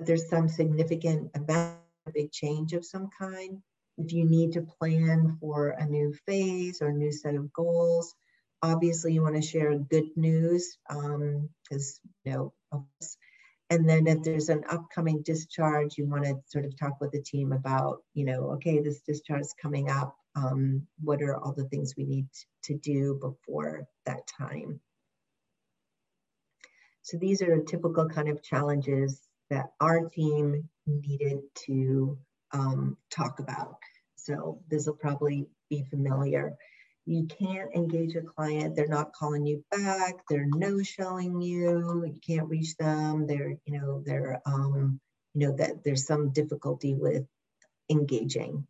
[0.00, 3.62] There's some significant event, a big change of some kind,
[3.96, 8.14] if you need to plan for a new phase or a new set of goals,
[8.62, 12.52] obviously you want to share good news because um, you know
[13.70, 17.22] and then if there's an upcoming discharge you want to sort of talk with the
[17.22, 21.68] team about you know okay this discharge is coming up um, what are all the
[21.68, 22.26] things we need
[22.64, 24.80] to do before that time?
[27.02, 32.18] So these are typical kind of challenges that our team needed to
[32.52, 33.76] um, talk about.
[34.16, 36.54] So this will probably be familiar.
[37.06, 38.74] You can't engage a client.
[38.74, 40.14] They're not calling you back.
[40.28, 42.04] They're no showing you.
[42.06, 43.26] You can't reach them.
[43.26, 45.00] They're, you know, they're, um,
[45.34, 47.26] you know, that there's some difficulty with
[47.90, 48.66] engaging.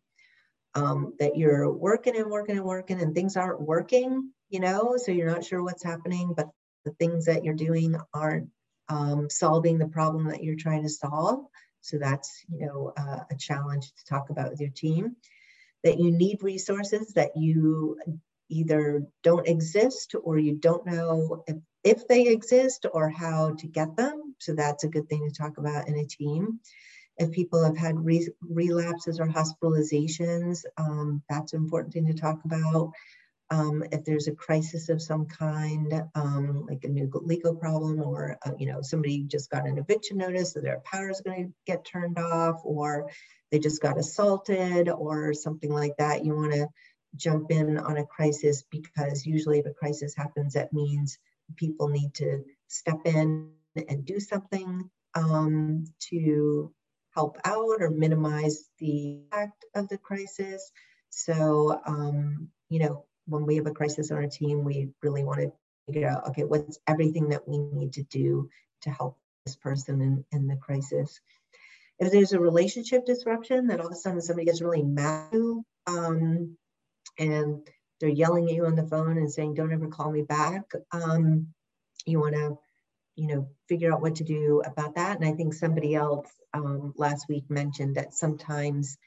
[0.73, 5.13] Um, that you're working and working and working and things aren't working, you know, so
[5.13, 6.49] you're not sure what's happening, but
[6.83, 8.49] the things that you're doing aren't
[8.89, 11.45] um, solving the problem that you're trying to solve.
[11.81, 15.15] So that's, you know, uh, a challenge to talk about with your team.
[15.83, 17.99] That you need resources that you
[18.49, 23.95] either don't exist or you don't know if, if they exist or how to get
[23.95, 24.35] them.
[24.39, 26.59] So that's a good thing to talk about in a team.
[27.17, 32.43] If people have had re relapses or hospitalizations, um, that's an important thing to talk
[32.43, 32.91] about.
[33.51, 38.37] Um, if there's a crisis of some kind, um, like a new legal problem, or
[38.45, 41.53] uh, you know somebody just got an eviction notice, so their power is going to
[41.65, 43.11] get turned off, or
[43.51, 46.67] they just got assaulted, or something like that, you want to
[47.15, 51.17] jump in on a crisis because usually if a crisis happens, that means
[51.55, 53.51] people need to step in
[53.87, 56.73] and do something um, to
[57.13, 60.71] help out or minimize the impact of the crisis.
[61.09, 65.39] So, um, you know, when we have a crisis on our team, we really want
[65.39, 65.51] to
[65.87, 68.49] figure out, okay, what's everything that we need to do
[68.81, 71.19] to help this person in, in the crisis.
[71.99, 75.33] If there's a relationship disruption, that all of a sudden somebody gets really mad
[75.87, 76.57] um,
[77.17, 77.67] and
[77.99, 80.63] they're yelling at you on the phone and saying, don't ever call me back.
[80.91, 81.47] Um,
[82.05, 82.57] you want to,
[83.15, 85.15] you know, figure out what to do about that.
[85.17, 88.97] And I think somebody else um, last week mentioned that sometimes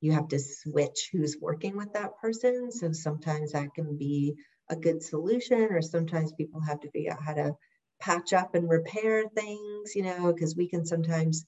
[0.00, 2.70] you have to switch who's working with that person.
[2.70, 4.34] So sometimes that can be
[4.70, 7.56] a good solution, or sometimes people have to figure out how to
[8.00, 11.46] patch up and repair things, you know, because we can sometimes,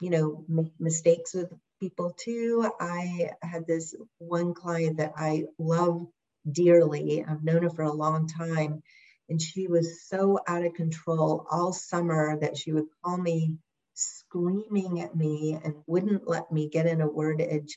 [0.00, 2.70] you know, make mistakes with people too.
[2.80, 6.06] I had this one client that I love
[6.50, 7.24] dearly.
[7.26, 8.82] I've known her for a long time.
[9.28, 13.58] And she was so out of control all summer that she would call me
[13.94, 17.76] screaming at me and wouldn't let me get in a word edge,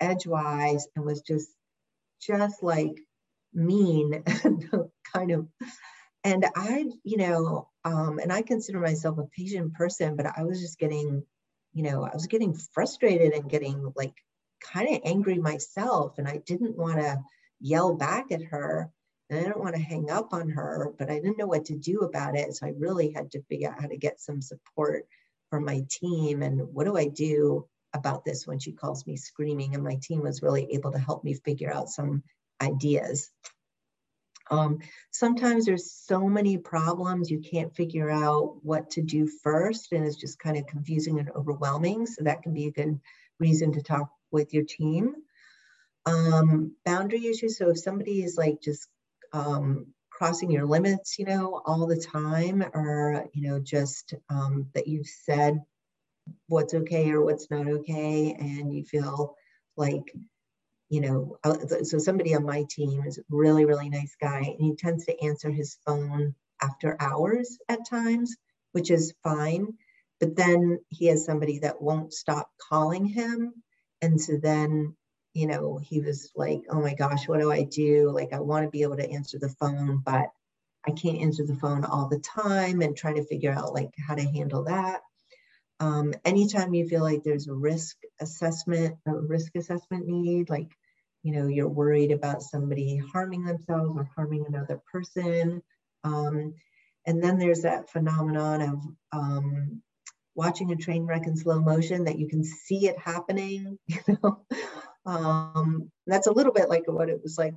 [0.00, 1.50] edgewise and was just
[2.20, 2.96] just like
[3.52, 4.22] mean
[5.14, 5.46] kind of
[6.24, 10.60] and i you know um, and i consider myself a patient person but i was
[10.60, 11.22] just getting
[11.72, 14.14] you know i was getting frustrated and getting like
[14.62, 17.16] kind of angry myself and i didn't want to
[17.60, 18.90] yell back at her
[19.30, 21.76] and i didn't want to hang up on her but i didn't know what to
[21.76, 22.54] do about it.
[22.54, 25.06] So i really had to figure out how to get some support
[25.54, 29.76] for my team and what do I do about this when she calls me screaming
[29.76, 32.24] and my team was really able to help me figure out some
[32.60, 33.30] ideas.
[34.50, 34.80] Um,
[35.12, 40.16] sometimes there's so many problems you can't figure out what to do first and it's
[40.16, 42.06] just kind of confusing and overwhelming.
[42.06, 42.98] So that can be a good
[43.38, 45.14] reason to talk with your team.
[46.04, 47.58] Um, boundary issues.
[47.58, 48.88] So if somebody is like just
[49.32, 54.86] um, crossing your limits, you know, all the time, or, you know, just um, that
[54.86, 55.60] you've said
[56.46, 59.34] what's okay or what's not okay, and you feel
[59.76, 60.14] like,
[60.88, 64.60] you know, uh, so somebody on my team is a really, really nice guy, and
[64.60, 68.36] he tends to answer his phone after hours at times,
[68.72, 69.66] which is fine.
[70.20, 73.52] But then he has somebody that won't stop calling him.
[74.00, 74.96] And so then
[75.34, 78.10] you know, he was like, oh my gosh, what do I do?
[78.10, 80.30] Like, I want to be able to answer the phone, but
[80.86, 84.14] I can't answer the phone all the time and trying to figure out like how
[84.14, 85.00] to handle that.
[85.80, 90.70] Um, anytime you feel like there's a risk assessment, a risk assessment need, like,
[91.24, 95.62] you know, you're worried about somebody harming themselves or harming another person.
[96.04, 96.54] Um,
[97.06, 98.80] and then there's that phenomenon of
[99.12, 99.82] um,
[100.36, 104.44] watching a train wreck in slow motion that you can see it happening, you know,
[105.06, 107.54] um, that's a little bit like what it was like.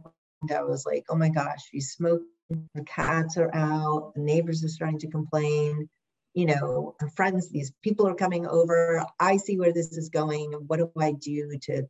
[0.54, 2.28] I was like, oh my gosh, she's smoking,
[2.76, 5.90] the cats are out, the neighbors are starting to complain.
[6.34, 9.04] You know, friends, these people are coming over.
[9.20, 10.52] I see where this is going.
[10.68, 11.88] What do I do to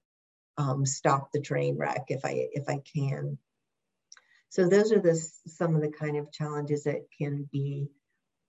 [0.58, 3.38] um, stop the train wreck if I if I can?
[4.50, 5.16] So those are the
[5.48, 7.90] some of the kind of challenges that can be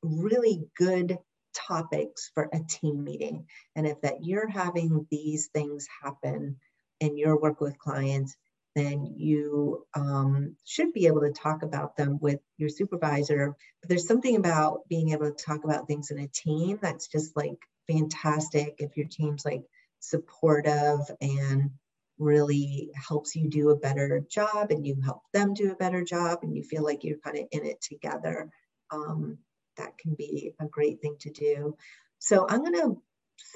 [0.03, 1.19] really good
[1.55, 3.47] topics for a team meeting.
[3.75, 6.57] And if that you're having these things happen,
[7.01, 8.37] in your work with clients,
[8.75, 13.57] then you um, should be able to talk about them with your supervisor.
[13.81, 17.37] But there's something about being able to talk about things in a team that's just
[17.37, 17.59] like
[17.89, 19.65] fantastic if your team's like
[20.01, 21.71] supportive and
[22.19, 26.41] really helps you do a better job and you help them do a better job
[26.43, 28.51] and you feel like you're kind of in it together.
[28.91, 29.39] Um,
[29.77, 31.77] that can be a great thing to do.
[32.19, 32.95] So I'm gonna,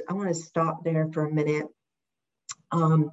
[0.09, 1.67] I wanna stop there for a minute.
[2.71, 3.11] Um,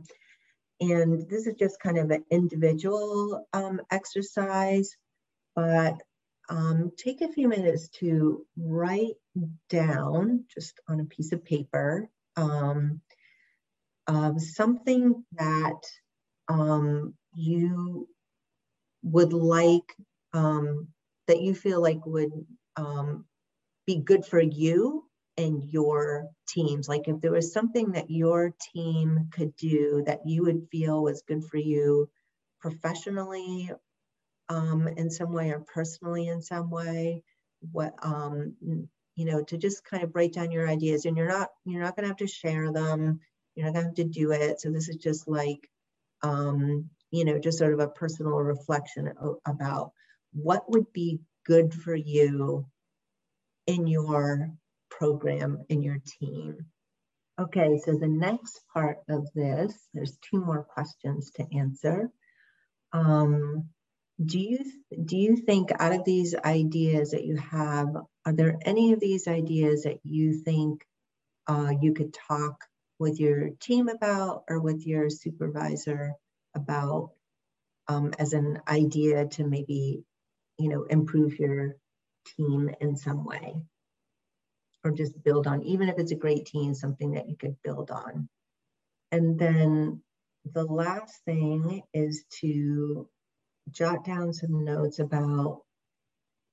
[0.81, 4.95] and this is just kind of an individual um, exercise,
[5.55, 5.95] but
[6.49, 9.15] um, take a few minutes to write
[9.69, 13.01] down just on a piece of paper um,
[14.39, 15.81] something that
[16.47, 18.07] um, you
[19.03, 19.95] would like,
[20.33, 20.87] um,
[21.27, 22.31] that you feel like would
[22.75, 23.25] um,
[23.85, 25.08] be good for you
[25.39, 26.89] and your teams?
[26.89, 31.23] Like if there was something that your team could do that you would feel was
[31.27, 32.09] good for you
[32.59, 33.71] professionally
[34.49, 37.23] um, in some way or personally in some way
[37.71, 38.55] what um,
[39.15, 41.95] you know to just kind of break down your ideas and you're not you're not
[41.95, 43.19] going to have to share them
[43.55, 44.61] you're not going to have to do it.
[44.61, 45.69] So this is just like
[46.21, 49.11] um, you know just sort of a personal reflection
[49.45, 49.91] about
[50.33, 52.65] what would be good for you
[53.67, 54.51] in your
[54.89, 56.65] program in your team.
[57.39, 62.09] Okay so the next part of this there's two more questions to answer.
[62.91, 63.69] Um,
[64.23, 64.59] do you
[65.05, 67.87] do you think out of these ideas that you have
[68.25, 70.83] are there any of these ideas that you think
[71.47, 72.65] uh, you could talk
[72.99, 76.13] with your team about or with your supervisor
[76.53, 77.11] about
[77.87, 80.03] um, as an idea to maybe
[80.57, 81.77] you know improve your
[82.35, 83.55] team in some way
[84.83, 87.91] or just build on even if it's a great team something that you could build
[87.91, 88.29] on.
[89.11, 90.01] And then
[90.53, 93.07] the last thing is to
[93.71, 95.61] jot down some notes about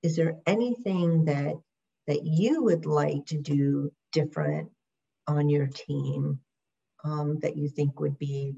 [0.03, 1.55] is there anything that
[2.07, 4.71] that you would like to do different
[5.27, 6.39] on your team
[7.05, 8.55] um, that you think would be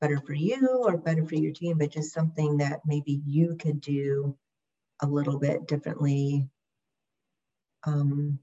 [0.00, 3.80] better for you or better for your team, but just something that maybe you could
[3.80, 4.36] do
[5.00, 6.46] a little bit differently
[7.84, 8.38] um,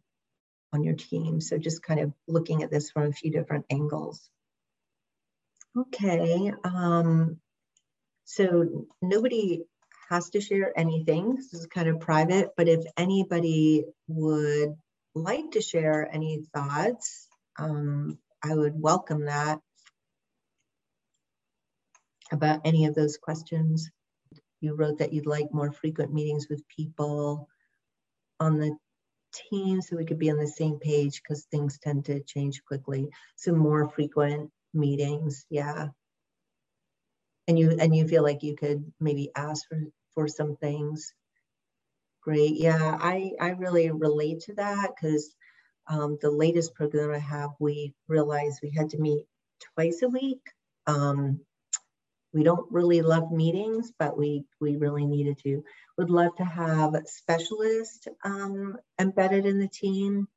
[0.73, 1.41] on your team.
[1.41, 4.29] So just kind of looking at this from a few different angles.
[5.77, 7.37] Okay, um,
[8.25, 9.63] so nobody
[10.09, 11.35] has to share anything.
[11.35, 14.75] This is kind of private, but if anybody would
[15.13, 17.27] like to share any thoughts,
[17.57, 19.59] um, I would welcome that
[22.31, 23.89] about any of those questions.
[24.61, 27.47] You wrote that you'd like more frequent meetings with people
[28.39, 28.75] on the
[29.33, 33.09] team so we could be on the same page because things tend to change quickly.
[33.35, 35.89] So more frequent meetings, yeah
[37.49, 39.81] and you and you feel like you could maybe ask for
[40.13, 41.13] for some things
[42.21, 45.35] great yeah i i really relate to that because
[45.87, 49.25] um, the latest program i have we realized we had to meet
[49.73, 50.41] twice a week
[50.85, 51.39] um,
[52.33, 55.63] we don't really love meetings but we we really needed to
[55.97, 60.27] would love to have specialists um, embedded in the team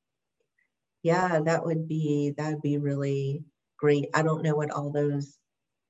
[1.03, 3.45] yeah that would be that would be really
[3.77, 5.39] great i don't know what all those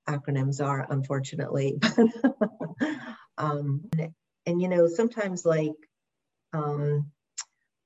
[0.08, 1.78] acronyms are, unfortunately.
[3.38, 4.14] um, and,
[4.46, 5.72] and, you know, sometimes like,
[6.52, 7.10] um,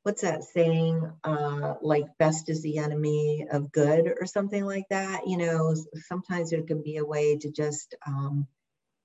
[0.06, 1.02] what's that saying?
[1.24, 5.26] Uh, like, best is the enemy of good, or something like that.
[5.26, 5.74] You know,
[6.06, 8.46] sometimes there can be a way to just um,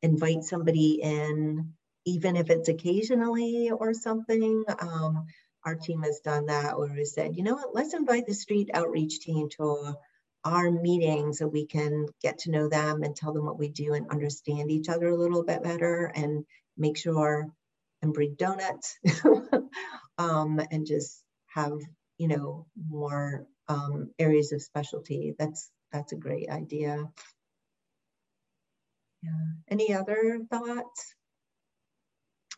[0.04, 1.74] invite somebody in,
[2.06, 4.64] even if it's occasionally or something.
[4.80, 5.26] Um,
[5.66, 8.70] our team has done that where we said, you know what, let's invite the street
[8.72, 9.96] outreach team to
[10.46, 13.94] our meetings so we can get to know them and tell them what we do
[13.94, 16.46] and understand each other a little bit better and
[16.78, 17.48] make sure
[18.02, 18.98] and bring donuts
[20.18, 21.78] um, and just have
[22.18, 25.36] you know more um, areas of specialty.
[25.38, 27.06] That's that's a great idea.
[29.24, 29.32] Yeah.
[29.70, 31.16] Any other thoughts?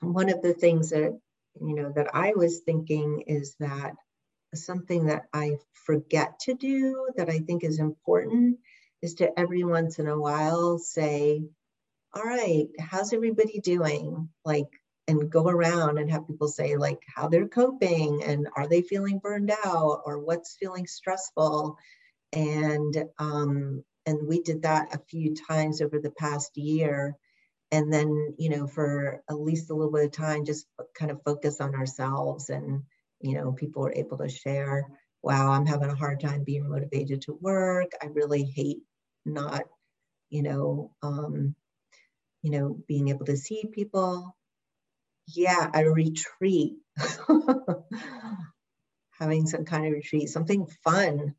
[0.02, 1.18] One of the things that
[1.62, 3.94] you know that i was thinking is that
[4.56, 8.60] something that I forget to do that I think is important
[9.02, 11.44] is to every once in a while say,
[12.14, 14.30] all right, how's everybody doing?
[14.46, 14.70] Like,
[15.08, 19.20] and go around and have people say like how they're coping and are they feeling
[19.20, 21.78] burned out or what's feeling stressful
[22.32, 27.16] and um and we did that a few times over the past year
[27.72, 30.66] and then you know for at least a little bit of time just
[30.98, 32.84] kind of focus on ourselves and
[33.24, 34.86] you know, people are able to share,
[35.24, 37.92] wow, I'm having a hard time being motivated to work.
[38.02, 38.80] I really hate
[39.26, 39.64] not,
[40.30, 41.56] you know, um,
[42.42, 44.36] you know, being able to see people.
[45.28, 46.78] Yeah, a retreat.
[49.20, 51.36] Having some kind of retreat, something fun.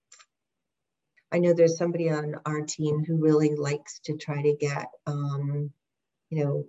[1.33, 5.71] I know there's somebody on our team who really likes to try to get, um,
[6.31, 6.67] you know,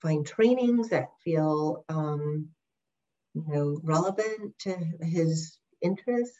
[0.00, 2.50] find trainings that feel um,
[3.34, 6.36] you know, relevant to his interests.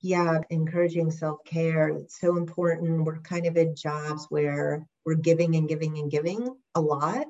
[0.00, 1.88] Yeah, encouraging self care.
[1.88, 3.04] It's so important.
[3.04, 7.26] We're kind of in jobs where we're giving and giving and giving a lot.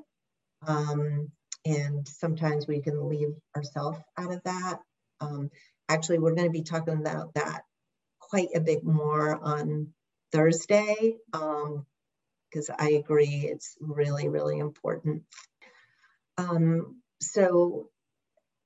[0.67, 1.31] Um,
[1.65, 4.79] and sometimes we can leave ourselves out of that.
[5.19, 5.49] Um,
[5.87, 7.63] actually, we're going to be talking about that
[8.19, 9.93] quite a bit more on
[10.31, 15.23] Thursday because um, I agree it's really, really important.
[16.37, 17.89] Um, so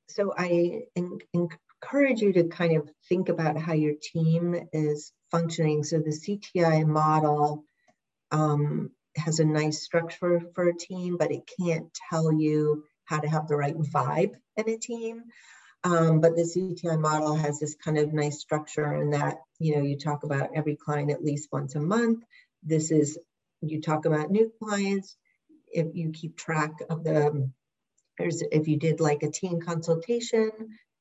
[0.10, 5.84] so I en- encourage you to kind of think about how your team is functioning.
[5.84, 7.64] So the CTI model
[8.32, 13.28] um, has a nice structure for a team, but it can't tell you how to
[13.28, 15.24] have the right vibe in a team.
[15.84, 19.82] Um, but the CTI model has this kind of nice structure in that, you know,
[19.82, 22.24] you talk about every client at least once a month.
[22.64, 23.20] This is,
[23.62, 25.18] you talk about new clients.
[25.68, 27.50] If you keep track of the,
[28.18, 30.52] there's, if you did like a team consultation,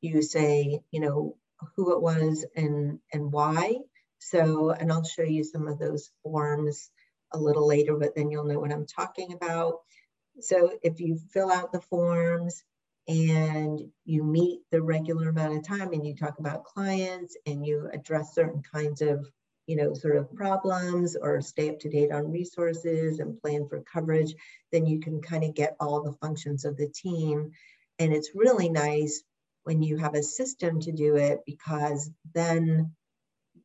[0.01, 1.37] you say, you know,
[1.77, 3.77] who it was and, and why.
[4.19, 6.91] So, and I'll show you some of those forms
[7.35, 9.81] a little later, but then you'll know what I'm talking about.
[10.41, 12.63] So if you fill out the forms
[13.09, 17.89] and you meet the regular amount of time and you talk about clients and you
[17.93, 19.27] address certain kinds of
[19.67, 23.83] you know sort of problems or stay up to date on resources and plan for
[23.93, 24.35] coverage
[24.71, 27.51] then you can kind of get all the functions of the team
[27.99, 29.23] and it's really nice
[29.65, 32.93] when you have a system to do it because then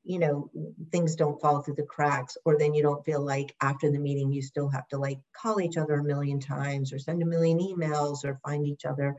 [0.08, 0.50] you know
[0.92, 4.32] things don't fall through the cracks or then you don't feel like after the meeting
[4.32, 7.60] you still have to like call each other a million times or send a million
[7.60, 9.16] emails or find each other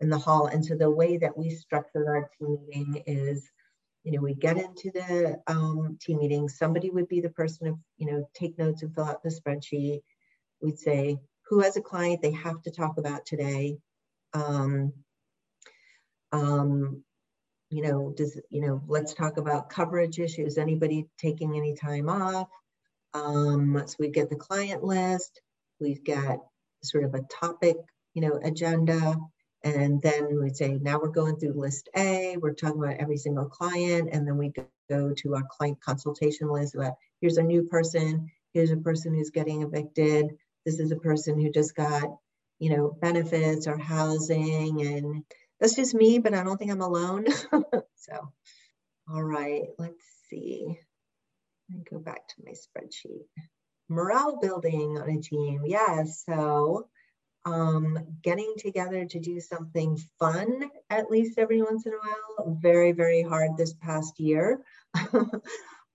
[0.00, 0.46] in the hall.
[0.46, 3.50] And so the way that we structured our team meeting is
[4.02, 6.48] you know we get into the um, team meeting.
[6.48, 10.00] Somebody would be the person to you know take notes and fill out the spreadsheet.
[10.62, 11.18] We'd say
[11.48, 13.76] who has a client they have to talk about today?
[14.32, 14.92] Um,
[16.32, 17.02] um,
[17.70, 20.58] you know, does, you know, let's talk about coverage issues.
[20.58, 22.48] Anybody taking any time off?
[23.14, 25.40] Um, so we get the client list,
[25.80, 26.38] we've got
[26.82, 27.76] sort of a topic,
[28.14, 29.16] you know, agenda.
[29.62, 33.46] And then we'd say, now we're going through list A, we're talking about every single
[33.46, 34.08] client.
[34.12, 34.52] And then we
[34.88, 39.30] go to our client consultation list about here's a new person, here's a person who's
[39.30, 40.30] getting evicted.
[40.64, 42.04] This is a person who just got,
[42.58, 45.24] you know, benefits or housing and
[45.60, 47.26] that's just me, but I don't think I'm alone.
[47.96, 48.32] so,
[49.12, 50.78] all right, let's see.
[51.68, 53.26] Let me go back to my spreadsheet.
[53.88, 55.62] Morale building on a team.
[55.66, 56.88] Yeah, so,
[57.44, 62.58] um, getting together to do something fun at least every once in a while.
[62.60, 64.60] Very, very hard this past year.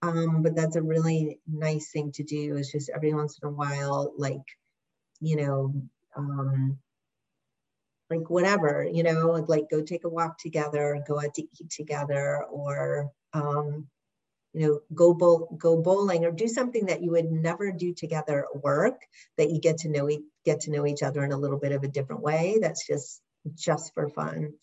[0.01, 3.51] um, but that's a really nice thing to do is just every once in a
[3.51, 4.45] while, like,
[5.19, 5.73] you know,
[6.15, 6.79] um,
[8.09, 12.43] like whatever, you know, like go take a walk together, go out to eat together,
[12.43, 13.87] or um,
[14.53, 18.45] you know, go bowl, go bowling, or do something that you would never do together
[18.45, 19.01] at work.
[19.37, 20.09] That you get to know
[20.45, 22.59] get to know each other in a little bit of a different way.
[22.61, 23.21] That's just
[23.55, 24.53] just for fun.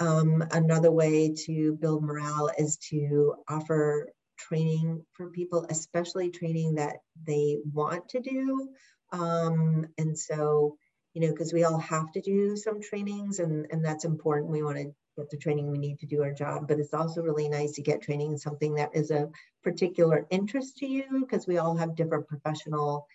[0.00, 6.96] Um, another way to build morale is to offer training for people, especially training that
[7.24, 8.70] they want to do.
[9.12, 10.76] Um, and so
[11.14, 14.50] you know, because we all have to do some trainings and, and that's important.
[14.50, 17.20] We want to get the training we need to do our job, but it's also
[17.20, 19.28] really nice to get training in something that is a
[19.62, 23.06] particular interest to you because we all have different professional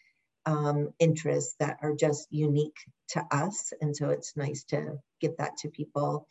[0.46, 2.78] um, interests that are just unique
[3.10, 3.74] to us.
[3.82, 6.28] And so it's nice to give that to people.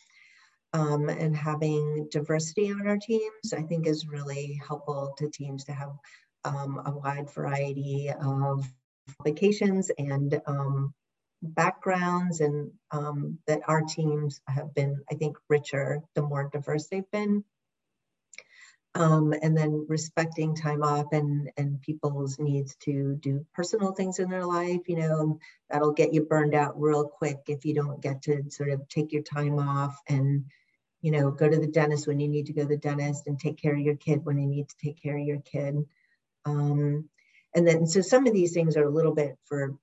[0.73, 5.73] Um, and having diversity on our teams, I think is really helpful to teams to
[5.73, 5.93] have
[6.45, 8.67] um, a wide variety of
[9.19, 10.95] applications and um,
[11.43, 17.11] backgrounds and um, that our teams have been, I think, richer the more diverse they've
[17.11, 17.45] been.
[18.95, 24.31] Um, and then respecting time off and, and people's needs to do personal things in
[24.31, 25.39] their life, you know,
[25.69, 29.13] that'll get you burned out real quick if you don't get to sort of take
[29.13, 30.47] your time off and,
[31.03, 33.39] you know, go to the dentist when you need to go to the dentist and
[33.39, 35.77] take care of your kid when you need to take care of your kid.
[36.47, 37.11] Um,
[37.55, 39.75] and then, so some of these things are a little bit for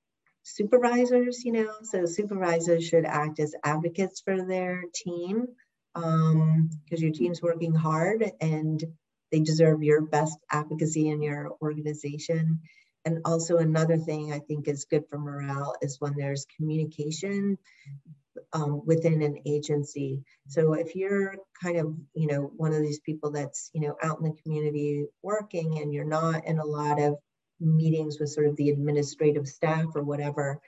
[0.44, 5.48] supervisors, you know, so supervisors should act as advocates for their team
[5.94, 8.84] because um, your team's working hard and
[9.32, 12.60] they deserve your best advocacy in your organization.
[13.06, 17.58] And also another thing I think is good for morale is when there's communication
[18.54, 20.24] um, within an agency.
[20.48, 24.20] So if you're kind of, you know, one of these people that's, you know, out
[24.20, 27.18] in the community working and you're not in a lot of
[27.60, 30.60] meetings with sort of the administrative staff or whatever,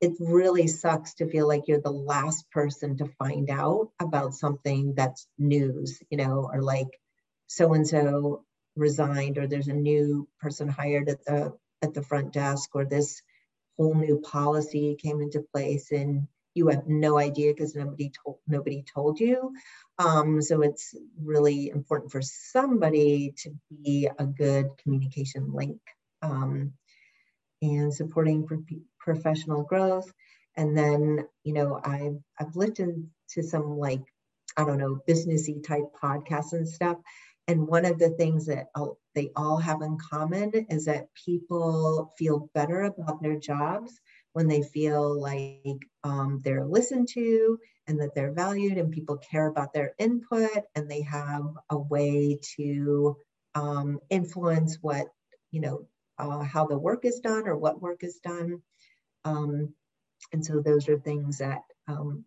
[0.00, 4.94] it really sucks to feel like you're the last person to find out about something
[4.94, 6.98] that's news, you know, or like
[7.46, 8.44] so and so
[8.76, 11.52] resigned or there's a new person hired at the
[11.82, 13.22] at the front desk or this
[13.76, 18.84] whole new policy came into place and you have no idea because nobody told nobody
[18.94, 19.52] told you.
[19.98, 23.50] Um, so it's really important for somebody to
[23.82, 25.80] be a good communication link
[26.24, 26.72] um,
[27.62, 28.58] and supporting pro
[28.98, 30.10] professional growth.
[30.56, 34.02] And then, you know, I've, I've listened to some like,
[34.56, 36.98] I don't know, businessy type podcasts and stuff.
[37.46, 38.68] and one of the things that
[39.14, 44.00] they all have in common is that people feel better about their jobs
[44.32, 49.46] when they feel like um, they're listened to and that they're valued and people care
[49.46, 53.16] about their input and they have a way to
[53.54, 55.06] um, influence what,
[55.50, 55.86] you know,
[56.18, 58.62] uh, how the work is done or what work is done.
[59.24, 59.74] Um,
[60.32, 62.24] and so those are things that, um,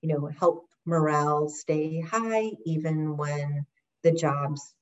[0.00, 3.66] you know, help morale stay high even when
[4.02, 4.74] the jobs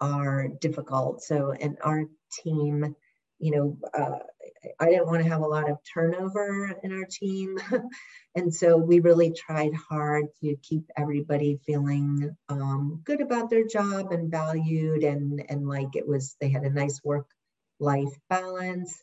[0.00, 1.22] are difficult.
[1.22, 2.04] So, and our
[2.42, 2.94] team,
[3.38, 4.18] you know, uh,
[4.80, 7.58] I didn't want to have a lot of turnover in our team.
[8.34, 14.12] and so we really tried hard to keep everybody feeling um, good about their job
[14.12, 17.26] and valued and, and like it was, they had a nice work
[17.80, 19.02] life balance.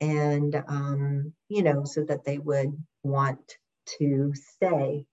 [0.00, 2.72] And, um, you know, so that they would
[3.02, 3.58] want
[3.98, 5.06] to stay.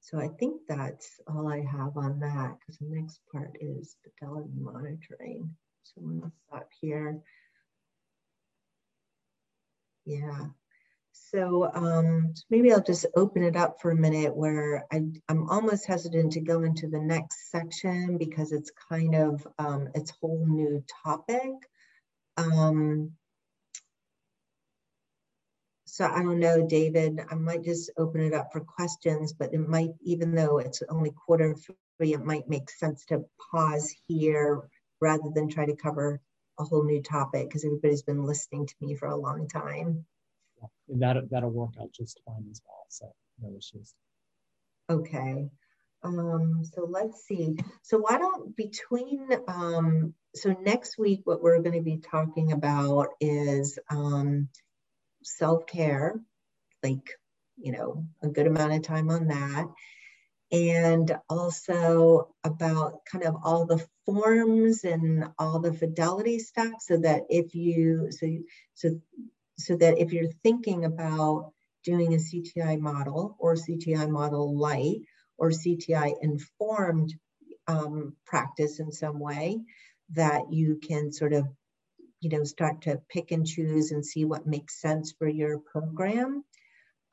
[0.00, 4.50] So I think that's all I have on that because the next part is fidelity
[4.56, 5.56] monitoring.
[5.82, 7.20] So I'm gonna stop here.
[10.06, 10.48] Yeah.
[11.16, 14.96] So um, maybe I'll just open it up for a minute where I,
[15.28, 20.12] am almost hesitant to go into the next section because it's kind of, um, it's
[20.20, 21.52] whole new topic.
[22.36, 23.12] Um,
[25.84, 29.68] so I don't know, David, I might just open it up for questions, but it
[29.68, 34.68] might, even though it's only quarter three, it might make sense to pause here
[35.00, 36.20] rather than try to cover
[36.58, 40.04] a whole new topic because everybody's been listening to me for a long time.
[40.88, 42.86] Yeah, that, that'll work out just fine as well.
[42.88, 43.94] So no issues.
[44.90, 45.48] Okay.
[46.02, 47.56] Um, so let's see.
[47.82, 53.08] So why don't between, um, so next week, what we're going to be talking about
[53.20, 54.48] is um,
[55.22, 56.20] self-care,
[56.82, 57.08] like,
[57.56, 59.66] you know, a good amount of time on that
[60.52, 67.22] and also about kind of all the forms and all the fidelity stuff so that
[67.28, 68.28] if you so
[68.74, 69.00] so
[69.58, 71.52] so that if you're thinking about
[71.84, 75.00] doing a CTI model or CTI model light
[75.38, 77.14] or CTI informed
[77.66, 79.60] um, practice in some way
[80.10, 81.46] that you can sort of
[82.20, 86.44] you know start to pick and choose and see what makes sense for your program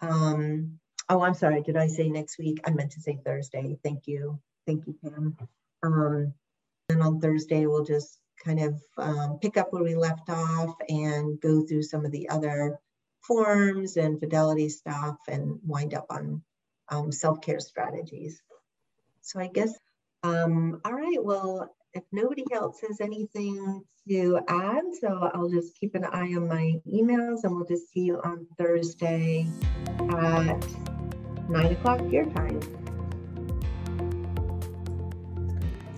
[0.02, 0.80] um,
[1.12, 1.62] Oh, I'm sorry.
[1.62, 2.62] Did I say next week?
[2.66, 3.78] I meant to say Thursday.
[3.84, 4.40] Thank you.
[4.66, 5.36] Thank you, Pam.
[5.84, 6.34] Um,
[6.88, 11.40] and on Thursday, we'll just kind of um, pick up where we left off and
[11.40, 12.80] go through some of the other
[13.22, 16.42] forms and fidelity stuff and wind up on
[16.90, 18.42] um, self-care strategies.
[19.22, 19.74] So I guess,
[20.24, 25.96] um, all right, well, if nobody else has anything to add, so I'll just keep
[25.96, 29.48] an eye on my emails and we'll just see you on Thursday
[30.10, 30.66] at
[31.50, 32.60] 9 o'clock your time.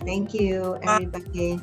[0.06, 1.62] Thank you, everybody.